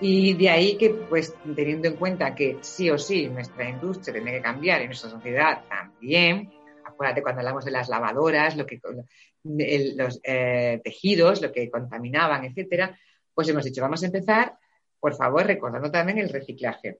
Y 0.00 0.34
de 0.34 0.50
ahí 0.50 0.76
que, 0.76 0.90
pues, 0.90 1.34
teniendo 1.54 1.88
en 1.88 1.96
cuenta 1.96 2.34
que 2.34 2.58
sí 2.60 2.90
o 2.90 2.98
sí 2.98 3.28
nuestra 3.28 3.68
industria 3.68 4.14
tiene 4.14 4.32
que 4.32 4.42
cambiar 4.42 4.82
y 4.82 4.86
nuestra 4.86 5.10
sociedad 5.10 5.62
también, 5.68 6.50
acuérdate 6.84 7.22
cuando 7.22 7.40
hablamos 7.40 7.64
de 7.64 7.70
las 7.70 7.88
lavadoras, 7.88 8.56
lo 8.56 8.66
que, 8.66 8.80
los 9.42 10.20
eh, 10.22 10.80
tejidos, 10.82 11.42
lo 11.42 11.52
que 11.52 11.70
contaminaban, 11.70 12.44
etcétera, 12.44 12.98
pues 13.32 13.48
hemos 13.48 13.64
dicho, 13.64 13.82
vamos 13.82 14.02
a 14.02 14.06
empezar, 14.06 14.58
por 15.00 15.14
favor, 15.16 15.46
recordando 15.46 15.90
también 15.90 16.18
el 16.18 16.28
reciclaje, 16.28 16.98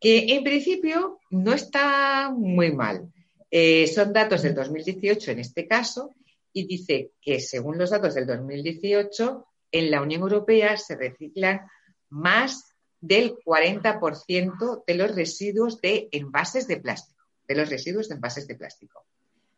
que 0.00 0.34
en 0.34 0.44
principio 0.44 1.20
no 1.30 1.52
está 1.52 2.30
muy 2.30 2.72
mal. 2.72 3.10
Eh, 3.50 3.86
son 3.86 4.12
datos 4.12 4.42
del 4.42 4.54
2018 4.54 5.30
en 5.30 5.38
este 5.38 5.66
caso, 5.66 6.14
y 6.52 6.66
dice 6.66 7.12
que 7.20 7.40
según 7.40 7.78
los 7.78 7.90
datos 7.90 8.14
del 8.14 8.26
2018, 8.26 9.46
en 9.72 9.90
la 9.90 10.02
Unión 10.02 10.22
Europea 10.22 10.76
se 10.76 10.96
reciclan 10.96 11.66
más 12.10 12.74
del 13.00 13.34
40% 13.44 14.84
de 14.86 14.94
los 14.94 15.14
residuos 15.14 15.80
de 15.80 16.08
envases 16.12 16.66
de 16.68 16.78
plástico, 16.78 17.13
de 17.46 17.54
los 17.54 17.68
residuos 17.68 18.08
de 18.08 18.16
envases 18.16 18.46
de 18.46 18.56
plástico. 18.56 19.04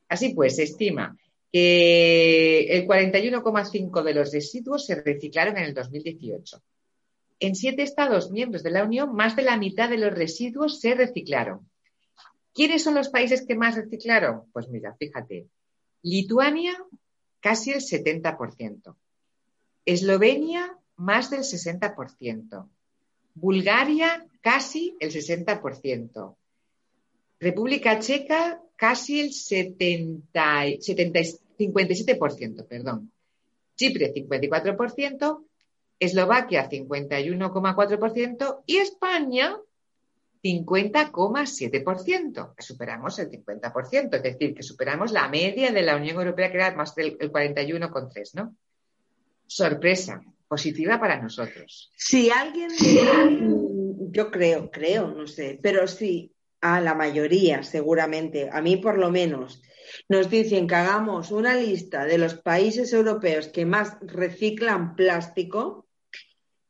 Así 0.09 0.35
pues, 0.35 0.57
se 0.57 0.65
estima 0.65 1.17
que 1.53 2.67
el 2.69 2.87
41,5% 2.87 4.03
de 4.03 4.15
los 4.15 4.33
residuos 4.33 4.87
se 4.87 4.97
reciclaron 4.97 5.57
en 5.57 5.65
el 5.65 5.75
2018. 5.75 6.63
En 7.39 7.55
siete 7.55 7.83
Estados 7.83 8.31
miembros 8.31 8.63
de 8.63 8.71
la 8.71 8.85
Unión, 8.85 9.15
más 9.15 9.37
de 9.37 9.43
la 9.43 9.57
mitad 9.57 9.91
de 9.91 9.99
los 9.99 10.13
residuos 10.13 10.81
se 10.81 10.95
reciclaron. 10.95 11.69
¿Quiénes 12.55 12.83
son 12.83 12.95
los 12.95 13.11
países 13.11 13.47
que 13.47 13.55
más 13.55 13.75
reciclaron? 13.77 14.45
Pues 14.53 14.69
mira, 14.69 14.95
fíjate. 14.99 15.47
Lituania, 16.03 16.75
casi 17.41 17.73
el 17.73 17.81
70%. 17.81 18.97
Eslovenia, 19.85 20.79
más 20.97 21.31
del 21.31 21.41
60%. 21.41 22.69
Bulgaria, 23.35 24.27
casi 24.41 24.97
el 25.01 25.11
60%. 25.13 26.37
República 27.39 27.99
Checa, 27.99 28.63
casi 28.77 29.21
el 29.21 29.33
70, 29.33 30.65
57%, 31.59 32.67
perdón. 32.67 33.13
Chipre 33.75 34.15
54%, 34.15 35.45
Eslovaquia 35.99 36.69
51,4% 36.69 38.63
y 38.67 38.77
España 38.77 39.57
50,7%, 40.43 42.55
que 42.55 42.63
superamos 42.63 43.19
el 43.19 43.31
50%, 43.31 44.15
es 44.15 44.23
decir, 44.23 44.55
que 44.55 44.63
superamos 44.63 45.13
la 45.13 45.29
media 45.29 45.73
de 45.73 45.83
la 45.83 45.97
Unión 45.97 46.17
Europea, 46.17 46.51
que 46.51 46.59
era 46.59 46.75
más 46.75 46.95
del 46.95 47.19
41,3%, 47.19 48.35
¿no? 48.35 48.55
Sorpresa, 49.47 50.23
positiva 50.49 51.01
para 51.01 51.21
nosotros. 51.21 51.91
Si 51.97 52.31
alguien, 52.31 52.71
yo 54.11 54.31
creo, 54.31 54.71
creo, 54.71 55.09
no 55.09 55.27
sé, 55.27 55.59
pero 55.61 55.89
sí, 55.89 56.33
a 56.61 56.81
la 56.81 56.95
mayoría 56.95 57.63
seguramente, 57.63 58.49
a 58.53 58.61
mí 58.63 58.77
por 58.77 58.99
lo 58.99 59.11
menos, 59.11 59.63
nos 60.09 60.31
dicen 60.31 60.67
que 60.67 60.75
hagamos 60.75 61.31
una 61.31 61.55
lista 61.55 62.05
de 62.05 62.19
los 62.19 62.35
países 62.35 62.93
europeos 62.93 63.49
que 63.49 63.67
más 63.67 63.97
reciclan 64.01 64.97
plástico, 64.97 65.87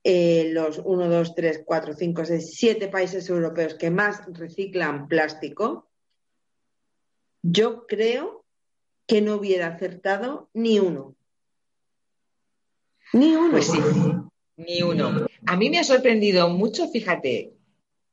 eh, 0.04 0.50
los 0.52 0.80
1, 0.84 1.08
2, 1.08 1.34
3, 1.34 1.62
4, 1.64 1.94
5, 1.94 2.24
6, 2.24 2.50
7 2.54 2.88
países 2.88 3.28
europeos 3.28 3.74
que 3.74 3.90
más 3.90 4.22
reciclan 4.32 5.08
plástico, 5.08 5.90
yo 7.42 7.86
creo 7.86 8.44
que 9.06 9.20
no 9.20 9.36
hubiera 9.36 9.68
acertado 9.68 10.50
ni 10.52 10.78
uno. 10.78 11.16
Ni 13.12 13.34
uno. 13.34 13.50
Pues 13.52 13.66
sí, 13.66 13.78
ni 14.56 14.82
uno. 14.82 15.26
A 15.46 15.56
mí 15.56 15.70
me 15.70 15.78
ha 15.78 15.84
sorprendido 15.84 16.48
mucho, 16.48 16.88
fíjate, 16.88 17.55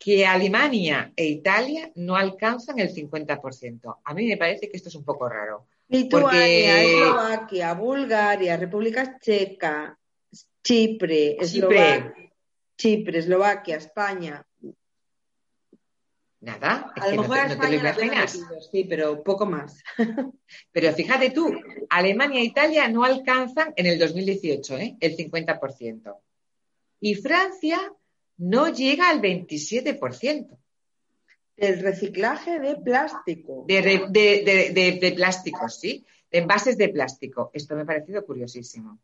que 0.03 0.25
Alemania 0.25 1.13
e 1.15 1.25
Italia 1.27 1.89
no 1.95 2.17
alcanzan 2.17 2.77
el 2.77 2.93
50%. 2.93 3.99
A 4.03 4.13
mí 4.13 4.27
me 4.27 4.35
parece 4.35 4.69
que 4.69 4.75
esto 4.75 4.89
es 4.89 4.95
un 4.95 5.05
poco 5.05 5.29
raro. 5.29 5.67
Lituania, 5.87 6.83
Eslovaquia, 6.83 7.73
Bulgaria, 7.73 8.57
República 8.57 9.17
Checa, 9.17 9.97
Chipre, 10.61 11.37
Chipre, 12.75 13.19
Eslovaquia, 13.19 13.77
España. 13.77 14.45
Nada, 16.41 16.91
a 16.99 17.07
lo 17.07 17.21
mejor 17.21 17.47
no, 17.47 17.57
te 17.57 17.69
lo 17.69 17.75
imaginas. 17.75 18.39
sí, 18.69 18.83
pero 18.83 19.23
poco 19.23 19.45
más. 19.45 19.81
pero 20.73 20.91
fíjate 20.91 21.29
tú, 21.29 21.49
Alemania 21.89 22.41
e 22.41 22.43
Italia 22.43 22.89
no 22.89 23.05
alcanzan 23.05 23.71
en 23.77 23.85
el 23.85 23.97
2018 23.97 24.77
¿eh? 24.79 24.97
el 24.99 25.15
50%. 25.15 26.13
Y 26.99 27.15
Francia 27.15 27.93
no 28.43 28.67
llega 28.67 29.09
al 29.09 29.21
27%. 29.21 30.57
El 31.55 31.79
reciclaje 31.79 32.59
de 32.59 32.75
plástico. 32.75 33.63
De, 33.67 33.81
de, 34.09 34.99
de, 34.99 35.11
plástico, 35.13 35.69
sí. 35.69 36.05
De 36.29 36.39
envases 36.39 36.77
de 36.77 36.89
plástico. 36.89 37.51
Esto 37.53 37.75
me 37.75 37.83
ha 37.83 37.85
parecido 37.85 38.25
curiosísimo. 38.25 38.99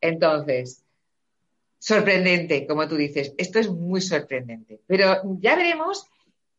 Entonces, 0.00 0.82
sorprendente, 1.78 2.66
como 2.66 2.88
tú 2.88 2.96
dices. 2.96 3.32
Esto 3.38 3.60
es 3.60 3.68
muy 3.68 4.00
sorprendente. 4.00 4.80
Pero 4.88 5.22
ya 5.38 5.54
veremos 5.54 6.08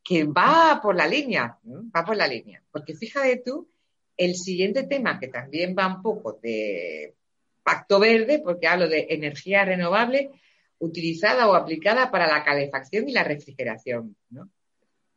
que 0.01 0.23
va 0.23 0.79
por 0.81 0.95
la 0.95 1.07
línea. 1.07 1.57
Va 1.65 2.05
por 2.05 2.15
la 2.15 2.27
línea. 2.27 2.63
Porque 2.71 2.93
fíjate 2.93 3.41
tú, 3.43 3.67
el 4.15 4.35
siguiente 4.35 4.83
tema, 4.83 5.19
que 5.19 5.27
también 5.27 5.75
va 5.77 5.93
un 5.93 6.01
poco 6.01 6.39
de 6.41 7.13
pacto 7.61 7.99
verde, 7.99 8.39
porque 8.39 8.67
hablo 8.67 8.87
de 8.87 9.07
energía 9.09 9.65
renovable, 9.65 10.31
utilizada 10.79 11.47
o 11.47 11.55
aplicada 11.55 12.11
para 12.11 12.27
la 12.27 12.43
calefacción 12.43 13.07
y 13.07 13.13
la 13.13 13.23
refrigeración. 13.23 14.15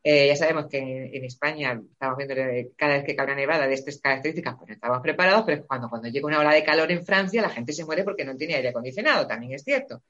Eh, 0.02 0.28
ya 0.28 0.36
sabemos 0.36 0.66
que 0.70 0.78
en, 0.78 1.24
España 1.24 1.80
estamos 1.90 2.16
viendo 2.16 2.34
cada 2.76 2.94
vez 2.94 3.04
que 3.04 3.16
cae 3.16 3.26
una 3.26 3.34
nevada 3.34 3.66
de 3.66 3.74
estas 3.74 3.98
características, 3.98 4.54
pues 4.56 4.68
no 4.68 4.74
estamos 4.74 5.00
preparados, 5.00 5.42
pero 5.44 5.66
cuando, 5.66 5.88
cuando 5.88 6.08
llega 6.08 6.28
una 6.28 6.38
ola 6.38 6.54
de 6.54 6.62
calor 6.62 6.92
en 6.92 7.04
Francia, 7.04 7.42
la 7.42 7.50
gente 7.50 7.72
se 7.72 7.84
muere 7.84 8.04
porque 8.04 8.24
no 8.24 8.36
tiene 8.36 8.54
aire 8.54 8.68
acondicionado, 8.68 9.26
también 9.26 9.54
es 9.54 9.64
cierto. 9.64 10.04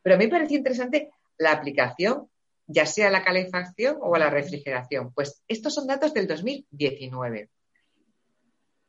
Pero 0.00 0.14
a 0.14 0.18
mí 0.18 0.24
me 0.24 0.30
parece 0.30 0.54
interesante 0.54 1.10
la 1.36 1.52
aplicación, 1.52 2.30
ya 2.66 2.86
sea 2.86 3.08
a 3.08 3.10
la 3.10 3.22
calefacción 3.22 3.98
o 4.00 4.14
a 4.14 4.18
la 4.18 4.30
refrigeración. 4.30 5.12
Pues 5.12 5.42
estos 5.46 5.74
son 5.74 5.86
datos 5.86 6.14
del 6.14 6.26
2019. 6.26 7.50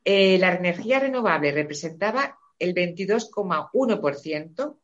Eh, 0.05 0.37
la 0.37 0.55
energía 0.55 0.99
renovable 0.99 1.51
representaba 1.51 2.37
el 2.59 2.73
22,1% 2.73 4.77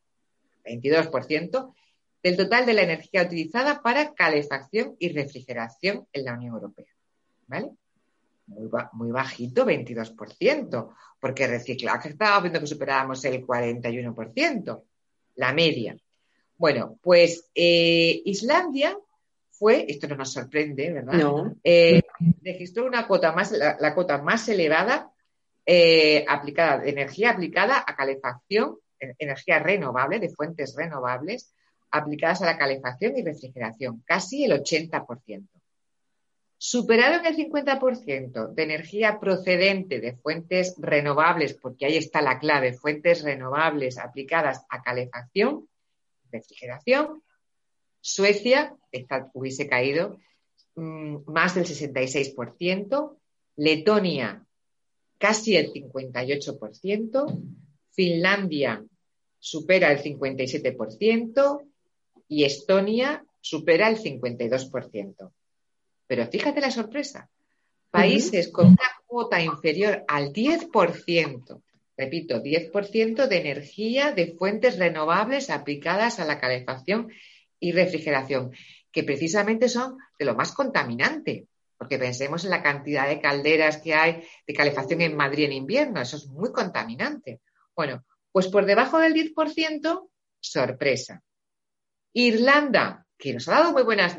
22% 0.70 1.74
del 2.22 2.38
total 2.38 2.66
de 2.66 2.74
la 2.74 2.84
energía 2.84 3.24
utilizada 3.24 3.82
para 3.82 4.14
calefacción 4.14 4.96
y 5.00 5.10
refrigeración 5.10 6.08
en 6.12 6.26
la 6.26 6.34
Unión 6.34 6.56
Europea. 6.56 6.88
¿Vale? 7.48 7.72
Muy, 8.48 9.12
bajito, 9.12 9.66
22%, 9.66 10.90
porque 11.20 11.48
reciclaje 11.48 12.10
estábamos 12.10 12.44
viendo 12.44 12.60
que 12.60 12.68
superábamos 12.68 13.24
el 13.26 13.46
41%, 13.46 14.84
la 15.36 15.54
media. 15.54 15.96
Bueno, 16.58 16.98
pues 17.02 17.50
eh, 17.54 18.22
Islandia 18.26 18.98
fue, 19.52 19.86
esto 19.88 20.08
no 20.08 20.16
nos 20.16 20.34
sorprende, 20.34 20.92
¿verdad? 20.92 21.14
No. 21.14 21.56
Eh, 21.64 22.02
registró 22.44 22.86
una 22.86 23.08
cuota 23.08 23.32
más, 23.34 23.52
la, 23.52 23.94
cuota 23.94 24.18
más 24.22 24.48
elevada 24.50 25.12
eh, 25.66 26.26
aplicada, 26.28 26.80
de 26.80 26.90
energía 26.90 27.32
aplicada 27.32 27.84
a 27.86 27.96
calefacción 27.96 28.80
energía 29.00 29.60
renovable, 29.60 30.20
de 30.20 30.30
fuentes 30.30 30.76
renovables, 30.76 31.54
aplicadas 31.92 32.42
a 32.42 32.46
la 32.46 32.58
calefacción 32.58 33.18
y 33.18 33.24
refrigeración, 33.24 34.04
casi 34.06 34.46
el 34.46 34.52
80%. 34.52 35.48
Superaron 36.58 37.26
el 37.26 37.38
50% 37.38 38.54
de 38.54 38.64
energía 38.64 39.20
procedente 39.20 40.02
de 40.02 40.18
fuentes 40.18 40.76
renovables, 40.78 41.54
porque 41.54 41.86
ahí 41.86 41.98
está 41.98 42.22
la 42.22 42.38
clave, 42.38 42.74
fuentes 42.74 43.24
renovables 43.24 43.98
aplicadas 43.98 44.66
a 44.70 44.82
calefacción, 44.82 45.70
refrigeración. 46.32 47.24
Suecia, 48.02 48.76
esta 48.92 49.30
hubiese 49.34 49.68
caído 49.68 50.20
mm, 50.76 51.32
más 51.32 51.56
del 51.56 51.66
66%, 51.66 53.16
Letonia 53.56 54.46
casi 55.20 55.56
el 55.56 55.72
58%, 55.72 57.44
Finlandia 57.92 58.84
supera 59.40 59.92
el 59.92 60.04
57% 60.04 61.64
y 62.28 62.44
Estonia 62.44 63.24
supera 63.42 63.90
el 63.90 63.98
52%. 63.98 65.32
Pero 66.08 66.28
fíjate 66.28 66.62
la 66.62 66.72
sorpresa. 66.72 67.30
Países 67.92 68.50
con 68.50 68.68
una 68.68 68.92
cuota 69.08 69.42
inferior 69.42 70.04
al 70.08 70.32
10%, 70.32 71.62
repito, 71.98 72.44
10% 72.44 73.28
de 73.28 73.38
energía 73.38 74.12
de 74.12 74.34
fuentes 74.34 74.78
renovables 74.78 75.50
aplicadas 75.50 76.20
a 76.20 76.26
la 76.26 76.40
calefacción 76.40 77.12
y 77.60 77.72
refrigeración, 77.72 78.52
que 78.92 79.04
precisamente 79.04 79.70
son 79.70 79.98
de 80.18 80.26
lo 80.26 80.36
más 80.36 80.52
contaminante, 80.54 81.48
porque 81.78 81.98
pensemos 81.98 82.44
en 82.44 82.52
la 82.52 82.62
cantidad 82.62 83.08
de 83.08 83.22
calderas 83.22 83.78
que 83.78 83.96
hay 83.96 84.24
de 84.46 84.54
calefacción 84.54 85.02
en 85.02 85.16
Madrid 85.16 85.46
en 85.46 85.54
invierno, 85.54 86.02
eso 86.02 86.18
es 86.18 86.28
muy 86.28 86.52
contaminante. 86.52 87.40
Bueno, 87.76 88.04
pues 88.32 88.48
por 88.48 88.66
debajo 88.66 89.00
del 89.00 89.14
10%, 89.14 90.10
sorpresa. 90.40 91.24
Irlanda, 92.14 93.06
que 93.18 93.34
nos 93.34 93.48
ha 93.48 93.54
dado 93.54 93.74
muy 93.74 93.84
buenas 93.84 94.18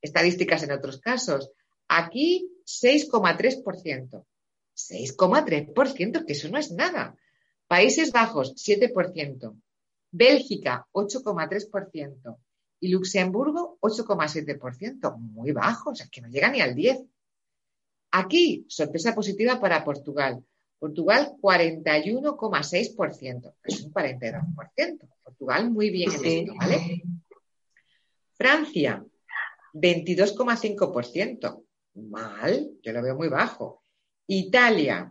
estadísticas 0.00 0.62
en 0.62 0.72
otros 0.72 1.00
casos, 1.00 1.50
aquí 1.88 2.50
6,3%. 2.66 4.24
6,3%, 4.76 6.26
que 6.26 6.32
eso 6.32 6.48
no 6.48 6.58
es 6.58 6.72
nada. 6.72 7.16
Países 7.68 8.10
Bajos, 8.12 8.54
7%. 8.56 9.60
Bélgica, 10.10 10.86
8,3%. 10.92 12.38
Y 12.80 12.88
Luxemburgo, 12.88 13.78
8,7%. 13.80 15.16
Muy 15.18 15.52
bajos, 15.52 16.00
es 16.00 16.10
que 16.10 16.20
no 16.20 16.28
llega 16.28 16.50
ni 16.50 16.60
al 16.60 16.74
10%. 16.74 17.08
Aquí, 18.10 18.64
sorpresa 18.68 19.14
positiva 19.14 19.60
para 19.60 19.82
Portugal, 19.82 20.44
Portugal 20.84 21.32
41,6%, 21.40 23.54
es 23.64 23.80
un 23.80 23.90
42%. 23.90 25.08
Portugal 25.22 25.70
muy 25.70 25.88
bien 25.88 26.12
en 26.12 26.24
esto, 26.26 26.54
¿vale? 26.56 27.02
Francia 28.34 29.02
22,5%, 29.72 31.64
mal, 31.94 32.70
yo 32.82 32.92
lo 32.92 33.02
veo 33.02 33.16
muy 33.16 33.28
bajo. 33.28 33.82
Italia 34.26 35.10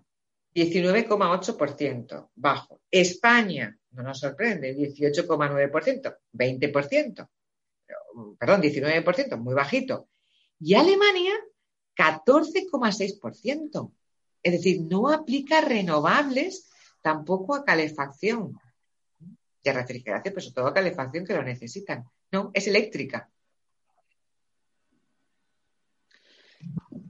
19,8%, 0.53 2.29
bajo. 2.35 2.81
España, 2.91 3.75
no 3.93 4.03
nos 4.03 4.19
sorprende, 4.19 4.77
18,9%, 4.77 6.17
20%, 6.33 7.29
perdón, 8.37 8.61
19%, 8.61 9.37
muy 9.37 9.55
bajito. 9.55 10.07
Y 10.59 10.75
Alemania 10.75 11.33
14,6%. 11.97 13.91
Es 14.43 14.51
decir, 14.51 14.81
no 14.81 15.09
aplica 15.09 15.61
renovables 15.61 16.69
tampoco 17.01 17.55
a 17.55 17.63
calefacción 17.63 18.59
y 19.63 19.69
a 19.69 19.73
refrigeración, 19.73 20.33
pero 20.33 20.41
sobre 20.41 20.55
todo 20.55 20.67
a 20.67 20.73
calefacción 20.73 21.25
que 21.25 21.33
lo 21.33 21.43
necesitan. 21.43 22.05
No, 22.31 22.51
es 22.53 22.67
eléctrica. 22.67 23.29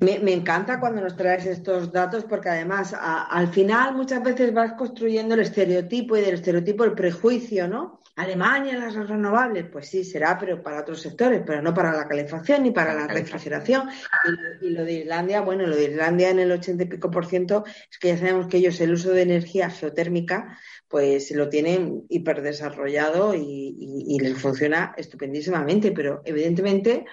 Me, 0.03 0.33
encanta 0.33 0.81
cuando 0.81 1.01
nos 1.01 1.15
traes 1.15 1.45
estos 1.45 1.89
datos 1.91 2.25
porque 2.25 2.49
además 2.49 2.93
al 2.99 3.47
final 3.47 3.95
muchas 3.95 4.21
veces 4.21 4.53
vas 4.53 4.73
construyendo 4.73 5.33
el 5.33 5.39
estereotipo 5.39 6.17
y 6.17 6.21
del 6.21 6.33
estereotipo 6.35 6.83
el 6.83 6.93
prejuicio, 6.93 7.69
¿no? 7.69 8.01
Alemania, 8.17 8.77
las 8.77 8.95
renovables, 8.95 9.65
pues 9.71 9.87
sí, 9.87 10.03
será, 10.03 10.37
pero 10.37 10.61
para 10.61 10.81
otros 10.81 11.01
sectores, 11.01 11.41
pero 11.45 11.61
no 11.61 11.73
para 11.73 11.93
la 11.93 12.07
calefacción 12.07 12.63
ni 12.63 12.71
para 12.71 12.93
la 12.93 13.07
refrigeración. 13.07 13.89
Y, 14.61 14.69
lo 14.71 14.83
de 14.83 14.93
Islandia, 14.93 15.41
bueno, 15.41 15.65
lo 15.65 15.75
de 15.75 15.85
Islandia 15.85 16.29
en 16.29 16.39
el 16.39 16.51
ochenta 16.51 16.83
y 16.83 16.87
pico 16.87 17.09
por 17.09 17.25
ciento 17.25 17.63
es 17.65 17.97
que 17.97 18.09
ya 18.09 18.17
sabemos 18.17 18.47
que 18.47 18.57
ellos 18.57 18.79
el 18.81 18.93
uso 18.93 19.11
de 19.11 19.21
energía 19.21 19.69
geotérmica 19.69 20.59
pues 20.89 21.31
lo 21.31 21.49
tienen 21.49 22.03
hiperdesarrollado 22.09 23.33
y, 23.33 23.75
y 23.79 24.19
les 24.19 24.37
funciona 24.37 24.93
estupendísimamente, 24.95 25.91
pero 25.91 26.21
evidentemente 26.23 27.05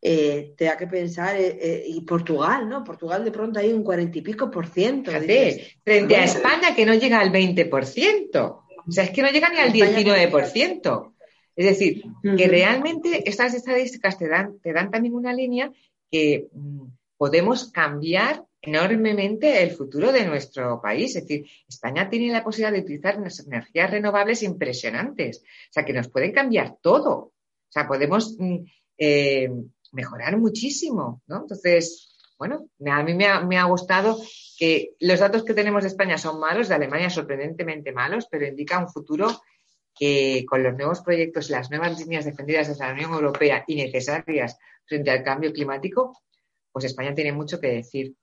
eh, 0.00 0.54
te 0.56 0.66
da 0.66 0.76
que 0.76 0.86
pensar, 0.86 1.36
eh, 1.36 1.58
eh, 1.60 1.84
y 1.88 2.00
Portugal, 2.02 2.68
¿no? 2.68 2.84
Portugal 2.84 3.24
de 3.24 3.32
pronto 3.32 3.58
hay 3.58 3.72
un 3.72 3.82
cuarenta 3.82 4.18
y 4.18 4.22
pico 4.22 4.50
por 4.50 4.68
ciento. 4.68 5.10
frente 5.10 6.16
a 6.16 6.24
España 6.24 6.74
que 6.76 6.86
no 6.86 6.94
llega 6.94 7.20
al 7.20 7.32
20%. 7.32 8.40
O 8.40 8.92
sea, 8.92 9.04
es 9.04 9.10
que 9.10 9.22
no 9.22 9.30
llega 9.30 9.50
ni 9.50 9.58
al 9.58 9.72
19%. 9.72 11.14
Es 11.56 11.66
decir, 11.66 12.04
que 12.22 12.46
realmente 12.46 13.28
estas 13.28 13.52
estadísticas 13.54 14.16
te 14.16 14.28
dan, 14.28 14.60
te 14.60 14.72
dan 14.72 14.92
también 14.92 15.14
una 15.14 15.32
línea 15.32 15.72
que 16.08 16.46
mm, 16.52 16.84
podemos 17.16 17.72
cambiar 17.72 18.44
enormemente 18.62 19.60
el 19.62 19.72
futuro 19.72 20.12
de 20.12 20.24
nuestro 20.24 20.80
país. 20.80 21.16
Es 21.16 21.26
decir, 21.26 21.46
España 21.68 22.08
tiene 22.08 22.32
la 22.32 22.44
posibilidad 22.44 22.72
de 22.72 22.84
utilizar 22.84 23.18
unas 23.18 23.44
energías 23.44 23.90
renovables 23.90 24.44
impresionantes. 24.44 25.42
O 25.42 25.72
sea, 25.72 25.84
que 25.84 25.92
nos 25.92 26.08
pueden 26.08 26.30
cambiar 26.30 26.76
todo. 26.80 27.14
O 27.16 27.70
sea, 27.70 27.88
podemos 27.88 28.36
mm, 28.38 28.58
mejorar 29.92 30.36
muchísimo, 30.36 31.22
¿no? 31.26 31.42
Entonces, 31.42 32.08
bueno, 32.38 32.68
a 32.86 33.02
mí 33.02 33.14
me 33.14 33.58
ha, 33.58 33.64
gustado 33.64 34.16
que 34.56 34.94
los 35.00 35.18
datos 35.18 35.44
que 35.44 35.54
tenemos 35.54 35.82
de 35.82 35.88
España 35.88 36.16
son 36.18 36.38
malos, 36.38 36.68
de 36.68 36.76
Alemania 36.76 37.10
sorprendentemente 37.10 37.92
malos, 37.92 38.28
pero 38.30 38.46
indica 38.46 38.78
un 38.78 38.88
futuro 38.88 39.42
que 39.92 40.44
con 40.48 40.62
los 40.62 40.76
nuevos 40.76 41.00
proyectos, 41.00 41.50
las 41.50 41.70
nuevas 41.70 41.98
líneas 41.98 42.24
defendidas 42.24 42.68
desde 42.68 42.84
la 42.84 42.92
Unión 42.92 43.12
Europea 43.12 43.64
y 43.66 43.74
necesarias 43.74 44.56
frente 44.84 45.10
al 45.10 45.24
cambio 45.24 45.52
climático, 45.52 46.22
pues 46.70 46.84
España 46.84 47.14
tiene 47.14 47.32
mucho 47.32 47.60
que 47.60 47.72
decir. 47.72 48.14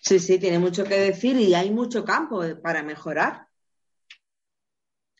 Sí, 0.00 0.18
sí, 0.18 0.38
tiene 0.38 0.58
mucho 0.58 0.84
que 0.84 0.98
decir 0.98 1.36
y 1.36 1.54
hay 1.54 1.70
mucho 1.70 2.04
campo 2.04 2.42
para 2.62 2.82
mejorar. 2.82 3.46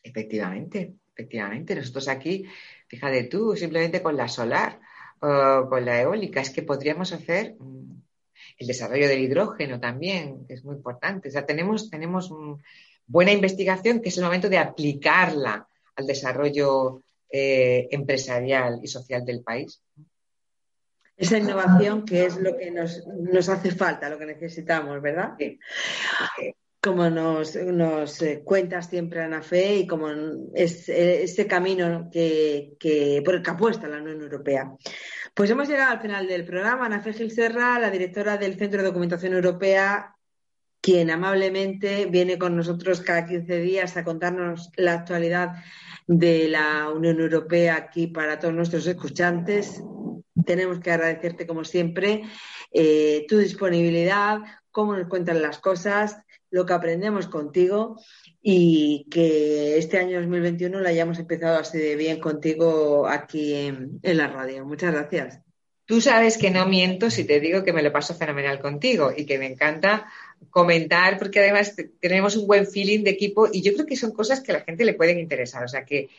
Efectivamente, 0.01 0.95
efectivamente. 1.13 1.75
Nosotros 1.75 2.07
aquí, 2.07 2.45
fíjate 2.87 3.25
tú, 3.25 3.55
simplemente 3.55 4.01
con 4.01 4.17
la 4.17 4.27
solar, 4.27 4.79
con 5.19 5.85
la 5.85 6.01
eólica, 6.01 6.41
es 6.41 6.49
que 6.49 6.63
podríamos 6.63 7.11
hacer 7.13 7.55
mm, 7.59 8.01
el 8.57 8.67
desarrollo 8.67 9.07
del 9.07 9.21
hidrógeno 9.21 9.79
también, 9.79 10.45
que 10.45 10.53
es 10.53 10.63
muy 10.63 10.75
importante. 10.75 11.29
O 11.29 11.31
sea, 11.31 11.45
tenemos, 11.45 11.89
tenemos 11.89 12.31
mm, 12.31 12.53
buena 13.07 13.31
investigación 13.31 14.01
que 14.01 14.09
es 14.09 14.17
el 14.17 14.23
momento 14.23 14.49
de 14.49 14.57
aplicarla 14.57 15.67
al 15.95 16.05
desarrollo 16.07 17.03
eh, 17.29 17.87
empresarial 17.91 18.79
y 18.81 18.87
social 18.87 19.25
del 19.25 19.41
país. 19.41 19.81
Esa 21.17 21.37
innovación 21.37 22.05
que 22.05 22.25
es 22.25 22.37
lo 22.37 22.55
que 22.55 22.71
nos, 22.71 23.05
nos 23.07 23.49
hace 23.49 23.71
falta, 23.71 24.09
lo 24.09 24.17
que 24.17 24.25
necesitamos, 24.25 25.01
¿verdad? 25.01 25.33
Sí 25.37 25.59
como 26.81 27.09
nos, 27.09 27.55
nos 27.55 28.21
eh, 28.21 28.41
cuentas 28.43 28.89
siempre 28.89 29.21
Ana 29.21 29.41
Fe 29.41 29.77
y 29.77 29.87
como 29.87 30.07
es 30.53 30.87
eh, 30.87 31.23
ese 31.23 31.45
camino 31.45 32.09
que, 32.11 33.21
por 33.25 33.35
el 33.35 33.41
que 33.41 33.49
apuesta 33.49 33.87
la 33.87 33.97
Unión 33.97 34.21
Europea. 34.21 34.71
Pues 35.33 35.49
hemos 35.49 35.67
llegado 35.67 35.91
al 35.91 36.01
final 36.01 36.27
del 36.27 36.45
programa. 36.45 36.85
Ana 36.85 37.01
Fe 37.01 37.13
Gil 37.13 37.31
Serra, 37.31 37.79
la 37.79 37.89
directora 37.89 38.37
del 38.37 38.57
Centro 38.57 38.81
de 38.81 38.87
Documentación 38.87 39.33
Europea, 39.33 40.15
quien 40.81 41.11
amablemente 41.11 42.05
viene 42.05 42.37
con 42.37 42.55
nosotros 42.55 43.01
cada 43.01 43.25
15 43.25 43.59
días 43.59 43.97
a 43.97 44.05
contarnos 44.05 44.71
la 44.77 44.93
actualidad 44.93 45.55
de 46.07 46.47
la 46.47 46.89
Unión 46.89 47.19
Europea 47.19 47.75
aquí 47.75 48.07
para 48.07 48.39
todos 48.39 48.53
nuestros 48.53 48.87
escuchantes. 48.87 49.83
Tenemos 50.45 50.79
que 50.79 50.91
agradecerte, 50.91 51.45
como 51.45 51.65
siempre, 51.65 52.23
eh, 52.71 53.25
tu 53.27 53.37
disponibilidad, 53.37 54.39
cómo 54.71 54.95
nos 54.95 55.09
cuentan 55.09 55.41
las 55.41 55.59
cosas 55.59 56.23
lo 56.51 56.65
que 56.65 56.73
aprendemos 56.73 57.27
contigo 57.27 57.99
y 58.41 59.07
que 59.09 59.77
este 59.77 59.97
año 59.97 60.19
2021 60.19 60.79
lo 60.79 60.87
hayamos 60.87 61.19
empezado 61.19 61.59
así 61.59 61.77
de 61.77 61.95
bien 61.95 62.19
contigo 62.19 63.07
aquí 63.07 63.53
en, 63.53 63.99
la 64.01 64.27
radio. 64.27 64.65
Muchas 64.65 64.93
gracias. 64.93 65.41
Tú 65.85 66.01
sabes 66.01 66.37
que 66.37 66.51
no 66.51 66.67
miento 66.67 67.09
si 67.09 67.23
te 67.23 67.39
digo 67.39 67.63
que 67.63 67.73
me 67.73 67.81
lo 67.81 67.91
paso 67.91 68.13
fenomenal 68.13 68.59
contigo 68.59 69.11
y 69.15 69.25
que 69.25 69.39
me 69.39 69.47
encanta 69.47 70.07
comentar 70.51 71.17
porque 71.17 71.39
además 71.39 71.75
tenemos 71.99 72.35
un 72.35 72.45
buen 72.45 72.67
feeling 72.67 73.03
de 73.03 73.11
equipo 73.11 73.47
y 73.51 73.61
yo 73.61 73.73
creo 73.73 73.85
que 73.85 73.95
son 73.95 74.11
cosas 74.11 74.41
que 74.41 74.51
a 74.51 74.59
la 74.59 74.63
gente 74.63 74.85
le 74.85 74.93
pueden 74.93 75.19
interesar. 75.19 75.63
O 75.63 75.67
sea 75.67 75.85
que 75.85 76.09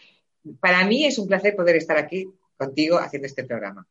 para 0.58 0.84
mí 0.84 1.04
es 1.04 1.18
un 1.18 1.28
placer 1.28 1.54
poder 1.54 1.76
estar 1.76 1.96
aquí 1.96 2.28
contigo 2.56 2.98
haciendo 2.98 3.26
este 3.26 3.44
programa. 3.44 3.86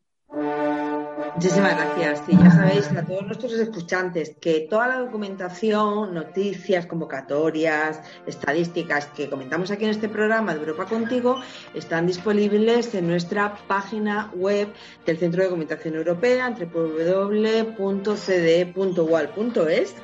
Muchísimas 1.35 1.75
gracias. 1.75 2.23
Sí, 2.25 2.31
ya 2.37 2.51
sabéis 2.51 2.91
a 2.91 3.05
todos 3.05 3.25
nuestros 3.25 3.53
escuchantes 3.53 4.35
que 4.39 4.67
toda 4.69 4.87
la 4.87 4.99
documentación, 4.99 6.13
noticias, 6.13 6.85
convocatorias, 6.85 8.01
estadísticas 8.25 9.07
que 9.07 9.29
comentamos 9.29 9.71
aquí 9.71 9.85
en 9.85 9.91
este 9.91 10.09
programa 10.09 10.53
de 10.53 10.59
Europa 10.59 10.85
Contigo 10.85 11.39
están 11.73 12.07
disponibles 12.07 12.93
en 12.95 13.07
nuestra 13.07 13.55
página 13.67 14.31
web 14.35 14.69
del 15.05 15.17
Centro 15.17 15.41
de 15.41 15.47
Documentación 15.47 15.95
Europea 15.95 16.47
entre 16.47 16.65
www.cde.wal.es, 16.65 17.75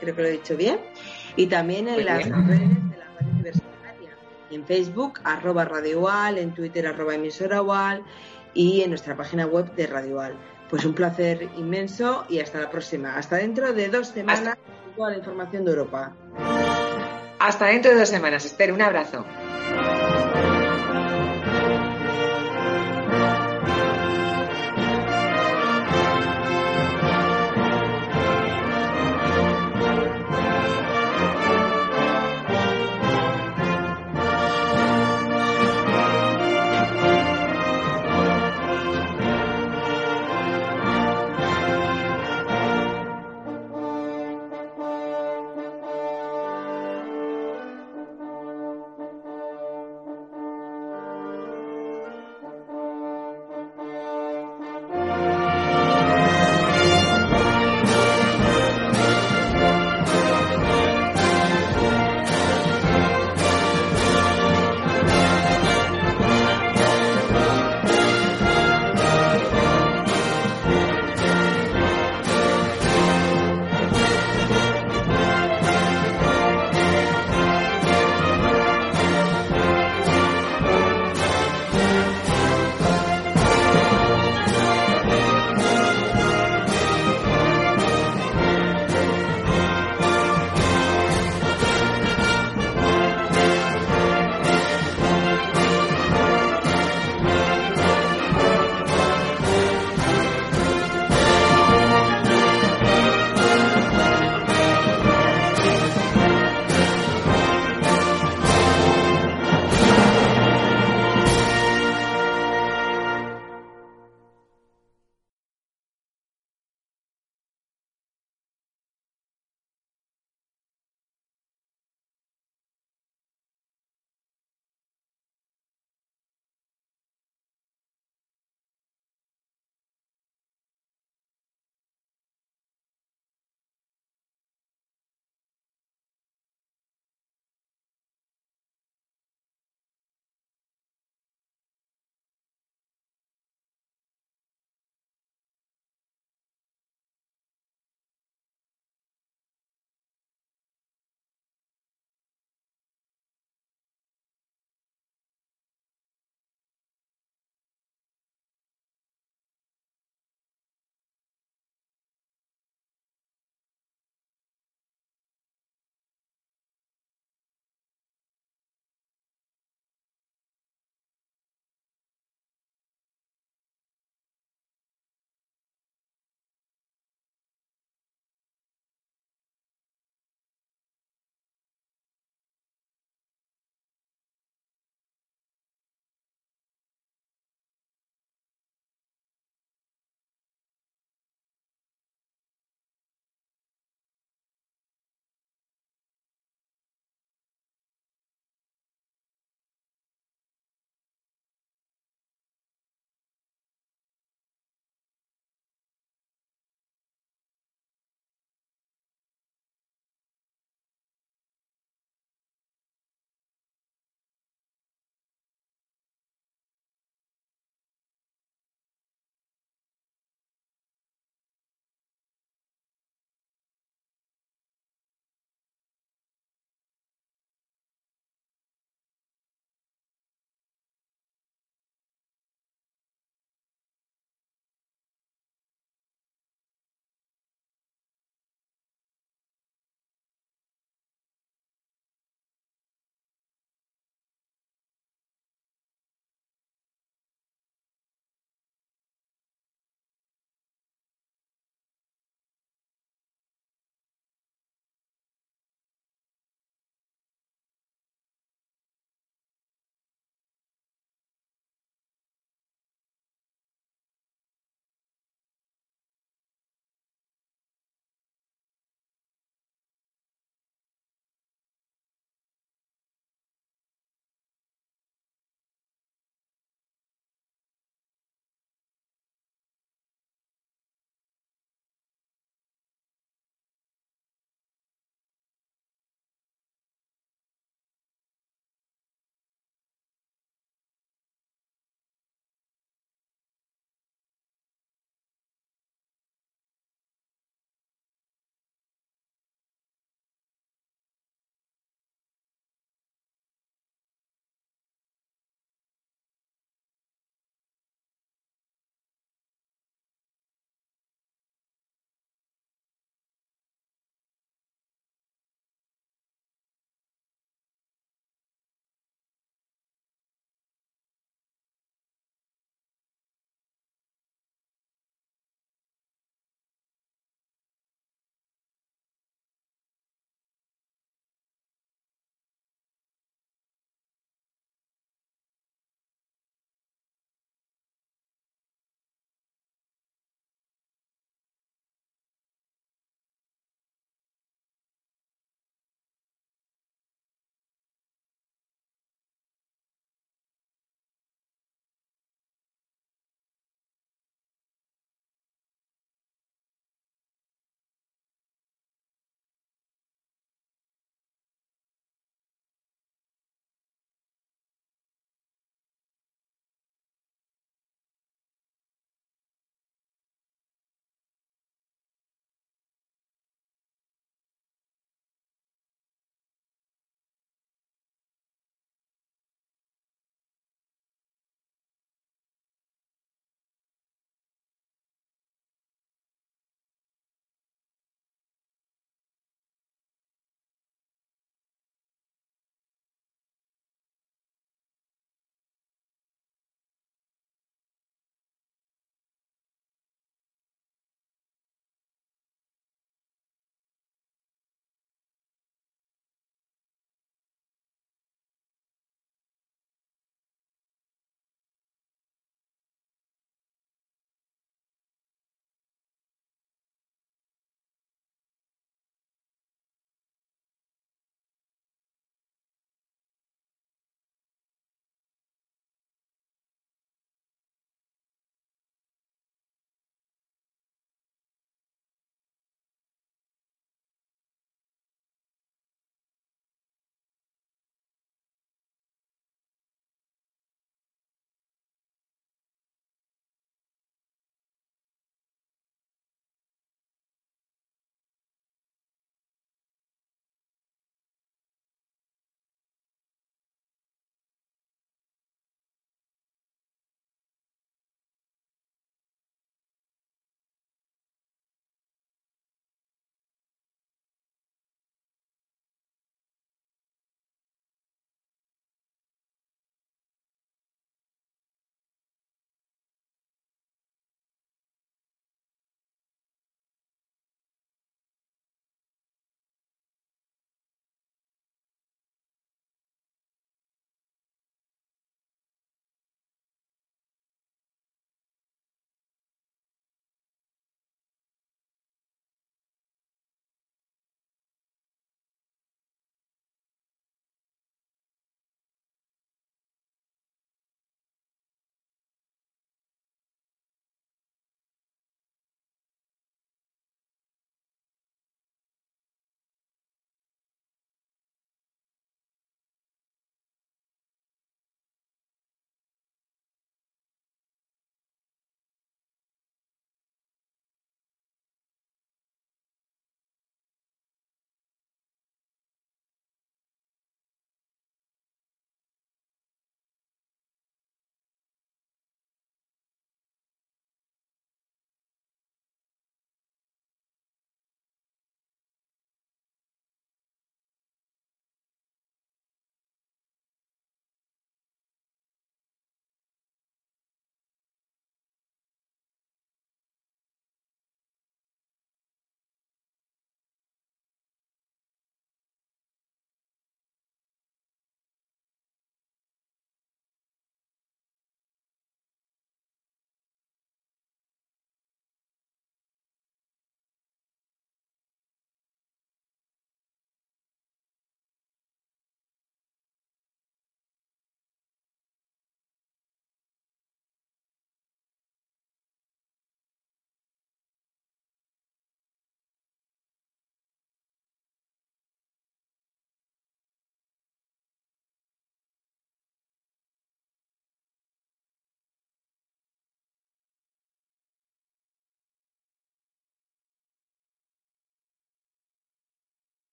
creo 0.00 0.16
que 0.16 0.22
lo 0.22 0.28
he 0.28 0.32
dicho 0.32 0.56
bien, 0.56 0.78
y 1.36 1.46
también 1.46 1.88
en 1.88 2.04
las 2.04 2.24
redes 2.24 2.30
de 2.30 2.96
la 2.98 3.04
radio 3.18 3.32
universitaria, 3.32 4.10
en 4.50 4.64
Facebook, 4.66 5.20
arroba 5.24 5.64
Radio 5.64 6.08
en 6.36 6.52
Twitter, 6.54 6.86
arroba 6.86 7.14
emisora 7.14 8.02
y 8.54 8.82
en 8.82 8.90
nuestra 8.90 9.16
página 9.16 9.46
web 9.46 9.74
de 9.74 9.86
Radio 9.86 10.20
pues 10.72 10.86
un 10.86 10.94
placer 10.94 11.50
inmenso 11.58 12.24
y 12.30 12.40
hasta 12.40 12.58
la 12.58 12.70
próxima. 12.70 13.18
Hasta 13.18 13.36
dentro 13.36 13.74
de 13.74 13.90
dos 13.90 14.08
semanas 14.08 14.56
con 14.56 14.94
toda 14.94 15.10
la 15.10 15.18
información 15.18 15.66
de 15.66 15.70
Europa. 15.70 16.16
Hasta 17.38 17.66
dentro 17.66 17.90
de 17.90 17.98
dos 17.98 18.08
semanas. 18.08 18.46
Espero 18.46 18.74
un 18.74 18.80
abrazo. 18.80 19.22